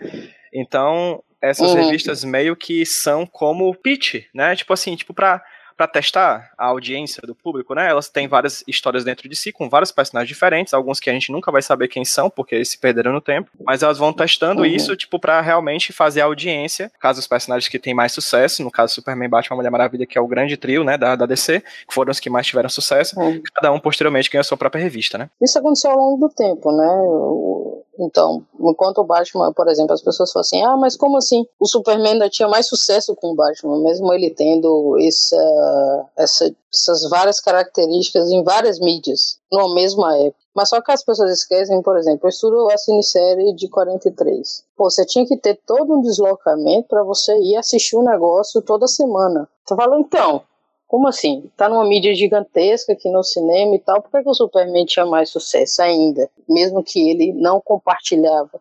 Então, 0.52 1.22
essas 1.42 1.72
uhum. 1.72 1.84
revistas 1.84 2.22
meio 2.22 2.54
que 2.54 2.86
são 2.86 3.26
como 3.26 3.74
pitch, 3.74 4.24
né? 4.32 4.54
Tipo 4.54 4.72
assim, 4.72 4.94
tipo 4.94 5.12
pra, 5.12 5.42
pra 5.76 5.88
testar 5.88 6.52
a 6.56 6.66
audiência 6.66 7.20
do 7.26 7.34
público, 7.34 7.74
né? 7.74 7.88
Elas 7.88 8.08
têm 8.08 8.28
várias 8.28 8.62
histórias 8.68 9.04
dentro 9.04 9.28
de 9.28 9.34
si, 9.34 9.50
com 9.50 9.68
vários 9.68 9.90
personagens 9.90 10.28
diferentes, 10.28 10.72
alguns 10.72 11.00
que 11.00 11.10
a 11.10 11.12
gente 11.12 11.32
nunca 11.32 11.50
vai 11.50 11.60
saber 11.60 11.88
quem 11.88 12.04
são, 12.04 12.30
porque 12.30 12.54
eles 12.54 12.70
se 12.70 12.78
perderam 12.78 13.12
no 13.12 13.20
tempo, 13.20 13.50
mas 13.64 13.82
elas 13.82 13.98
vão 13.98 14.12
testando 14.12 14.60
uhum. 14.60 14.66
isso, 14.66 14.94
tipo, 14.94 15.18
pra 15.18 15.40
realmente 15.40 15.92
fazer 15.92 16.20
a 16.20 16.26
audiência, 16.26 16.90
caso 17.00 17.18
os 17.18 17.26
personagens 17.26 17.68
que 17.68 17.78
têm 17.78 17.94
mais 17.94 18.12
sucesso, 18.12 18.62
no 18.62 18.70
caso 18.70 18.94
Superman, 18.94 19.28
Batman, 19.28 19.56
Mulher 19.56 19.70
Maravilha, 19.70 20.06
que 20.06 20.16
é 20.16 20.20
o 20.20 20.28
grande 20.28 20.56
trio, 20.56 20.84
né, 20.84 20.96
da, 20.96 21.16
da 21.16 21.26
DC, 21.26 21.60
que 21.60 21.94
foram 21.94 22.12
os 22.12 22.20
que 22.20 22.30
mais 22.30 22.46
tiveram 22.46 22.68
sucesso, 22.68 23.18
uhum. 23.18 23.42
cada 23.54 23.72
um 23.72 23.80
posteriormente 23.80 24.30
ganhou 24.30 24.42
a 24.42 24.44
sua 24.44 24.56
própria 24.56 24.80
revista, 24.80 25.18
né? 25.18 25.28
Isso 25.40 25.58
aconteceu 25.58 25.90
ao 25.90 25.96
longo 25.96 26.28
do 26.28 26.34
tempo, 26.34 26.70
né? 26.70 26.86
O 26.86 27.71
então, 27.98 28.44
enquanto 28.58 28.98
o 28.98 29.04
Batman, 29.04 29.52
por 29.52 29.68
exemplo, 29.68 29.92
as 29.92 30.02
pessoas 30.02 30.32
falam 30.32 30.40
assim: 30.40 30.62
ah, 30.62 30.76
mas 30.76 30.96
como 30.96 31.18
assim? 31.18 31.44
O 31.60 31.66
Superman 31.66 32.14
ainda 32.14 32.30
tinha 32.30 32.48
mais 32.48 32.66
sucesso 32.66 33.14
com 33.14 33.32
o 33.32 33.34
Batman, 33.34 33.82
mesmo 33.82 34.12
ele 34.12 34.30
tendo 34.30 34.96
essa, 35.00 36.10
essa, 36.16 36.54
essas 36.72 37.08
várias 37.10 37.38
características 37.40 38.30
em 38.30 38.42
várias 38.42 38.78
mídias, 38.80 39.38
numa 39.50 39.74
mesma 39.74 40.16
época. 40.16 40.42
Mas 40.54 40.68
só 40.68 40.80
que 40.80 40.92
as 40.92 41.04
pessoas 41.04 41.30
esquecem, 41.32 41.82
por 41.82 41.96
exemplo, 41.96 42.26
eu 42.26 42.28
estudo 42.28 42.70
a 42.70 42.76
cinesérie 42.76 43.54
de 43.54 43.68
43. 43.68 44.64
Pô, 44.76 44.90
você 44.90 45.04
tinha 45.04 45.26
que 45.26 45.36
ter 45.36 45.58
todo 45.66 45.94
um 45.94 46.02
deslocamento 46.02 46.88
para 46.88 47.02
você 47.02 47.34
ir 47.38 47.56
assistir 47.56 47.96
o 47.96 48.00
um 48.00 48.04
negócio 48.04 48.60
toda 48.60 48.86
semana. 48.86 49.48
Tu 49.66 49.74
falou, 49.74 49.98
então, 49.98 50.42
Como 50.92 51.08
assim? 51.08 51.50
Tá 51.56 51.70
numa 51.70 51.86
mídia 51.86 52.14
gigantesca 52.14 52.92
aqui 52.92 53.10
no 53.10 53.24
cinema 53.24 53.74
e 53.74 53.78
tal, 53.78 54.02
por 54.02 54.10
que, 54.10 54.22
que 54.22 54.28
o 54.28 54.34
Superman 54.34 54.84
tinha 54.84 55.06
mais 55.06 55.30
sucesso 55.30 55.80
ainda? 55.80 56.28
Mesmo 56.46 56.84
que 56.84 57.10
ele 57.10 57.32
não 57.32 57.62
compartilhava 57.62 58.60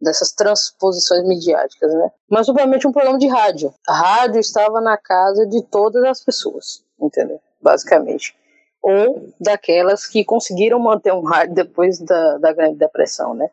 dessas 0.00 0.32
transposições 0.32 1.28
midiáticas, 1.28 1.92
né? 1.92 2.10
Mas 2.30 2.46
tinha 2.46 2.88
um 2.88 2.92
programa 2.92 3.18
de 3.18 3.26
rádio. 3.26 3.74
A 3.86 3.92
rádio 3.92 4.40
estava 4.40 4.80
na 4.80 4.96
casa 4.96 5.46
de 5.46 5.62
todas 5.64 6.02
as 6.04 6.24
pessoas, 6.24 6.82
entendeu? 6.98 7.38
Basicamente. 7.60 8.34
Ou 8.80 9.30
daquelas 9.38 10.06
que 10.06 10.24
conseguiram 10.24 10.78
manter 10.78 11.12
um 11.12 11.24
rádio 11.24 11.56
depois 11.56 11.98
da, 11.98 12.38
da 12.38 12.54
Grande 12.54 12.78
Depressão, 12.78 13.34
né? 13.34 13.50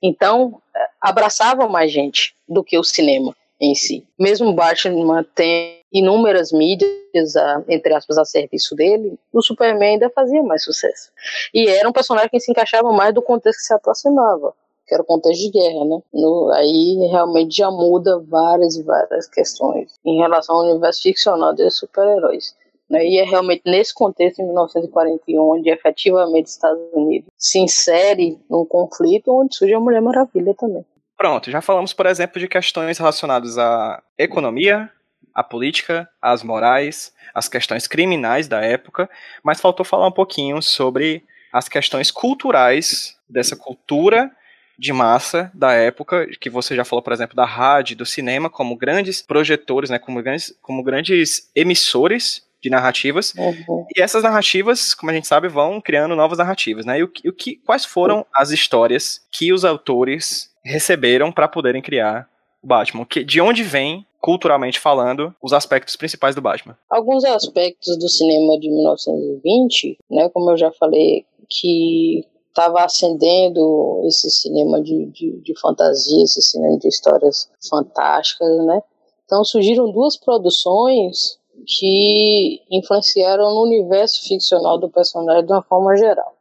Então, 0.00 0.62
é, 0.76 0.86
abraçavam 1.00 1.68
mais 1.68 1.90
gente 1.90 2.36
do 2.48 2.62
que 2.62 2.78
o 2.78 2.84
cinema 2.84 3.34
em 3.60 3.74
si. 3.74 4.06
Mesmo 4.16 4.52
Batman 4.52 5.24
tem 5.34 5.80
inúmeras 5.94 6.50
mídias, 6.52 7.36
a, 7.36 7.62
entre 7.68 7.94
aspas, 7.94 8.18
a 8.18 8.24
serviço 8.24 8.74
dele, 8.74 9.16
o 9.32 9.40
Superman 9.40 9.92
ainda 9.92 10.10
fazia 10.10 10.42
mais 10.42 10.64
sucesso. 10.64 11.10
E 11.54 11.68
era 11.68 11.88
um 11.88 11.92
personagem 11.92 12.28
que 12.28 12.40
se 12.40 12.50
encaixava 12.50 12.92
mais 12.92 13.14
do 13.14 13.22
contexto 13.22 13.60
que 13.60 13.66
se 13.66 13.72
aproximava, 13.72 14.52
que 14.86 14.92
era 14.92 15.02
o 15.02 15.06
contexto 15.06 15.40
de 15.40 15.50
guerra, 15.50 15.84
né? 15.84 16.02
No, 16.12 16.50
aí 16.52 17.08
realmente 17.10 17.56
já 17.56 17.70
muda 17.70 18.18
várias 18.28 18.76
e 18.76 18.82
várias 18.82 19.28
questões 19.28 19.92
em 20.04 20.18
relação 20.18 20.56
ao 20.56 20.64
universo 20.64 21.02
ficcional 21.02 21.54
de 21.54 21.70
super-heróis. 21.70 22.56
Né? 22.90 23.06
E 23.06 23.18
é 23.18 23.24
realmente 23.24 23.62
nesse 23.64 23.94
contexto, 23.94 24.40
em 24.40 24.46
1941, 24.46 25.40
onde 25.40 25.70
efetivamente 25.70 26.46
os 26.46 26.52
Estados 26.52 26.82
Unidos 26.92 27.28
se 27.38 27.60
insere 27.60 28.38
num 28.50 28.64
conflito 28.66 29.32
onde 29.32 29.56
surge 29.56 29.72
a 29.72 29.80
Mulher 29.80 30.02
Maravilha 30.02 30.54
também. 30.54 30.84
Pronto, 31.16 31.50
já 31.50 31.60
falamos, 31.60 31.92
por 31.92 32.06
exemplo, 32.06 32.40
de 32.40 32.48
questões 32.48 32.98
relacionadas 32.98 33.56
à 33.56 34.02
economia, 34.18 34.90
à 35.34 35.42
política, 35.42 36.08
às 36.20 36.42
morais, 36.42 37.12
às 37.34 37.48
questões 37.48 37.86
criminais 37.86 38.46
da 38.46 38.60
época, 38.60 39.08
mas 39.42 39.60
faltou 39.60 39.84
falar 39.84 40.06
um 40.06 40.12
pouquinho 40.12 40.62
sobre 40.62 41.24
as 41.52 41.68
questões 41.68 42.10
culturais 42.10 43.16
dessa 43.28 43.56
cultura 43.56 44.30
de 44.78 44.92
massa 44.92 45.50
da 45.54 45.72
época, 45.72 46.26
que 46.40 46.50
você 46.50 46.74
já 46.74 46.84
falou, 46.84 47.02
por 47.02 47.12
exemplo, 47.12 47.36
da 47.36 47.44
rádio, 47.44 47.96
do 47.96 48.04
cinema, 48.04 48.50
como 48.50 48.76
grandes 48.76 49.22
projetores, 49.22 49.90
né, 49.90 49.98
como 49.98 50.20
grandes, 50.22 50.56
como 50.60 50.82
grandes 50.82 51.50
emissores 51.54 52.44
de 52.60 52.70
narrativas. 52.70 53.34
Uhum. 53.36 53.86
E 53.94 54.00
essas 54.00 54.22
narrativas, 54.22 54.94
como 54.94 55.10
a 55.10 55.14
gente 55.14 55.26
sabe, 55.26 55.48
vão 55.48 55.80
criando 55.80 56.16
novas 56.16 56.38
narrativas, 56.38 56.86
né? 56.86 56.98
E 56.98 57.04
o, 57.04 57.12
o 57.26 57.32
que, 57.32 57.56
quais 57.56 57.84
foram 57.84 58.26
as 58.34 58.50
histórias 58.50 59.20
que 59.30 59.52
os 59.52 59.64
autores 59.64 60.50
receberam 60.64 61.30
para 61.30 61.46
poderem 61.46 61.82
criar 61.82 62.26
o 62.62 62.66
Batman? 62.66 63.04
Que, 63.04 63.22
de 63.22 63.40
onde 63.40 63.62
vem 63.62 64.06
culturalmente 64.24 64.80
falando, 64.80 65.34
os 65.42 65.52
aspectos 65.52 65.96
principais 65.96 66.34
do 66.34 66.40
Batman? 66.40 66.78
Alguns 66.88 67.26
aspectos 67.26 67.98
do 67.98 68.08
cinema 68.08 68.58
de 68.58 68.70
1920, 68.70 69.98
né, 70.10 70.30
como 70.30 70.50
eu 70.50 70.56
já 70.56 70.72
falei, 70.72 71.26
que 71.46 72.26
estava 72.48 72.82
acendendo 72.84 74.00
esse 74.06 74.30
cinema 74.30 74.80
de, 74.80 75.10
de, 75.10 75.42
de, 75.42 75.60
fantasia, 75.60 76.24
esse 76.24 76.40
cinema 76.40 76.78
de 76.78 76.88
histórias 76.88 77.50
fantásticas, 77.68 78.48
né? 78.64 78.82
Então 79.26 79.44
surgiram 79.44 79.92
duas 79.92 80.16
produções 80.16 81.38
que 81.66 82.62
influenciaram 82.70 83.54
no 83.54 83.64
universo 83.64 84.26
ficcional 84.26 84.78
do 84.78 84.88
personagem 84.88 85.44
de 85.44 85.52
uma 85.52 85.62
forma 85.62 85.94
geral. 85.98 86.32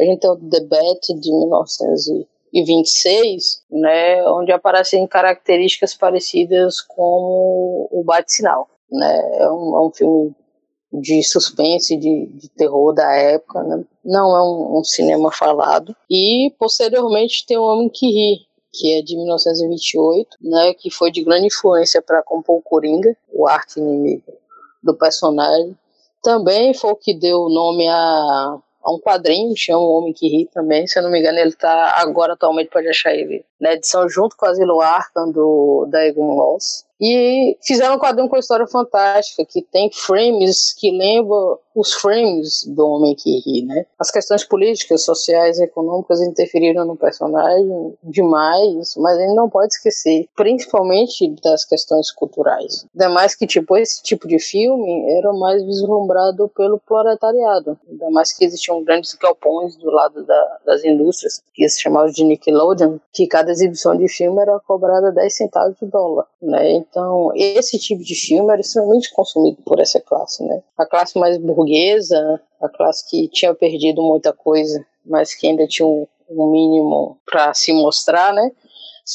A 0.00 0.04
gente 0.04 0.18
tem 0.18 0.28
o 0.30 0.36
The 0.36 0.60
Bat 0.64 1.14
de 1.20 1.30
1926, 2.52 3.62
né, 3.70 4.22
onde 4.28 4.52
aparecem 4.52 5.06
características 5.06 5.94
parecidas 5.94 6.80
com 6.80 7.88
o 7.90 8.02
Bat-Sinal. 8.04 8.68
Né? 8.90 9.38
É, 9.38 9.50
um, 9.50 9.76
é 9.76 9.86
um 9.86 9.90
filme 9.90 10.34
de 10.92 11.22
suspense, 11.22 11.96
de, 11.96 12.26
de, 12.26 12.50
terror 12.50 12.92
da 12.92 13.10
época, 13.14 13.62
né? 13.62 13.82
não 14.04 14.36
é 14.36 14.42
um, 14.42 14.78
um, 14.78 14.84
cinema 14.84 15.32
falado. 15.32 15.96
E 16.10 16.52
posteriormente 16.58 17.46
tem 17.46 17.56
O 17.56 17.62
Homem 17.62 17.88
que 17.88 18.06
Ri, 18.06 18.46
que 18.70 18.98
é 18.98 19.02
de 19.02 19.16
1928, 19.16 20.36
né, 20.42 20.74
que 20.74 20.90
foi 20.90 21.10
de 21.10 21.24
grande 21.24 21.46
influência 21.46 22.02
para 22.02 22.22
compor 22.22 22.58
o 22.58 22.62
Coringa, 22.62 23.16
o 23.32 23.48
arte 23.48 23.80
inimigo 23.80 24.32
do 24.82 24.94
personagem. 24.94 25.76
Também 26.22 26.74
foi 26.74 26.90
o 26.92 26.96
que 26.96 27.14
deu 27.14 27.38
o 27.38 27.48
nome 27.48 27.88
a, 27.88 28.58
a 28.82 28.92
um 28.92 28.98
quadrinho, 28.98 29.54
tinha 29.54 29.78
um 29.78 29.82
Homem 29.82 30.12
que 30.12 30.28
Ri 30.28 30.48
também, 30.52 30.86
se 30.86 30.98
eu 30.98 31.02
não 31.02 31.10
me 31.10 31.20
engano, 31.20 31.38
ele 31.38 31.50
está 31.50 31.94
agora 31.96 32.32
atualmente 32.32 32.70
pode 32.70 32.88
achar 32.88 33.14
ele 33.14 33.44
na 33.60 33.74
edição 33.74 34.08
junto 34.08 34.36
com 34.36 34.46
Asilo 34.46 34.80
Arkham 34.80 35.30
do 35.30 35.86
da 35.90 36.04
Egon 36.04 36.34
Moss. 36.34 36.84
E 37.04 37.58
fizeram 37.60 37.96
um 37.96 37.98
quadrinho 37.98 38.28
com 38.28 38.36
uma 38.36 38.40
história 38.40 38.66
fantástica, 38.68 39.44
que 39.44 39.60
tem 39.60 39.90
frames 39.92 40.72
que 40.72 40.92
lembram 40.92 41.58
os 41.74 41.94
frames 41.94 42.64
do 42.66 42.86
Homem 42.86 43.16
que 43.16 43.40
Ri, 43.40 43.64
né? 43.64 43.86
As 43.98 44.10
questões 44.10 44.44
políticas, 44.44 45.04
sociais 45.04 45.58
e 45.58 45.64
econômicas 45.64 46.20
interferiram 46.20 46.84
no 46.84 46.96
personagem 46.96 47.96
demais, 48.04 48.94
mas 48.98 49.18
a 49.18 49.22
gente 49.22 49.34
não 49.34 49.48
pode 49.48 49.74
esquecer, 49.74 50.28
principalmente 50.36 51.34
das 51.42 51.64
questões 51.64 52.10
culturais. 52.12 52.86
Ainda 52.94 53.08
mais 53.08 53.34
que, 53.34 53.46
tipo, 53.46 53.76
esse 53.76 54.02
tipo 54.02 54.28
de 54.28 54.38
filme 54.38 55.10
era 55.18 55.32
mais 55.32 55.64
vislumbrado 55.64 56.48
pelo 56.50 56.78
proletariado. 56.78 57.78
Ainda 57.88 58.10
mais 58.10 58.32
que 58.32 58.44
existiam 58.44 58.84
grandes 58.84 59.14
galpões 59.14 59.74
do 59.76 59.90
lado 59.90 60.24
da, 60.24 60.58
das 60.66 60.84
indústrias, 60.84 61.42
que 61.54 61.68
se 61.68 61.80
chamavam 61.80 62.10
de 62.10 62.24
Nickelodeon, 62.24 62.98
que 63.12 63.26
cada 63.26 63.50
exibição 63.50 63.96
de 63.96 64.08
filme 64.08 64.40
era 64.40 64.60
cobrada 64.60 65.10
10 65.10 65.34
centavos 65.34 65.76
de 65.80 65.86
dólar, 65.86 66.26
né? 66.40 66.72
Então, 66.92 67.32
esse 67.34 67.78
tipo 67.78 68.02
de 68.04 68.14
filme 68.14 68.52
era 68.52 68.60
extremamente 68.60 69.10
consumido 69.14 69.56
por 69.64 69.80
essa 69.80 69.98
classe, 69.98 70.44
né? 70.44 70.62
A 70.76 70.84
classe 70.84 71.18
mais 71.18 71.38
burguesa, 71.38 72.38
a 72.60 72.68
classe 72.68 73.08
que 73.08 73.28
tinha 73.28 73.54
perdido 73.54 74.02
muita 74.02 74.30
coisa, 74.30 74.84
mas 75.02 75.34
que 75.34 75.46
ainda 75.46 75.66
tinha 75.66 75.88
um, 75.88 76.06
um 76.28 76.50
mínimo 76.50 77.16
para 77.24 77.54
se 77.54 77.72
mostrar, 77.72 78.34
né? 78.34 78.52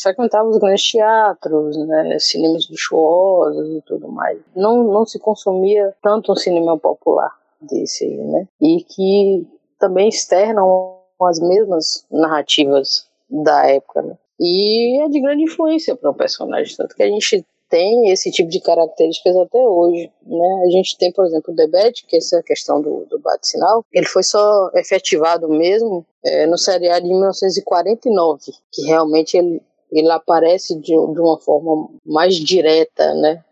frequentava 0.02 0.50
os 0.50 0.58
grandes 0.58 0.92
teatros, 0.92 1.78
né, 1.88 2.18
cinemas 2.20 2.70
luxuosos 2.70 3.78
e 3.78 3.82
tudo 3.84 4.10
mais. 4.10 4.40
Não, 4.56 4.84
não 4.84 5.06
se 5.06 5.18
consumia 5.18 5.96
tanto 6.02 6.32
um 6.32 6.36
cinema 6.36 6.78
popular 6.78 7.32
desse 7.62 8.04
aí, 8.04 8.18
né? 8.18 8.48
E 8.62 8.84
que 8.84 9.48
também 9.80 10.10
externam 10.10 10.98
as 11.22 11.40
mesmas 11.40 12.06
narrativas 12.12 13.08
da 13.30 13.66
época, 13.68 14.02
né? 14.02 14.18
E 14.40 15.02
é 15.02 15.10
de 15.10 15.22
grande 15.22 15.44
influência 15.44 15.96
para 15.96 16.10
o 16.10 16.14
personagem, 16.14 16.76
tanto 16.76 16.96
que 16.96 17.04
a 17.04 17.08
gente 17.08 17.46
tem 17.70 18.09
esse 18.11 18.32
tipo 18.32 18.49
de 18.49 18.61
características 18.61 19.36
até 19.38 19.59
hoje, 19.59 20.11
né? 20.26 20.63
A 20.65 20.70
gente 20.70 20.97
tem, 20.97 21.11
por 21.11 21.26
exemplo, 21.26 21.53
o 21.53 21.55
Debete, 21.55 22.05
que 22.05 22.15
é 22.15 22.20
essa 22.20 22.41
questão 22.43 22.82
do, 22.82 23.05
do 23.05 23.20
bate-sinal, 23.20 23.86
ele 23.91 24.05
foi 24.05 24.24
só 24.24 24.70
efetivado 24.76 25.49
mesmo 25.49 26.05
é, 26.24 26.45
no 26.45 26.57
seriado 26.57 27.03
de 27.05 27.09
1949, 27.09 28.53
que 28.72 28.84
realmente 28.84 29.38
ele, 29.38 29.61
ele 29.91 30.11
aparece 30.11 30.76
de, 30.76 30.93
de 30.93 31.20
uma 31.20 31.39
forma 31.39 31.89
mais 32.05 32.36
direta, 32.36 33.13
né? 33.15 33.43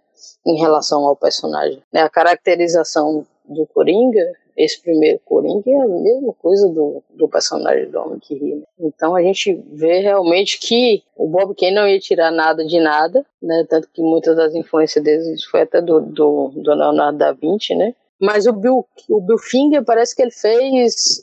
Em 0.46 0.58
relação 0.60 1.06
ao 1.06 1.16
personagem. 1.16 1.82
Né? 1.92 2.02
A 2.02 2.10
caracterização 2.10 3.26
do 3.48 3.68
Coringa 3.68 4.32
esse 4.56 4.82
primeiro 4.82 5.20
Coringa 5.26 5.70
é 5.70 5.82
a 5.82 5.88
mesma 5.88 6.34
coisa 6.34 6.70
do, 6.70 7.04
do 7.14 7.28
personagem 7.28 7.90
do 7.90 8.00
Homem 8.00 8.20
que 8.20 8.36
Ri. 8.36 8.56
Né? 8.56 8.64
Então 8.80 9.16
a 9.16 9.22
gente 9.22 9.54
vê 9.72 10.00
realmente 10.00 10.60
que 10.60 11.04
o 11.16 11.28
Bob 11.28 11.56
Kane 11.56 11.76
não 11.76 11.88
ia 11.88 12.00
tirar 12.00 12.32
nada 12.32 12.66
de 12.66 12.80
nada, 12.80 13.26
né? 13.42 13.66
Tanto 13.70 13.90
que 13.94 14.02
muitas 14.02 14.36
das 14.36 14.56
influências 14.56 15.04
dele 15.04 15.36
foi 15.50 15.62
até 15.62 15.82
do, 15.82 16.00
do, 16.00 16.52
do 16.56 16.74
Leonardo 16.74 17.18
da 17.18 17.32
Vinci, 17.32 17.76
né? 17.76 17.94
Mas 18.20 18.46
o 18.46 18.54
Bill, 18.54 18.86
o 19.10 19.22
Bill 19.22 19.38
Finger 19.38 19.84
parece 19.84 20.16
que 20.16 20.22
ele 20.22 20.32
fez 20.32 21.22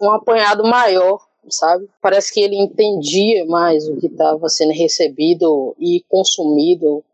um 0.00 0.10
apanhado 0.10 0.62
maior 0.64 1.18
sabe? 1.48 1.88
Parece 2.00 2.32
que 2.32 2.40
ele 2.40 2.56
entendia 2.56 3.44
mais 3.46 3.88
o 3.88 3.96
que 3.96 4.06
estava 4.06 4.48
sendo 4.48 4.72
recebido 4.72 5.74
e 5.78 6.02
consumido 6.08 7.04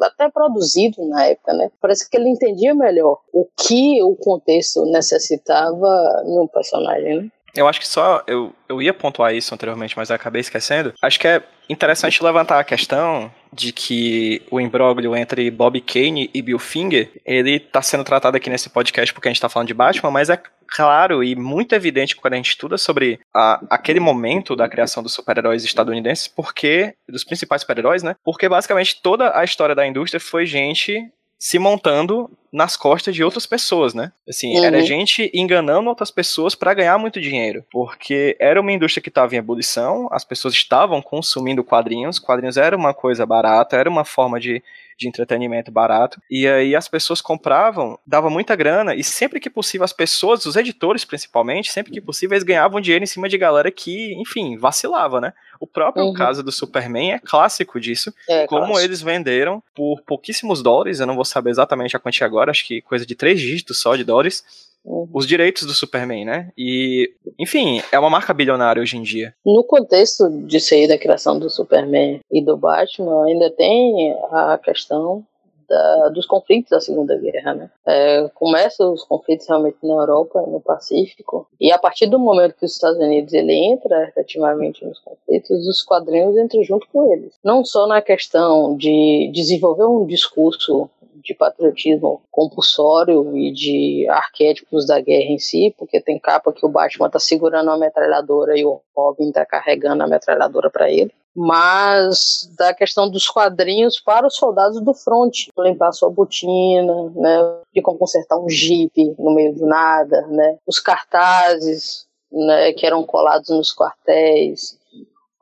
até 0.00 0.28
produzido 0.30 1.06
na 1.06 1.26
época, 1.26 1.52
né? 1.52 1.70
Parece 1.80 2.08
que 2.08 2.16
ele 2.16 2.28
entendia 2.28 2.74
melhor 2.74 3.18
o 3.32 3.46
que 3.56 4.02
o 4.02 4.14
contexto 4.16 4.84
necessitava 4.86 6.22
no 6.26 6.48
personagem, 6.48 7.22
né? 7.22 7.30
Eu 7.54 7.68
acho 7.68 7.80
que 7.80 7.88
só 7.88 8.22
eu, 8.26 8.54
eu 8.68 8.80
ia 8.80 8.94
pontuar 8.94 9.34
isso 9.34 9.54
anteriormente, 9.54 9.96
mas 9.96 10.10
acabei 10.10 10.40
esquecendo. 10.40 10.92
Acho 11.02 11.18
que 11.18 11.28
é 11.28 11.42
interessante 11.68 12.22
levantar 12.22 12.58
a 12.58 12.64
questão 12.64 13.32
de 13.52 13.72
que 13.72 14.42
o 14.50 14.60
imbróglio 14.60 15.14
entre 15.16 15.50
Bob 15.50 15.80
Kane 15.80 16.30
e 16.32 16.42
Bill 16.42 16.58
Finger, 16.58 17.10
ele 17.24 17.56
está 17.56 17.82
sendo 17.82 18.04
tratado 18.04 18.36
aqui 18.36 18.50
nesse 18.50 18.70
podcast 18.70 19.12
porque 19.12 19.28
a 19.28 19.30
gente 19.30 19.38
está 19.38 19.48
falando 19.48 19.68
de 19.68 19.74
Batman, 19.74 20.10
mas 20.10 20.30
é 20.30 20.40
claro 20.70 21.22
e 21.22 21.34
muito 21.34 21.74
evidente 21.74 22.14
quando 22.14 22.34
a 22.34 22.36
gente 22.36 22.50
estuda 22.50 22.78
sobre 22.78 23.18
a, 23.34 23.60
aquele 23.68 23.98
momento 23.98 24.54
da 24.54 24.68
criação 24.68 25.02
dos 25.02 25.12
super-heróis 25.12 25.64
estadunidenses, 25.64 26.28
porque 26.28 26.94
dos 27.08 27.24
principais 27.24 27.62
super-heróis, 27.62 28.02
né? 28.02 28.14
Porque 28.24 28.48
basicamente 28.48 29.00
toda 29.02 29.36
a 29.36 29.42
história 29.42 29.74
da 29.74 29.86
indústria 29.86 30.20
foi 30.20 30.46
gente 30.46 31.10
se 31.40 31.58
montando 31.58 32.30
nas 32.52 32.76
costas 32.76 33.14
de 33.14 33.24
outras 33.24 33.46
pessoas, 33.46 33.94
né? 33.94 34.12
Assim, 34.28 34.58
uhum. 34.58 34.64
era 34.64 34.82
gente 34.82 35.30
enganando 35.32 35.88
outras 35.88 36.10
pessoas 36.10 36.54
para 36.54 36.74
ganhar 36.74 36.98
muito 36.98 37.18
dinheiro, 37.18 37.64
porque 37.70 38.36
era 38.38 38.60
uma 38.60 38.72
indústria 38.72 39.02
que 39.02 39.08
estava 39.08 39.34
em 39.34 39.38
ebulição, 39.38 40.06
as 40.12 40.22
pessoas 40.22 40.52
estavam 40.52 41.00
consumindo 41.00 41.64
quadrinhos, 41.64 42.18
quadrinhos 42.18 42.58
era 42.58 42.76
uma 42.76 42.92
coisa 42.92 43.24
barata, 43.24 43.76
era 43.76 43.88
uma 43.88 44.04
forma 44.04 44.38
de, 44.38 44.62
de 44.98 45.08
entretenimento 45.08 45.70
barato. 45.70 46.20
E 46.30 46.46
aí 46.46 46.76
as 46.76 46.88
pessoas 46.88 47.22
compravam, 47.22 47.98
dava 48.06 48.28
muita 48.28 48.54
grana, 48.54 48.94
e 48.94 49.02
sempre 49.02 49.40
que 49.40 49.48
possível 49.48 49.84
as 49.86 49.94
pessoas, 49.94 50.44
os 50.44 50.56
editores 50.56 51.06
principalmente, 51.06 51.72
sempre 51.72 51.90
que 51.90 52.02
possível 52.02 52.34
eles 52.34 52.44
ganhavam 52.44 52.82
dinheiro 52.82 53.04
em 53.04 53.06
cima 53.06 53.30
de 53.30 53.38
galera 53.38 53.70
que, 53.70 54.12
enfim, 54.20 54.58
vacilava, 54.58 55.22
né? 55.22 55.32
O 55.60 55.66
próprio 55.66 56.06
uhum. 56.06 56.14
caso 56.14 56.42
do 56.42 56.50
Superman 56.50 57.12
é 57.12 57.18
clássico 57.18 57.78
disso. 57.78 58.12
É, 58.28 58.46
como 58.46 58.66
clássico. 58.66 58.80
eles 58.80 59.02
venderam 59.02 59.62
por 59.74 60.00
pouquíssimos 60.02 60.62
dólares, 60.62 60.98
eu 60.98 61.06
não 61.06 61.14
vou 61.14 61.24
saber 61.24 61.50
exatamente 61.50 61.94
a 61.94 62.00
quantia 62.00 62.26
agora, 62.26 62.50
acho 62.50 62.66
que 62.66 62.80
coisa 62.80 63.04
de 63.04 63.14
três 63.14 63.38
dígitos 63.38 63.80
só 63.80 63.94
de 63.94 64.02
dólares 64.02 64.42
Uhum. 64.84 65.08
os 65.12 65.26
direitos 65.26 65.66
do 65.66 65.74
Superman, 65.74 66.24
né? 66.24 66.50
E, 66.56 67.12
enfim, 67.38 67.82
é 67.92 67.98
uma 67.98 68.08
marca 68.08 68.32
bilionária 68.32 68.80
hoje 68.80 68.96
em 68.96 69.02
dia. 69.02 69.34
No 69.44 69.62
contexto 69.62 70.28
de 70.46 70.58
ser 70.58 70.88
da 70.88 70.98
criação 70.98 71.38
do 71.38 71.50
Superman 71.50 72.20
e 72.30 72.42
do 72.42 72.56
Batman, 72.56 73.26
ainda 73.26 73.50
tem 73.50 74.16
a 74.32 74.58
questão 74.58 75.24
da, 75.70 76.08
dos 76.08 76.26
conflitos 76.26 76.70
da 76.70 76.80
Segunda 76.80 77.16
Guerra, 77.16 77.54
né? 77.54 77.70
É, 77.86 78.28
começam 78.34 78.92
os 78.92 79.04
conflitos 79.04 79.46
realmente 79.48 79.78
na 79.82 79.94
Europa, 79.94 80.42
no 80.42 80.60
Pacífico, 80.60 81.46
e 81.60 81.70
a 81.72 81.78
partir 81.78 82.06
do 82.06 82.18
momento 82.18 82.56
que 82.56 82.64
os 82.64 82.72
Estados 82.72 82.98
Unidos 82.98 83.32
ele 83.32 83.52
entra 83.52 84.08
efetivamente 84.08 84.84
nos 84.84 84.98
conflitos, 84.98 85.66
os 85.66 85.82
quadrinhos 85.82 86.36
entram 86.36 86.64
junto 86.64 86.86
com 86.92 87.12
eles. 87.12 87.34
Não 87.44 87.64
só 87.64 87.86
na 87.86 88.02
questão 88.02 88.76
de 88.76 89.30
desenvolver 89.32 89.84
um 89.84 90.04
discurso 90.04 90.90
de 91.14 91.34
patriotismo 91.34 92.22
compulsório 92.30 93.36
e 93.36 93.52
de 93.52 94.06
arquétipos 94.08 94.86
da 94.86 95.00
guerra 95.00 95.30
em 95.30 95.38
si, 95.38 95.74
porque 95.78 96.00
tem 96.00 96.18
capa 96.18 96.52
que 96.52 96.64
o 96.64 96.68
Batman 96.68 97.10
tá 97.10 97.18
segurando 97.18 97.68
uma 97.68 97.78
metralhadora 97.78 98.58
e 98.58 98.64
o 98.64 98.80
Robin 98.96 99.30
tá 99.32 99.44
carregando 99.44 100.02
a 100.02 100.06
metralhadora 100.06 100.70
para 100.70 100.90
ele. 100.90 101.12
Mas 101.34 102.50
da 102.56 102.74
questão 102.74 103.08
dos 103.08 103.28
quadrinhos 103.28 104.00
para 104.00 104.26
os 104.26 104.34
soldados 104.34 104.80
do 104.82 104.92
front, 104.92 105.46
limpar 105.58 105.92
sua 105.92 106.10
botina, 106.10 107.10
né, 107.14 107.38
de 107.72 107.80
como 107.80 107.98
consertar 107.98 108.38
um 108.38 108.48
jipe 108.48 109.14
no 109.18 109.32
meio 109.32 109.54
do 109.54 109.64
nada, 109.66 110.26
né, 110.26 110.58
os 110.66 110.80
cartazes, 110.80 112.06
né, 112.32 112.72
que 112.72 112.84
eram 112.84 113.04
colados 113.04 113.48
nos 113.50 113.72
quartéis, 113.74 114.79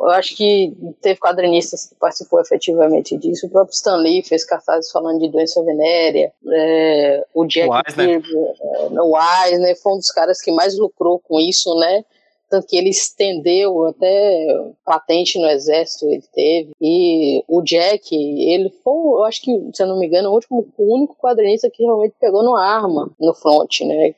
eu 0.01 0.11
acho 0.11 0.37
que 0.37 0.73
teve 1.03 1.19
quadrinistas 1.19 1.87
que 1.87 1.95
participou 1.97 2.41
efetivamente 2.41 3.17
disso. 3.17 3.47
O 3.47 3.51
próprio 3.51 3.75
Stan 3.75 3.97
Lee 3.97 4.23
fez 4.23 4.45
cartazes 4.45 4.91
falando 4.93 5.21
de 5.21 5.29
doença 5.29 5.63
venérea. 5.65 6.33
É, 6.53 7.25
o 7.35 7.45
Jack 7.45 7.95
Kirby, 7.95 8.29
é, 8.37 9.03
o 9.03 9.17
Eisner 9.45 9.77
foi 9.81 9.95
um 9.95 9.99
dos 9.99 10.13
caras 10.13 10.41
que 10.41 10.53
mais 10.53 10.79
lucrou 10.79 11.19
com 11.19 11.41
isso, 11.41 11.75
né? 11.75 12.05
Tanto 12.49 12.67
que 12.67 12.79
ele 12.79 12.89
estendeu 12.89 13.85
até 13.87 14.47
patente 14.85 15.39
no 15.39 15.49
exército, 15.49 16.07
ele 16.07 16.25
teve. 16.33 16.71
E 16.81 17.45
o 17.47 17.61
Jack, 17.63 18.09
ele 18.15 18.71
foi, 18.83 18.95
eu 18.95 19.25
acho 19.25 19.43
que, 19.43 19.53
se 19.75 19.83
eu 19.83 19.87
não 19.87 19.99
me 19.99 20.07
engano, 20.07 20.31
o, 20.31 20.35
último, 20.35 20.67
o 20.79 20.95
único 20.95 21.15
quadrinista 21.17 21.69
que 21.71 21.83
realmente 21.83 22.15
pegou 22.19 22.43
numa 22.43 22.65
arma 22.65 23.11
no 23.21 23.35
front, 23.35 23.81
né? 23.83 24.15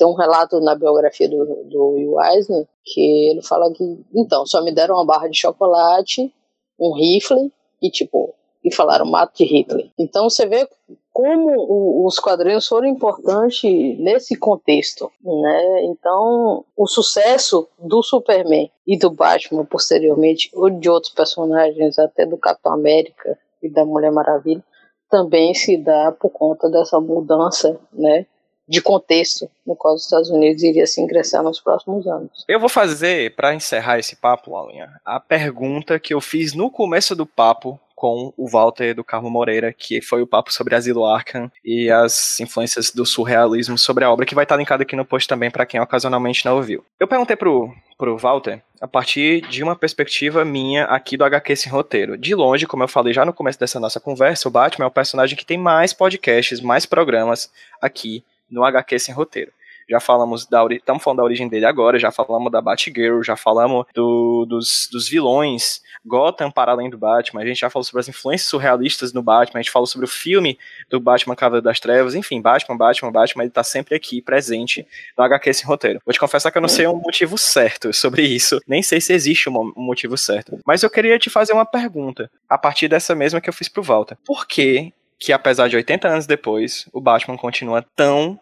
Tem 0.00 0.06
um 0.06 0.14
relato 0.14 0.58
na 0.60 0.74
biografia 0.74 1.28
do, 1.28 1.44
do 1.64 1.88
Will 1.90 2.18
Eisner 2.22 2.66
que 2.82 3.30
ele 3.30 3.42
fala 3.42 3.70
que, 3.70 3.84
então, 4.14 4.46
só 4.46 4.64
me 4.64 4.72
deram 4.72 4.94
uma 4.94 5.04
barra 5.04 5.28
de 5.28 5.36
chocolate, 5.38 6.32
um 6.80 6.94
rifle 6.94 7.52
e, 7.82 7.90
tipo, 7.90 8.34
e 8.64 8.74
falaram 8.74 9.04
mate 9.04 9.44
de 9.44 9.54
Hitler. 9.54 9.90
Então 9.98 10.30
você 10.30 10.46
vê 10.46 10.66
como 11.12 12.06
os 12.06 12.18
quadrinhos 12.18 12.66
foram 12.66 12.86
importantes 12.88 13.62
nesse 13.98 14.36
contexto, 14.36 15.12
né? 15.22 15.84
Então 15.84 16.64
o 16.74 16.86
sucesso 16.86 17.68
do 17.78 18.02
Superman 18.02 18.70
e 18.86 18.98
do 18.98 19.10
Batman 19.10 19.66
posteriormente, 19.66 20.50
ou 20.54 20.70
de 20.70 20.88
outros 20.88 21.12
personagens, 21.12 21.98
até 21.98 22.24
do 22.24 22.38
Capitão 22.38 22.72
América 22.72 23.38
e 23.62 23.68
da 23.68 23.84
Mulher 23.84 24.12
Maravilha, 24.12 24.64
também 25.10 25.52
se 25.52 25.76
dá 25.76 26.10
por 26.10 26.30
conta 26.30 26.70
dessa 26.70 26.98
mudança, 26.98 27.78
né? 27.92 28.24
De 28.70 28.80
contexto 28.80 29.50
no 29.66 29.74
qual 29.74 29.94
os 29.94 30.04
Estados 30.04 30.30
Unidos 30.30 30.62
iria 30.62 30.86
se 30.86 31.00
ingressar 31.00 31.42
nos 31.42 31.58
próximos 31.58 32.06
anos. 32.06 32.44
Eu 32.46 32.60
vou 32.60 32.68
fazer, 32.68 33.34
para 33.34 33.52
encerrar 33.52 33.98
esse 33.98 34.14
papo, 34.14 34.52
Laulinha, 34.52 34.88
a 35.04 35.18
pergunta 35.18 35.98
que 35.98 36.14
eu 36.14 36.20
fiz 36.20 36.54
no 36.54 36.70
começo 36.70 37.16
do 37.16 37.26
papo 37.26 37.78
com 38.00 38.32
o 38.34 38.48
Walter 38.48 38.94
do 38.94 39.04
Carmo 39.04 39.28
Moreira, 39.28 39.74
que 39.74 40.00
foi 40.00 40.22
o 40.22 40.26
papo 40.26 40.50
sobre 40.50 40.74
Asilo 40.74 41.04
Arkham 41.04 41.50
e 41.62 41.90
as 41.90 42.40
influências 42.40 42.90
do 42.90 43.04
surrealismo 43.04 43.76
sobre 43.76 44.04
a 44.04 44.10
obra, 44.10 44.24
que 44.24 44.34
vai 44.34 44.44
estar 44.44 44.56
linkado 44.56 44.82
aqui 44.82 44.96
no 44.96 45.04
post 45.04 45.28
também 45.28 45.50
para 45.50 45.66
quem 45.66 45.78
ocasionalmente 45.78 46.46
não 46.46 46.56
ouviu. 46.56 46.82
Eu 46.98 47.06
perguntei 47.06 47.36
pro, 47.36 47.70
pro 47.98 48.16
Walter 48.16 48.62
a 48.80 48.88
partir 48.88 49.42
de 49.42 49.62
uma 49.62 49.76
perspectiva 49.76 50.46
minha 50.46 50.84
aqui 50.84 51.14
do 51.14 51.24
HQ 51.24 51.54
Sem 51.56 51.70
Roteiro. 51.70 52.16
De 52.16 52.34
longe, 52.34 52.66
como 52.66 52.82
eu 52.82 52.88
falei 52.88 53.12
já 53.12 53.26
no 53.26 53.34
começo 53.34 53.60
dessa 53.60 53.78
nossa 53.78 54.00
conversa, 54.00 54.48
o 54.48 54.50
Batman 54.50 54.86
é 54.86 54.88
o 54.88 54.90
personagem 54.90 55.36
que 55.36 55.44
tem 55.44 55.58
mais 55.58 55.92
podcasts, 55.92 56.62
mais 56.62 56.86
programas 56.86 57.50
aqui 57.82 58.24
no 58.50 58.64
HQ 58.64 58.98
sem 58.98 59.14
roteiro. 59.14 59.52
Já 59.90 59.98
falamos 59.98 60.46
da 60.46 60.64
estamos 60.70 61.02
falando 61.02 61.18
da 61.18 61.24
origem 61.24 61.48
dele 61.48 61.66
agora, 61.66 61.98
já 61.98 62.12
falamos 62.12 62.52
da 62.52 62.60
Batgirl, 62.60 63.24
já 63.24 63.34
falamos 63.34 63.86
do, 63.92 64.46
dos, 64.46 64.88
dos 64.90 65.08
vilões, 65.08 65.82
Gotham 66.06 66.48
para 66.48 66.70
além 66.70 66.88
do 66.88 66.96
Batman, 66.96 67.42
a 67.42 67.46
gente 67.46 67.58
já 67.58 67.68
falou 67.68 67.82
sobre 67.82 68.00
as 68.00 68.08
influências 68.08 68.48
surrealistas 68.48 69.12
no 69.12 69.20
Batman, 69.20 69.58
a 69.58 69.62
gente 69.62 69.72
falou 69.72 69.86
sobre 69.86 70.04
o 70.04 70.08
filme 70.08 70.56
do 70.88 71.00
Batman 71.00 71.34
Cavaleiro 71.34 71.64
das 71.64 71.80
Trevas, 71.80 72.14
enfim, 72.14 72.40
Batman, 72.40 72.76
Batman, 72.76 73.10
Batman, 73.10 73.42
ele 73.42 73.50
tá 73.50 73.64
sempre 73.64 73.96
aqui, 73.96 74.22
presente 74.22 74.86
no 75.18 75.24
HQ 75.24 75.54
sem 75.54 75.66
roteiro. 75.66 76.00
Vou 76.06 76.12
te 76.12 76.20
confessar 76.20 76.52
que 76.52 76.58
eu 76.58 76.62
não 76.62 76.68
sei 76.68 76.86
um 76.86 76.94
motivo 76.94 77.36
certo 77.36 77.92
sobre 77.92 78.22
isso, 78.22 78.60
nem 78.68 78.84
sei 78.84 79.00
se 79.00 79.12
existe 79.12 79.50
um 79.50 79.72
motivo 79.76 80.16
certo, 80.16 80.56
mas 80.64 80.84
eu 80.84 80.90
queria 80.90 81.18
te 81.18 81.28
fazer 81.28 81.52
uma 81.52 81.66
pergunta, 81.66 82.30
a 82.48 82.56
partir 82.56 82.86
dessa 82.86 83.12
mesma 83.12 83.40
que 83.40 83.48
eu 83.48 83.54
fiz 83.54 83.68
pro 83.68 83.82
Walter. 83.82 84.16
Por 84.24 84.46
que 84.46 84.92
que 85.20 85.32
apesar 85.32 85.68
de 85.68 85.76
80 85.76 86.08
anos 86.08 86.26
depois, 86.26 86.88
o 86.92 87.00
Batman 87.00 87.36
continua 87.36 87.84
tão 87.94 88.40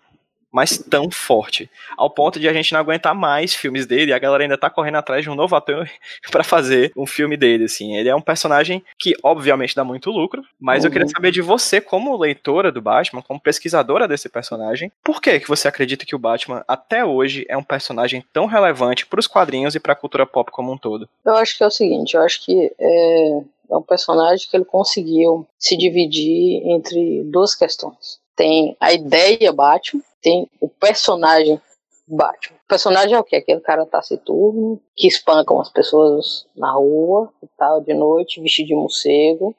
mas 0.50 0.78
tão 0.78 1.10
forte, 1.10 1.70
ao 1.96 2.10
ponto 2.10 2.40
de 2.40 2.48
a 2.48 2.52
gente 2.52 2.72
não 2.72 2.80
aguentar 2.80 3.14
mais 3.14 3.54
filmes 3.54 3.86
dele, 3.86 4.10
e 4.10 4.14
a 4.14 4.18
galera 4.18 4.42
ainda 4.42 4.56
tá 4.56 4.70
correndo 4.70 4.96
atrás 4.96 5.22
de 5.22 5.30
um 5.30 5.34
novo 5.34 5.54
ator 5.54 5.88
para 6.30 6.42
fazer 6.42 6.90
um 6.96 7.06
filme 7.06 7.36
dele, 7.36 7.64
assim. 7.64 7.96
Ele 7.96 8.08
é 8.08 8.14
um 8.14 8.20
personagem 8.20 8.82
que 8.98 9.14
obviamente 9.22 9.74
dá 9.74 9.84
muito 9.84 10.10
lucro, 10.10 10.42
mas 10.58 10.82
uhum. 10.82 10.88
eu 10.88 10.92
queria 10.92 11.08
saber 11.08 11.30
de 11.30 11.42
você 11.42 11.80
como 11.80 12.16
leitora 12.16 12.72
do 12.72 12.80
Batman, 12.80 13.22
como 13.22 13.40
pesquisadora 13.40 14.08
desse 14.08 14.28
personagem, 14.28 14.90
por 15.04 15.20
que 15.20 15.40
que 15.40 15.48
você 15.48 15.68
acredita 15.68 16.06
que 16.06 16.16
o 16.16 16.18
Batman 16.18 16.64
até 16.66 17.04
hoje 17.04 17.44
é 17.48 17.56
um 17.56 17.62
personagem 17.62 18.24
tão 18.32 18.46
relevante 18.46 19.06
para 19.06 19.20
os 19.20 19.26
quadrinhos 19.26 19.74
e 19.74 19.80
para 19.80 19.92
a 19.92 19.96
cultura 19.96 20.26
pop 20.26 20.50
como 20.50 20.72
um 20.72 20.78
todo? 20.78 21.08
Eu 21.24 21.36
acho 21.36 21.56
que 21.56 21.62
é 21.62 21.66
o 21.66 21.70
seguinte, 21.70 22.14
eu 22.14 22.22
acho 22.22 22.44
que 22.44 22.72
é 22.80 23.40
é 23.70 23.76
um 23.76 23.82
personagem 23.82 24.48
que 24.48 24.56
ele 24.56 24.64
conseguiu 24.64 25.46
se 25.58 25.76
dividir 25.76 26.62
entre 26.68 27.22
duas 27.24 27.54
questões. 27.54 28.18
Tem 28.34 28.76
a 28.80 28.92
ideia 28.92 29.52
Batman, 29.52 30.02
tem 30.22 30.48
o 30.60 30.68
personagem 30.68 31.60
Batman. 32.06 32.56
O 32.64 32.68
personagem 32.68 33.14
é 33.14 33.20
o 33.20 33.24
que? 33.24 33.36
Aquele 33.36 33.60
cara 33.60 33.84
taciturno, 33.84 34.80
que 34.96 35.06
espancam 35.06 35.60
as 35.60 35.70
pessoas 35.70 36.46
na 36.56 36.72
rua 36.72 37.30
e 37.42 37.46
tal, 37.56 37.80
de 37.80 37.92
noite, 37.94 38.40
vestido 38.40 38.68
de 38.68 38.74
morcego, 38.74 39.54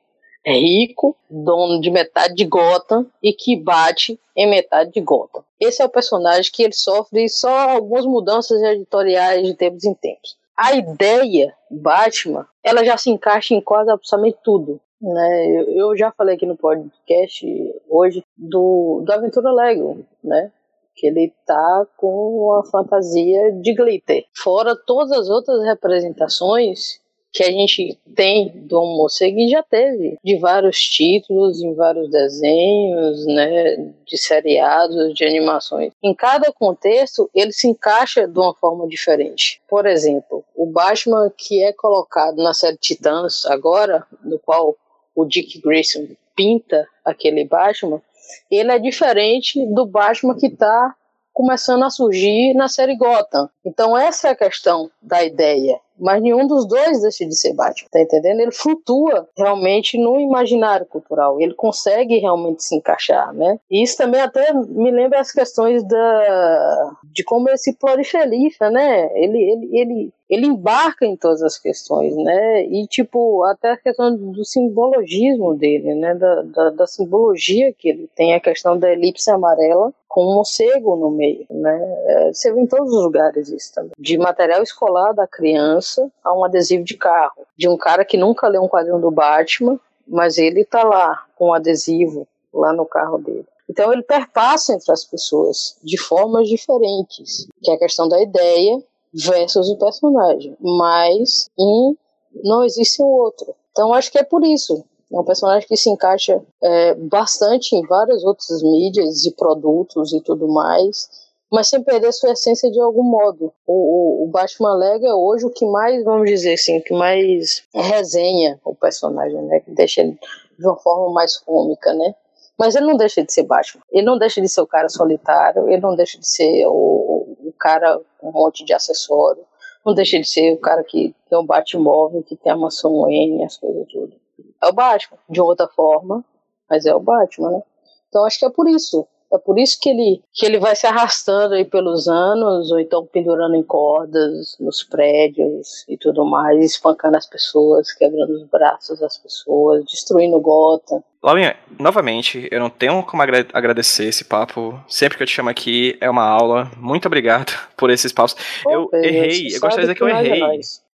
é 0.46 0.54
rico, 0.54 1.16
dono 1.30 1.82
de 1.82 1.92
metade 1.92 2.34
de 2.34 2.46
Gotham 2.46 3.06
e 3.22 3.34
que 3.34 3.58
bate 3.58 4.20
em 4.36 4.50
metade 4.50 4.92
de 4.92 5.02
Gotham. 5.02 5.44
Esse 5.60 5.82
é 5.82 5.86
o 5.86 5.90
personagem 5.90 6.52
que 6.52 6.64
ele 6.64 6.74
sofre 6.74 7.28
só 7.28 7.72
algumas 7.72 8.06
mudanças 8.06 8.62
editoriais 8.62 9.46
de 9.46 9.54
tempos 9.54 9.84
em 9.84 9.94
tempos 9.94 10.40
a 10.60 10.76
ideia 10.76 11.56
Batman, 11.72 12.46
ela 12.62 12.84
já 12.84 12.98
se 12.98 13.10
encaixa 13.10 13.54
em 13.54 13.62
quase 13.62 13.90
absolutamente 13.90 14.38
tudo. 14.44 14.80
Né? 15.02 15.64
Eu 15.70 15.96
já 15.96 16.12
falei 16.12 16.36
aqui 16.36 16.46
no 16.46 16.58
podcast 16.58 17.46
hoje 17.88 18.22
do, 18.38 19.02
do 19.06 19.14
Aventura 19.14 19.52
Lego, 19.54 20.06
né? 20.22 20.52
Que 20.94 21.08
ele 21.08 21.34
tá 21.46 21.88
com 21.96 22.48
uma 22.48 22.66
fantasia 22.66 23.54
de 23.54 23.74
glitter. 23.74 24.26
Fora 24.36 24.76
todas 24.76 25.14
as 25.14 25.30
outras 25.30 25.64
representações 25.64 27.00
que 27.32 27.44
a 27.44 27.52
gente 27.52 27.98
tem 28.16 28.50
do 28.50 28.82
morcego 28.82 29.40
e 29.40 29.50
já 29.50 29.62
teve 29.62 30.18
de 30.24 30.38
vários 30.38 30.80
títulos, 30.80 31.62
em 31.62 31.74
vários 31.74 32.10
desenhos, 32.10 33.26
né, 33.28 33.78
de 34.06 34.18
seriados, 34.18 35.14
de 35.14 35.24
animações. 35.26 35.94
Em 36.04 36.14
cada 36.14 36.52
contexto, 36.52 37.30
ele 37.34 37.52
se 37.52 37.68
encaixa 37.68 38.28
de 38.28 38.40
uma 38.40 38.54
forma 38.56 38.88
diferente. 38.88 39.62
Por 39.68 39.86
exemplo, 39.86 40.44
o 40.56 40.66
Batman 40.66 41.32
que 41.38 41.64
é 41.64 41.72
colocado 41.72 42.38
na 42.38 42.54
série 42.54 42.78
Titãs 42.78 43.46
agora, 43.46 44.06
no 44.24 44.40
qual 44.40 44.76
o 45.16 45.26
Dick 45.26 45.62
Grayson 45.62 46.08
pinta 46.36 46.88
aquele 47.04 47.46
Batman, 47.46 48.02
ele 48.50 48.72
é 48.72 48.80
diferente 48.80 49.66
do 49.68 49.86
Batman 49.86 50.36
que 50.38 50.48
está 50.48 50.96
começando 51.34 51.84
a 51.84 51.90
surgir 51.90 52.54
na 52.54 52.68
série 52.68 52.96
Gotham. 52.96 53.50
Então 53.64 53.98
essa 53.98 54.28
é 54.28 54.32
a 54.32 54.36
questão 54.36 54.90
da 55.02 55.24
ideia. 55.24 55.80
Mas 56.00 56.22
nenhum 56.22 56.48
dos 56.48 56.68
dois 56.68 57.02
deixa 57.02 57.26
de 57.26 57.36
ser 57.36 57.54
Batman, 57.54 57.90
tá 57.92 58.02
entendendo? 58.02 58.40
Ele 58.42 58.52
flutua 58.52 59.28
realmente 59.38 59.98
no 59.98 60.20
imaginário 60.20 60.86
cultural. 60.86 61.40
Ele 61.40 61.54
consegue 61.54 62.18
realmente 62.18 62.64
se 62.64 62.76
encaixar, 62.76 63.34
né? 63.34 63.60
E 63.70 63.84
isso 63.84 63.98
também 63.98 64.22
até 64.22 64.54
me 64.54 64.92
lembra 64.92 65.20
as 65.20 65.32
questões 65.32 65.84
da 65.84 66.92
de 67.04 67.24
como 67.24 67.50
ele 67.50 67.58
se 67.58 67.76
prolifera, 67.76 68.70
né? 68.70 69.10
Ele, 69.16 69.38
ele, 69.38 69.70
ele 69.74 70.14
ele 70.30 70.46
embarca 70.46 71.06
em 71.06 71.16
todas 71.16 71.42
as 71.42 71.58
questões, 71.58 72.16
né? 72.16 72.64
E, 72.66 72.86
tipo, 72.86 73.44
até 73.46 73.72
a 73.72 73.78
questão 73.78 74.16
do 74.16 74.46
simbologismo 74.46 75.56
dele, 75.56 75.96
né? 75.96 76.14
Da, 76.14 76.42
da, 76.44 76.70
da 76.70 76.88
simbologia 76.88 77.74
que 77.74 77.90
ele 77.90 78.08
tem, 78.16 78.36
a 78.36 78.40
questão 78.40 78.78
da 78.78 78.92
elipse 78.92 79.32
amarela 79.32 79.92
com 80.08 80.24
um 80.24 80.36
morcego 80.36 80.96
no 80.96 81.12
meio, 81.12 81.46
né? 81.50 81.80
É, 82.08 82.34
você 82.34 82.52
vê 82.52 82.60
em 82.62 82.68
todos 82.68 82.92
os 82.92 83.04
lugares 83.04 83.50
isso 83.50 83.74
também. 83.74 83.92
De 83.98 84.18
material 84.18 84.62
escolar 84.62 85.14
da 85.14 85.28
criança 85.28 85.89
a 86.24 86.34
um 86.34 86.44
adesivo 86.44 86.84
de 86.84 86.96
carro. 86.98 87.46
De 87.58 87.68
um 87.68 87.78
cara 87.78 88.04
que 88.04 88.18
nunca 88.18 88.48
leu 88.48 88.64
um 88.64 88.68
quadrinho 88.68 89.00
do 89.00 89.12
Batman, 89.12 89.80
mas 90.08 90.38
ele 90.38 90.66
tá 90.66 90.84
lá 90.84 91.26
com 91.36 91.50
um 91.50 91.54
adesivo 91.54 92.28
lá 92.54 92.74
no 92.74 92.86
carro 92.86 93.18
dele. 93.18 93.46
Então 93.70 93.94
ele 93.94 94.02
perpassa 94.02 94.74
entre 94.74 94.92
as 94.92 95.06
pessoas 95.06 95.78
de 95.84 95.98
formas 95.98 96.50
diferentes, 96.50 97.48
que 97.62 97.70
é 97.70 97.76
a 97.76 97.80
questão 97.80 98.10
da 98.10 98.20
ideia 98.22 98.84
versus 99.14 99.70
o 99.70 99.78
personagem. 99.78 100.58
Mas 100.60 101.50
um 101.58 101.96
não 102.44 102.64
existe 102.64 103.02
o 103.02 103.08
outro. 103.08 103.54
Então 103.72 103.94
acho 103.94 104.12
que 104.12 104.18
é 104.18 104.24
por 104.24 104.44
isso. 104.44 104.84
É 105.12 105.20
um 105.20 105.24
personagem 105.24 105.68
que 105.68 105.78
se 105.78 105.90
encaixa 105.90 106.42
é, 106.62 106.94
bastante 106.96 107.76
em 107.76 107.86
várias 107.86 108.24
outras 108.24 108.62
mídias 108.62 109.26
e 109.26 109.32
produtos 109.32 110.14
e 110.14 110.22
tudo 110.22 110.48
mais, 110.48 111.29
mas 111.52 111.70
sem 111.70 111.84
perder 111.84 112.14
sua 112.14 112.32
essência 112.32 112.72
de 112.72 112.80
algum 112.80 113.04
modo. 113.04 113.52
O, 113.66 113.74
o, 113.74 114.24
o 114.24 114.28
Batman 114.28 114.76
Lego 114.76 115.06
é 115.06 115.14
hoje 115.14 115.46
o 115.46 115.50
que 115.50 115.66
mais, 115.66 116.04
vamos 116.04 116.30
dizer 116.30 116.54
assim, 116.54 116.80
que 116.82 116.94
mais 116.94 117.64
resenha 117.74 118.60
o 118.64 118.76
personagem, 118.76 119.42
né? 119.44 119.60
Que 119.60 119.72
deixa 119.72 120.02
ele 120.02 120.18
de 120.58 120.66
uma 120.66 120.78
forma 120.78 121.12
mais 121.14 121.38
cômica, 121.38 121.94
né? 121.94 122.14
Mas 122.58 122.76
ele 122.76 122.86
não 122.86 122.98
deixa 122.98 123.24
de 123.24 123.32
ser 123.34 123.44
Batman. 123.44 123.82
Ele 123.92 124.06
não 124.06 124.18
deixa 124.18 124.42
de 124.42 124.50
ser 124.50 124.62
o 124.62 124.68
cara 124.68 124.90
solitário, 124.90 125.70
ele 125.70 125.82
não 125.82 125.96
deixa 125.96 126.20
de 126.20 126.28
ser 126.28 126.68
o, 126.68 127.38
o 127.40 127.54
cara 127.58 128.00
com 128.20 128.30
um 128.30 128.34
monte 128.34 128.66
de 128.66 128.74
acessório, 128.74 129.44
não 129.86 129.94
deixa 129.94 130.20
de 130.20 130.28
ser 130.28 130.54
o 130.54 130.58
cara 130.58 130.84
que 130.84 131.16
tem 131.30 131.40
um 131.40 131.46
Batmóvel, 131.46 132.22
que 132.22 132.36
tem 132.36 132.52
a 132.52 132.58
mansão 132.58 133.10
N, 133.10 133.44
as 133.44 133.58
coisas 133.58 133.88
tudo. 133.88 134.14
É 134.62 134.68
o 134.68 134.74
Batman, 134.74 135.18
de 135.30 135.42
outra 135.42 135.68
forma, 135.68 136.24
mas 136.70 136.86
é 136.86 136.94
o 136.94 137.00
Batman, 137.00 137.52
né? 137.52 137.64
Então 138.10 138.26
acho 138.26 138.40
que 138.40 138.46
é 138.46 138.50
por 138.50 138.68
isso. 138.68 139.08
É 139.32 139.38
por 139.38 139.60
isso 139.60 139.78
que 139.80 139.90
ele, 139.90 140.22
que 140.34 140.46
ele 140.46 140.60
vai 140.60 140.76
se 140.76 140.88
arrastando 140.88 141.54
aí 141.54 141.64
pelos 141.64 142.08
anos, 142.08 142.72
ou 142.72 142.80
então 142.80 143.06
pendurando 143.06 143.56
em 143.56 143.64
cordas 143.64 144.56
nos 144.60 144.84
prédios 144.84 145.86
e 145.88 145.98
tudo 145.98 146.26
mais, 146.26 146.64
espancando 146.64 147.18
as 147.18 147.28
pessoas, 147.28 147.92
quebrando 147.94 148.34
os 148.34 148.44
braços 148.44 149.00
das 149.00 149.18
pessoas, 149.18 149.86
destruindo 149.86 150.40
gota. 150.40 151.04
Laurinha, 151.22 151.56
novamente, 151.78 152.48
eu 152.50 152.60
não 152.60 152.70
tenho 152.70 153.04
como 153.04 153.22
agradecer 153.22 154.06
esse 154.06 154.24
papo. 154.24 154.80
Sempre 154.88 155.18
que 155.18 155.24
eu 155.24 155.28
te 155.28 155.34
chamo 155.34 155.50
aqui 155.50 155.98
é 156.00 156.10
uma 156.10 156.24
aula. 156.24 156.72
Muito 156.78 157.08
obrigado 157.08 157.52
por 157.78 157.90
esses 157.90 158.12
papos. 158.12 158.36
Pô, 158.64 158.72
eu 158.72 158.90
errei, 158.94 159.48
eu 159.48 159.60
gostaria 159.60 159.76
de 159.76 159.82
dizer 159.82 159.96
que 159.96 160.02
eu 160.02 160.08
errei. 160.08 160.42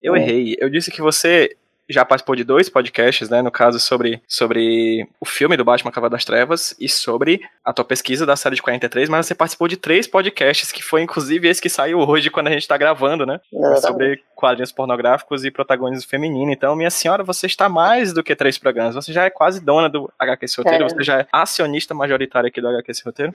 Eu 0.02 0.16
é. 0.16 0.18
errei. 0.18 0.56
Eu 0.58 0.68
disse 0.68 0.90
que 0.90 1.00
você 1.00 1.56
já 1.88 2.04
participou 2.04 2.34
de 2.34 2.44
dois 2.44 2.68
podcasts, 2.68 3.28
né? 3.28 3.42
No 3.42 3.50
caso, 3.50 3.78
sobre, 3.78 4.22
sobre 4.26 5.06
o 5.20 5.24
filme 5.24 5.56
do 5.56 5.64
Batman 5.64 5.90
Cavalo 5.90 6.10
das 6.10 6.24
Trevas 6.24 6.74
e 6.80 6.88
sobre 6.88 7.40
a 7.64 7.72
tua 7.72 7.84
pesquisa 7.84 8.26
da 8.26 8.36
série 8.36 8.56
de 8.56 8.62
43, 8.62 9.08
mas 9.08 9.26
você 9.26 9.34
participou 9.34 9.68
de 9.68 9.76
três 9.76 10.06
podcasts, 10.06 10.72
que 10.72 10.82
foi 10.82 11.02
inclusive 11.02 11.48
esse 11.48 11.60
que 11.60 11.68
saiu 11.68 11.98
hoje 11.98 12.30
quando 12.30 12.48
a 12.48 12.50
gente 12.50 12.66
tá 12.66 12.76
gravando, 12.76 13.26
né? 13.26 13.40
Sobre 13.80 14.22
quadrinhos 14.34 14.70
pornográficos 14.70 15.44
e 15.44 15.50
protagonismo 15.50 16.08
feminino. 16.08 16.52
Então, 16.52 16.76
minha 16.76 16.90
senhora, 16.90 17.24
você 17.24 17.46
está 17.46 17.68
mais 17.68 18.12
do 18.12 18.22
que 18.22 18.36
três 18.36 18.58
programas. 18.58 18.94
Você 18.94 19.12
já 19.12 19.24
é 19.24 19.30
quase 19.30 19.60
dona 19.60 19.88
do 19.88 20.12
HQ 20.18 20.46
Roteiro, 20.58 20.84
é. 20.84 20.88
você 20.88 21.02
já 21.02 21.20
é 21.20 21.26
acionista 21.32 21.94
majoritária 21.94 22.48
aqui 22.48 22.60
do 22.60 22.68
HQ 22.68 22.92
Roteiro. 23.04 23.34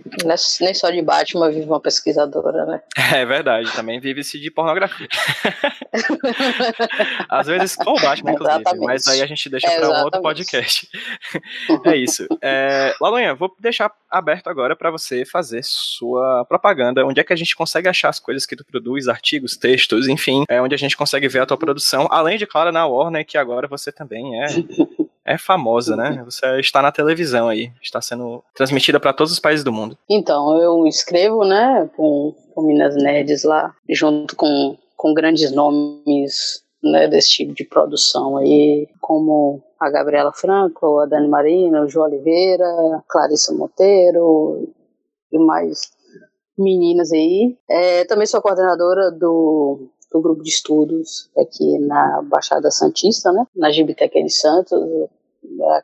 Nem 0.62 0.74
só 0.74 0.92
de 0.92 1.02
Batman 1.02 1.50
vive 1.50 1.66
uma 1.66 1.80
pesquisadora, 1.80 2.66
né? 2.66 2.82
É 3.12 3.26
verdade, 3.26 3.70
também 3.74 4.00
vive-se 4.00 4.40
de 4.40 4.50
pornografia. 4.50 5.08
Às 7.30 7.48
vezes 7.48 7.76
com 7.76 7.92
o 7.92 8.00
Batman, 8.00 8.36
inclusive. 8.42 8.62
Exatamente. 8.62 8.88
Mas 8.88 9.08
aí 9.08 9.22
a 9.22 9.26
gente 9.26 9.50
deixa 9.50 9.68
é, 9.68 9.80
para 9.80 9.90
um 9.90 10.04
outro 10.04 10.22
podcast. 10.22 10.90
é 11.86 11.96
isso. 11.96 12.28
É, 12.42 12.96
Lalunha, 13.00 13.34
vou 13.36 13.54
deixar 13.60 13.92
aberto 14.10 14.48
agora 14.48 14.76
para 14.76 14.92
você 14.92 15.26
fazer 15.26 15.64
sua 15.64 16.46
propaganda. 16.46 17.06
Onde 17.06 17.20
é 17.20 17.24
que 17.24 17.34
a 17.34 17.36
gente 17.36 17.56
consegue 17.56 17.88
achar 17.88 18.10
as 18.10 18.20
coisas 18.20 18.46
que 18.46 18.56
tu 18.56 18.66
produz, 18.66 19.08
artigos, 19.08 19.56
textos, 19.56 20.08
enfim, 20.08 20.44
é 20.50 20.62
onde 20.62 20.76
a 20.76 20.78
gente 20.78 20.98
consegue 20.98 21.28
ver 21.28 21.40
a 21.40 21.46
tua 21.46 21.58
produção. 21.58 22.08
Além 22.10 22.38
de, 22.38 22.46
claro, 22.46 22.72
na 22.72 22.86
Warner, 22.86 23.26
que 23.26 23.38
agora 23.38 23.68
você 23.68 23.92
também 23.92 24.42
é. 24.44 24.48
é 25.26 25.38
famosa, 25.38 25.96
né? 25.96 26.22
Você 26.26 26.60
está 26.60 26.82
na 26.82 26.92
televisão 26.92 27.48
aí, 27.48 27.72
está 27.82 28.02
sendo 28.02 28.44
transmitida 28.56 29.00
para 29.00 29.14
todos 29.14 29.32
os 29.32 29.40
países 29.40 29.64
do 29.64 29.72
mundo. 29.72 29.98
Então, 30.10 30.60
eu 30.60 30.88
escrevo, 30.88 31.46
né, 31.46 31.90
com, 31.96 32.36
com 32.54 32.62
Minas 32.64 32.96
Nerds 32.96 33.44
lá, 33.44 33.74
junto 33.90 34.36
com, 34.36 34.78
com 34.98 35.14
grandes 35.14 35.52
nomes 35.52 36.64
né, 36.84 37.08
desse 37.08 37.30
tipo 37.30 37.54
de 37.54 37.64
produção 37.64 38.38
aí, 38.38 38.88
como 39.00 39.62
a 39.80 39.90
Gabriela 39.90 40.32
Franco, 40.34 41.00
a 41.00 41.06
Dani 41.06 41.28
Marina, 41.28 41.84
o 41.84 41.90
João 41.90 42.08
Oliveira, 42.08 42.66
Clarissa 43.08 43.54
Monteiro 43.54 44.68
e 45.32 45.38
mais 45.38 45.92
meninas 46.58 47.12
aí. 47.12 47.58
É, 47.70 48.06
também 48.06 48.26
sou 48.26 48.42
coordenadora 48.42 49.12
do, 49.12 49.88
do 50.12 50.22
grupo 50.22 50.44
de 50.44 50.50
estudos 50.50 51.30
aqui 51.38 51.78
na 51.80 52.22
Baixada 52.24 52.72
Santista, 52.72 53.32
né, 53.32 53.46
na 53.56 53.72
Gibiteca 53.72 54.22
de 54.22 54.30
Santos, 54.30 54.80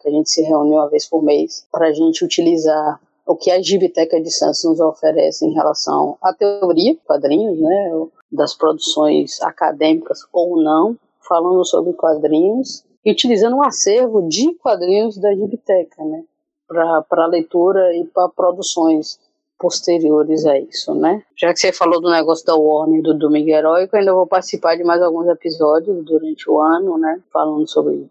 que 0.01 0.07
a 0.07 0.11
gente 0.11 0.29
se 0.29 0.41
reúne 0.41 0.71
uma 0.71 0.89
vez 0.89 1.07
por 1.07 1.23
mês 1.23 1.67
para 1.71 1.87
a 1.87 1.93
gente 1.93 2.23
utilizar 2.23 2.99
o 3.27 3.35
que 3.35 3.51
a 3.51 3.61
Gibiteca 3.61 4.21
de 4.21 4.31
Santos 4.31 4.63
nos 4.63 4.79
oferece 4.79 5.45
em 5.45 5.53
relação 5.53 6.17
à 6.21 6.33
teoria, 6.33 6.95
quadrinhos, 7.05 7.59
né, 7.59 8.07
das 8.31 8.55
produções 8.55 9.41
acadêmicas 9.41 10.19
ou 10.31 10.61
não, 10.61 10.97
falando 11.27 11.63
sobre 11.65 11.93
quadrinhos 11.93 12.85
e 13.05 13.11
utilizando 13.11 13.57
um 13.57 13.63
acervo 13.63 14.27
de 14.27 14.53
quadrinhos 14.55 15.17
da 15.17 15.33
Gibiteca, 15.35 16.03
né, 16.03 16.23
para 16.67 17.27
leitura 17.27 17.93
e 17.95 18.05
para 18.05 18.29
produções 18.29 19.19
posteriores 19.59 20.45
a 20.45 20.57
isso, 20.57 20.93
né? 20.93 21.23
Já 21.35 21.51
que 21.51 21.59
você 21.59 21.73
falou 21.73 21.99
do 21.99 22.11
negócio 22.11 22.45
da 22.45 22.55
Warner 22.55 23.01
do 23.01 23.17
Domingo 23.17 23.49
Heróico, 23.49 23.95
ainda 23.95 24.13
vou 24.13 24.27
participar 24.27 24.75
de 24.75 24.83
mais 24.83 25.01
alguns 25.01 25.27
episódios 25.27 26.05
durante 26.05 26.47
o 26.49 26.59
ano, 26.59 26.97
né? 26.97 27.21
Falando 27.33 27.67
sobre 27.67 28.07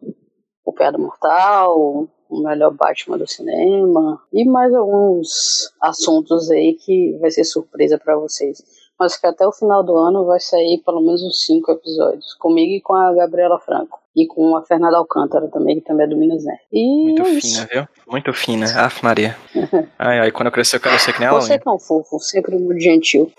o 0.64 0.72
Piada 0.72 0.98
Mortal, 0.98 2.08
o 2.28 2.42
melhor 2.42 2.72
Batman 2.72 3.18
do 3.18 3.26
cinema 3.26 4.20
e 4.32 4.44
mais 4.44 4.74
alguns 4.74 5.72
assuntos 5.80 6.50
aí 6.50 6.74
que 6.74 7.16
vai 7.20 7.30
ser 7.30 7.44
surpresa 7.44 7.98
para 7.98 8.16
vocês 8.16 8.62
mas 8.98 9.16
que 9.16 9.26
até 9.26 9.46
o 9.46 9.52
final 9.52 9.84
do 9.84 9.96
ano 9.96 10.24
vai 10.24 10.40
sair 10.40 10.82
pelo 10.84 11.00
menos 11.00 11.22
uns 11.22 11.44
cinco 11.44 11.70
episódios, 11.72 12.34
comigo 12.34 12.72
e 12.72 12.80
com 12.80 12.94
a 12.94 13.12
Gabriela 13.12 13.58
Franco. 13.58 14.00
E 14.18 14.26
com 14.26 14.56
a 14.56 14.62
Fernanda 14.62 14.96
Alcântara 14.96 15.46
também, 15.48 15.78
que 15.78 15.82
também 15.82 16.06
é 16.06 16.08
do 16.08 16.16
Minas 16.16 16.42
Né. 16.42 16.56
E 16.72 17.04
Muito 17.04 17.20
é 17.20 17.38
fina, 17.38 17.68
viu? 17.70 17.88
Muito 18.08 18.32
fina. 18.32 18.64
Aff, 18.86 19.04
Maria. 19.04 19.36
ai, 19.98 20.20
ai, 20.20 20.30
quando 20.30 20.46
eu 20.46 20.52
crescer 20.52 20.76
eu 20.76 20.80
quero 20.80 20.98
ser 20.98 21.12
que 21.12 21.20
nem 21.20 21.28
ela. 21.28 21.38
Você 21.38 21.60
é 21.62 21.70
um 21.70 21.78
fofo, 21.78 22.18
sempre 22.18 22.56
muito 22.56 22.80
gentil. 22.80 23.30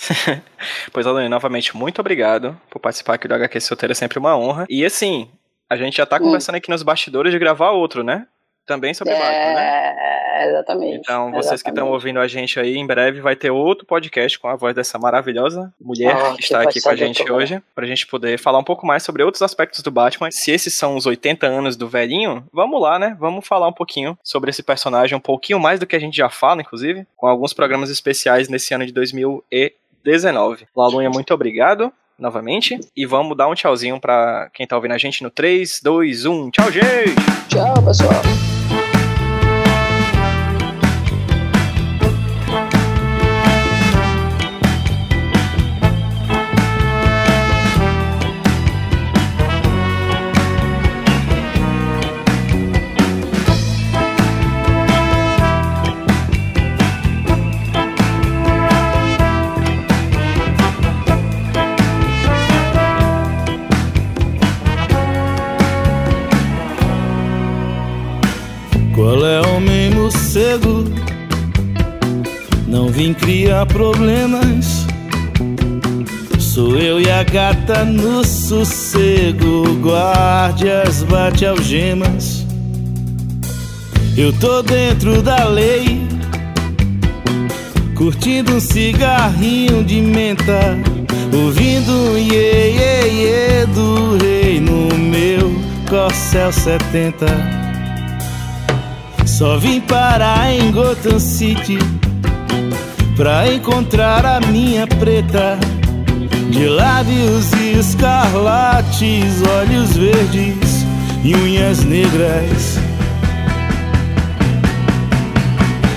pois, 0.93 1.07
Alane, 1.07 1.29
novamente, 1.29 1.75
muito 1.75 1.99
obrigado 1.99 2.55
por 2.69 2.79
participar 2.79 3.15
aqui 3.15 3.27
do 3.27 3.33
HQ 3.33 3.59
Solteiro, 3.59 3.93
é 3.93 3.95
sempre 3.95 4.19
uma 4.19 4.38
honra. 4.38 4.67
E 4.69 4.85
assim, 4.85 5.27
a 5.67 5.75
gente 5.75 5.97
já 5.97 6.05
tá 6.05 6.17
hum. 6.17 6.25
conversando 6.25 6.57
aqui 6.57 6.69
nos 6.69 6.83
bastidores 6.83 7.31
de 7.31 7.39
gravar 7.39 7.71
outro, 7.71 8.03
né? 8.03 8.27
Também 8.68 8.93
sobre 8.93 9.13
é... 9.13 9.18
Batman, 9.18 9.53
né? 9.55 10.18
exatamente. 10.49 10.97
Então, 10.97 11.32
vocês 11.32 11.45
exatamente. 11.45 11.63
que 11.63 11.70
estão 11.70 11.91
ouvindo 11.91 12.20
a 12.20 12.28
gente 12.28 12.59
aí, 12.59 12.78
em 12.78 12.86
breve 12.86 13.22
vai 13.22 13.36
ter 13.36 13.49
outro 13.49 13.86
podcast 13.86 14.38
com 14.38 14.47
a 14.47 14.55
voz 14.55 14.76
dessa 14.76 14.99
maravilhosa 14.99 15.74
mulher 15.80 16.15
oh, 16.15 16.36
que 16.36 16.43
está 16.43 16.61
aqui 16.61 16.82
com 16.82 16.89
a 16.89 16.95
gente 16.95 17.30
hoje, 17.32 17.61
pra 17.74 17.86
gente 17.86 18.05
poder 18.05 18.38
falar 18.38 18.59
um 18.59 18.63
pouco 18.63 18.86
mais 18.86 19.03
sobre 19.03 19.24
outros 19.24 19.41
aspectos 19.41 19.82
do 19.82 19.91
Batman. 19.91 20.30
Se 20.32 20.51
esses 20.51 20.74
são 20.74 20.95
os 20.95 21.05
80 21.05 21.47
anos 21.47 21.76
do 21.76 21.88
velhinho, 21.88 22.45
vamos 22.51 22.82
lá, 22.82 22.99
né? 22.99 23.15
Vamos 23.20 23.47
falar 23.47 23.68
um 23.68 23.74
pouquinho 23.74 24.18
sobre 24.24 24.49
esse 24.49 24.61
personagem, 24.61 25.18
um 25.18 25.22
pouquinho 25.22 25.59
mais 25.59 25.80
do 25.80 25.88
que 25.88 25.95
a 25.95 25.99
gente 25.99 26.15
já 26.15 26.30
fala, 26.30 26.61
inclusive, 26.61 27.07
com 27.15 27.28
alguns 27.28 27.53
programas 27.53 27.89
especiais 27.89 28.49
nesse 28.49 28.74
ano 28.74 28.86
de 28.86 28.91
2019. 28.91 30.68
Lalunha, 30.76 31.09
muito 31.09 31.34
obrigado 31.34 31.91
novamente. 32.18 32.80
E 32.95 33.05
vamos 33.05 33.38
dar 33.38 33.47
um 33.47 33.53
tchauzinho 33.53 33.99
pra 33.99 34.49
quem 34.53 34.65
tá 34.65 34.76
ouvindo 34.76 34.93
a 34.93 34.97
gente 34.97 35.24
no 35.24 35.30
3, 35.30 35.82
2, 35.84 36.26
1. 36.26 36.51
Tchau, 36.51 36.72
gente! 36.72 37.15
Tchau, 37.49 37.84
pessoal! 37.86 38.57
Sossego. 70.48 70.86
Não 72.68 72.88
vim 72.88 73.14
criar 73.14 73.66
problemas. 73.66 74.86
Sou 76.39 76.78
eu 76.78 77.02
e 77.02 77.10
a 77.12 77.24
gata 77.24 77.84
no 77.84 78.24
sossego. 78.24 79.64
Guardias 79.82 81.04
bate 81.04 81.45
algemas. 81.45 82.45
Eu 84.18 84.32
tô 84.34 84.62
dentro 84.64 85.22
da 85.22 85.45
lei. 85.45 86.08
Curtindo 87.95 88.56
um 88.56 88.60
cigarrinho 88.60 89.84
de 89.84 90.02
menta. 90.02 90.78
Ouvindo 91.34 91.91
um 91.91 92.18
iê, 92.18 92.72
iê, 92.72 93.12
iê 93.12 93.66
do 93.68 94.18
rei 94.18 94.60
no 94.60 94.98
meu 94.98 95.52
Corcel 95.89 96.52
70. 96.52 97.57
Só 99.38 99.55
vim 99.55 99.79
parar 99.81 100.51
em 100.51 100.71
Gotham 100.71 101.19
City 101.19 101.77
pra 103.15 103.53
encontrar 103.53 104.25
a 104.25 104.39
minha 104.39 104.88
preta. 104.88 105.59
De 106.49 106.65
lábios 106.67 107.53
escarlates, 107.53 109.43
olhos 109.59 109.95
verdes 109.95 110.88
e 111.23 111.35
unhas 111.35 111.83
negras. 111.83 112.79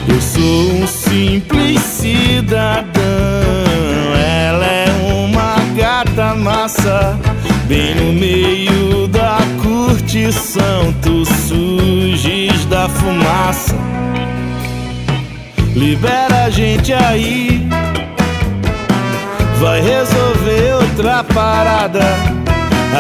Eu 0.06 0.20
sou 0.20 0.72
um 0.74 0.86
simples 0.86 1.80
cidadão, 1.80 2.92
ela 4.22 4.66
é 4.66 5.24
uma 5.24 5.56
gata 5.74 6.34
massa, 6.34 7.18
bem 7.66 7.94
no 7.94 8.12
meio 8.12 8.69
curtição, 10.30 10.94
tu 11.02 11.24
surges 11.24 12.64
da 12.66 12.88
fumaça. 12.88 13.74
Libera 15.74 16.44
a 16.44 16.50
gente 16.50 16.92
aí, 16.92 17.68
vai 19.58 19.80
resolver 19.80 20.74
outra 20.74 21.24
parada. 21.24 22.04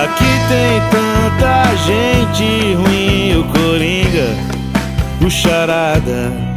Aqui 0.02 0.24
tem 0.48 0.80
tanta 0.90 1.76
gente 1.86 2.74
ruim, 2.74 3.40
o 3.40 3.44
Coringa, 3.44 4.34
o 5.24 5.30
Charada. 5.30 6.49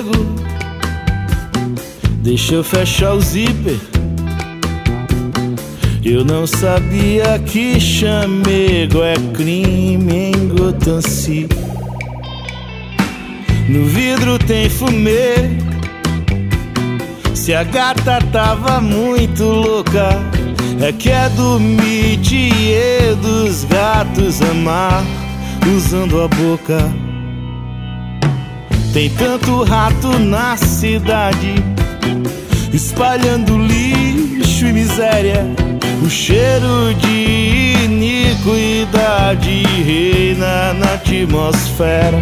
Morcego? 0.00 0.12
Deixa 2.22 2.54
eu 2.54 2.64
fechar 2.64 3.14
o 3.14 3.20
zíper. 3.20 3.78
Eu 6.04 6.24
não 6.24 6.46
sabia 6.46 7.38
que 7.38 7.78
chamego 7.78 9.02
é 9.02 9.14
crime 9.34 10.32
em 10.32 10.48
Gotham. 10.48 11.00
No 13.68 13.84
vidro 13.84 14.38
tem 14.38 14.68
fumê. 14.68 15.34
Se 17.34 17.54
a 17.54 17.62
gata 17.62 18.18
tava 18.32 18.80
muito 18.80 19.44
louca, 19.44 20.10
é 20.80 20.92
que 20.92 21.10
é 21.10 21.28
do 21.30 21.58
métier 21.60 23.14
dos 23.16 23.64
gatos 23.64 24.40
amar 24.42 25.04
usando 25.66 26.22
a 26.22 26.28
boca. 26.28 27.09
Tem 28.92 29.08
tanto 29.10 29.62
rato 29.62 30.18
na 30.18 30.56
cidade, 30.56 31.54
espalhando 32.72 33.56
lixo 33.56 34.66
e 34.66 34.72
miséria. 34.72 35.46
O 36.04 36.10
cheiro 36.10 36.92
de 36.94 37.84
iniquidade 37.84 39.62
reina 39.84 40.74
na 40.74 40.94
atmosfera. 40.94 42.20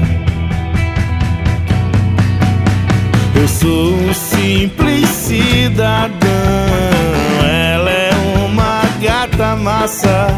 Eu 3.34 3.48
sou 3.48 3.94
um 3.94 4.12
simples 4.12 5.08
cidadão, 5.08 6.18
ela 7.44 7.90
é 7.90 8.10
uma 8.44 8.82
gata 9.00 9.56
massa, 9.56 10.28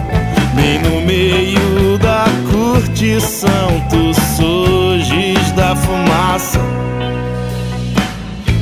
bem 0.55 0.79
no 0.79 1.01
meio 1.05 1.99
da 1.99 2.30
curtição. 2.71 3.69
Tu 3.91 4.15
surges 4.37 5.53
da 5.53 5.75
fumaça, 5.75 6.61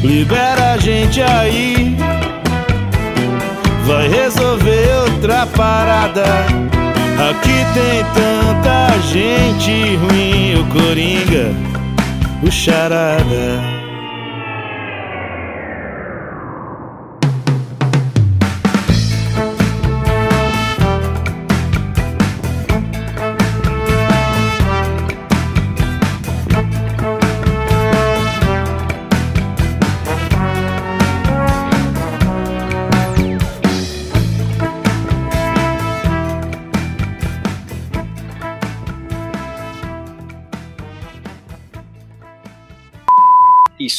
libera 0.02 0.72
a 0.72 0.78
gente 0.78 1.20
aí, 1.20 1.96
vai 3.86 4.08
resolver 4.08 4.88
outra 5.04 5.46
parada. 5.46 6.24
Aqui 7.30 7.66
tem 7.74 8.04
tanta 8.14 8.98
gente 9.08 9.96
ruim, 9.96 10.60
o 10.60 10.64
Coringa, 10.66 11.52
o 12.42 12.50
Charada. 12.50 13.77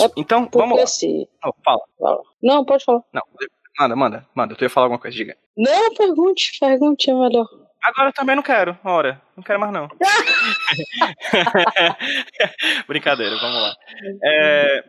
Isso. 0.06 0.14
É 0.18 0.22
Então, 0.22 0.50
vamos 0.54 0.78
lá. 0.78 0.84
assim. 0.84 1.28
Não, 1.44 1.54
fala. 1.64 1.82
fala. 2.00 2.22
Não, 2.42 2.66
pode 2.66 2.84
falar. 2.84 3.04
Não, 3.14 3.22
manda, 3.80 3.96
manda, 3.96 4.28
manda. 4.36 4.56
Tu 4.56 4.64
ia 4.64 4.70
falar 4.70 4.86
alguma 4.86 5.00
coisa, 5.00 5.16
diga. 5.16 5.38
Não, 5.58 5.94
pergunte, 5.94 6.58
pergunte 6.60 7.10
é 7.10 7.14
melhor. 7.14 7.48
Agora 7.82 8.10
eu 8.10 8.14
também 8.14 8.36
não 8.36 8.44
quero, 8.44 8.78
ora. 8.84 9.22
Não 9.38 9.44
quero 9.44 9.58
mais, 9.60 9.72
não. 9.72 9.88
Brincadeira, 12.88 13.38
vamos 13.38 13.62
lá. 13.62 13.74
É, 14.24 14.84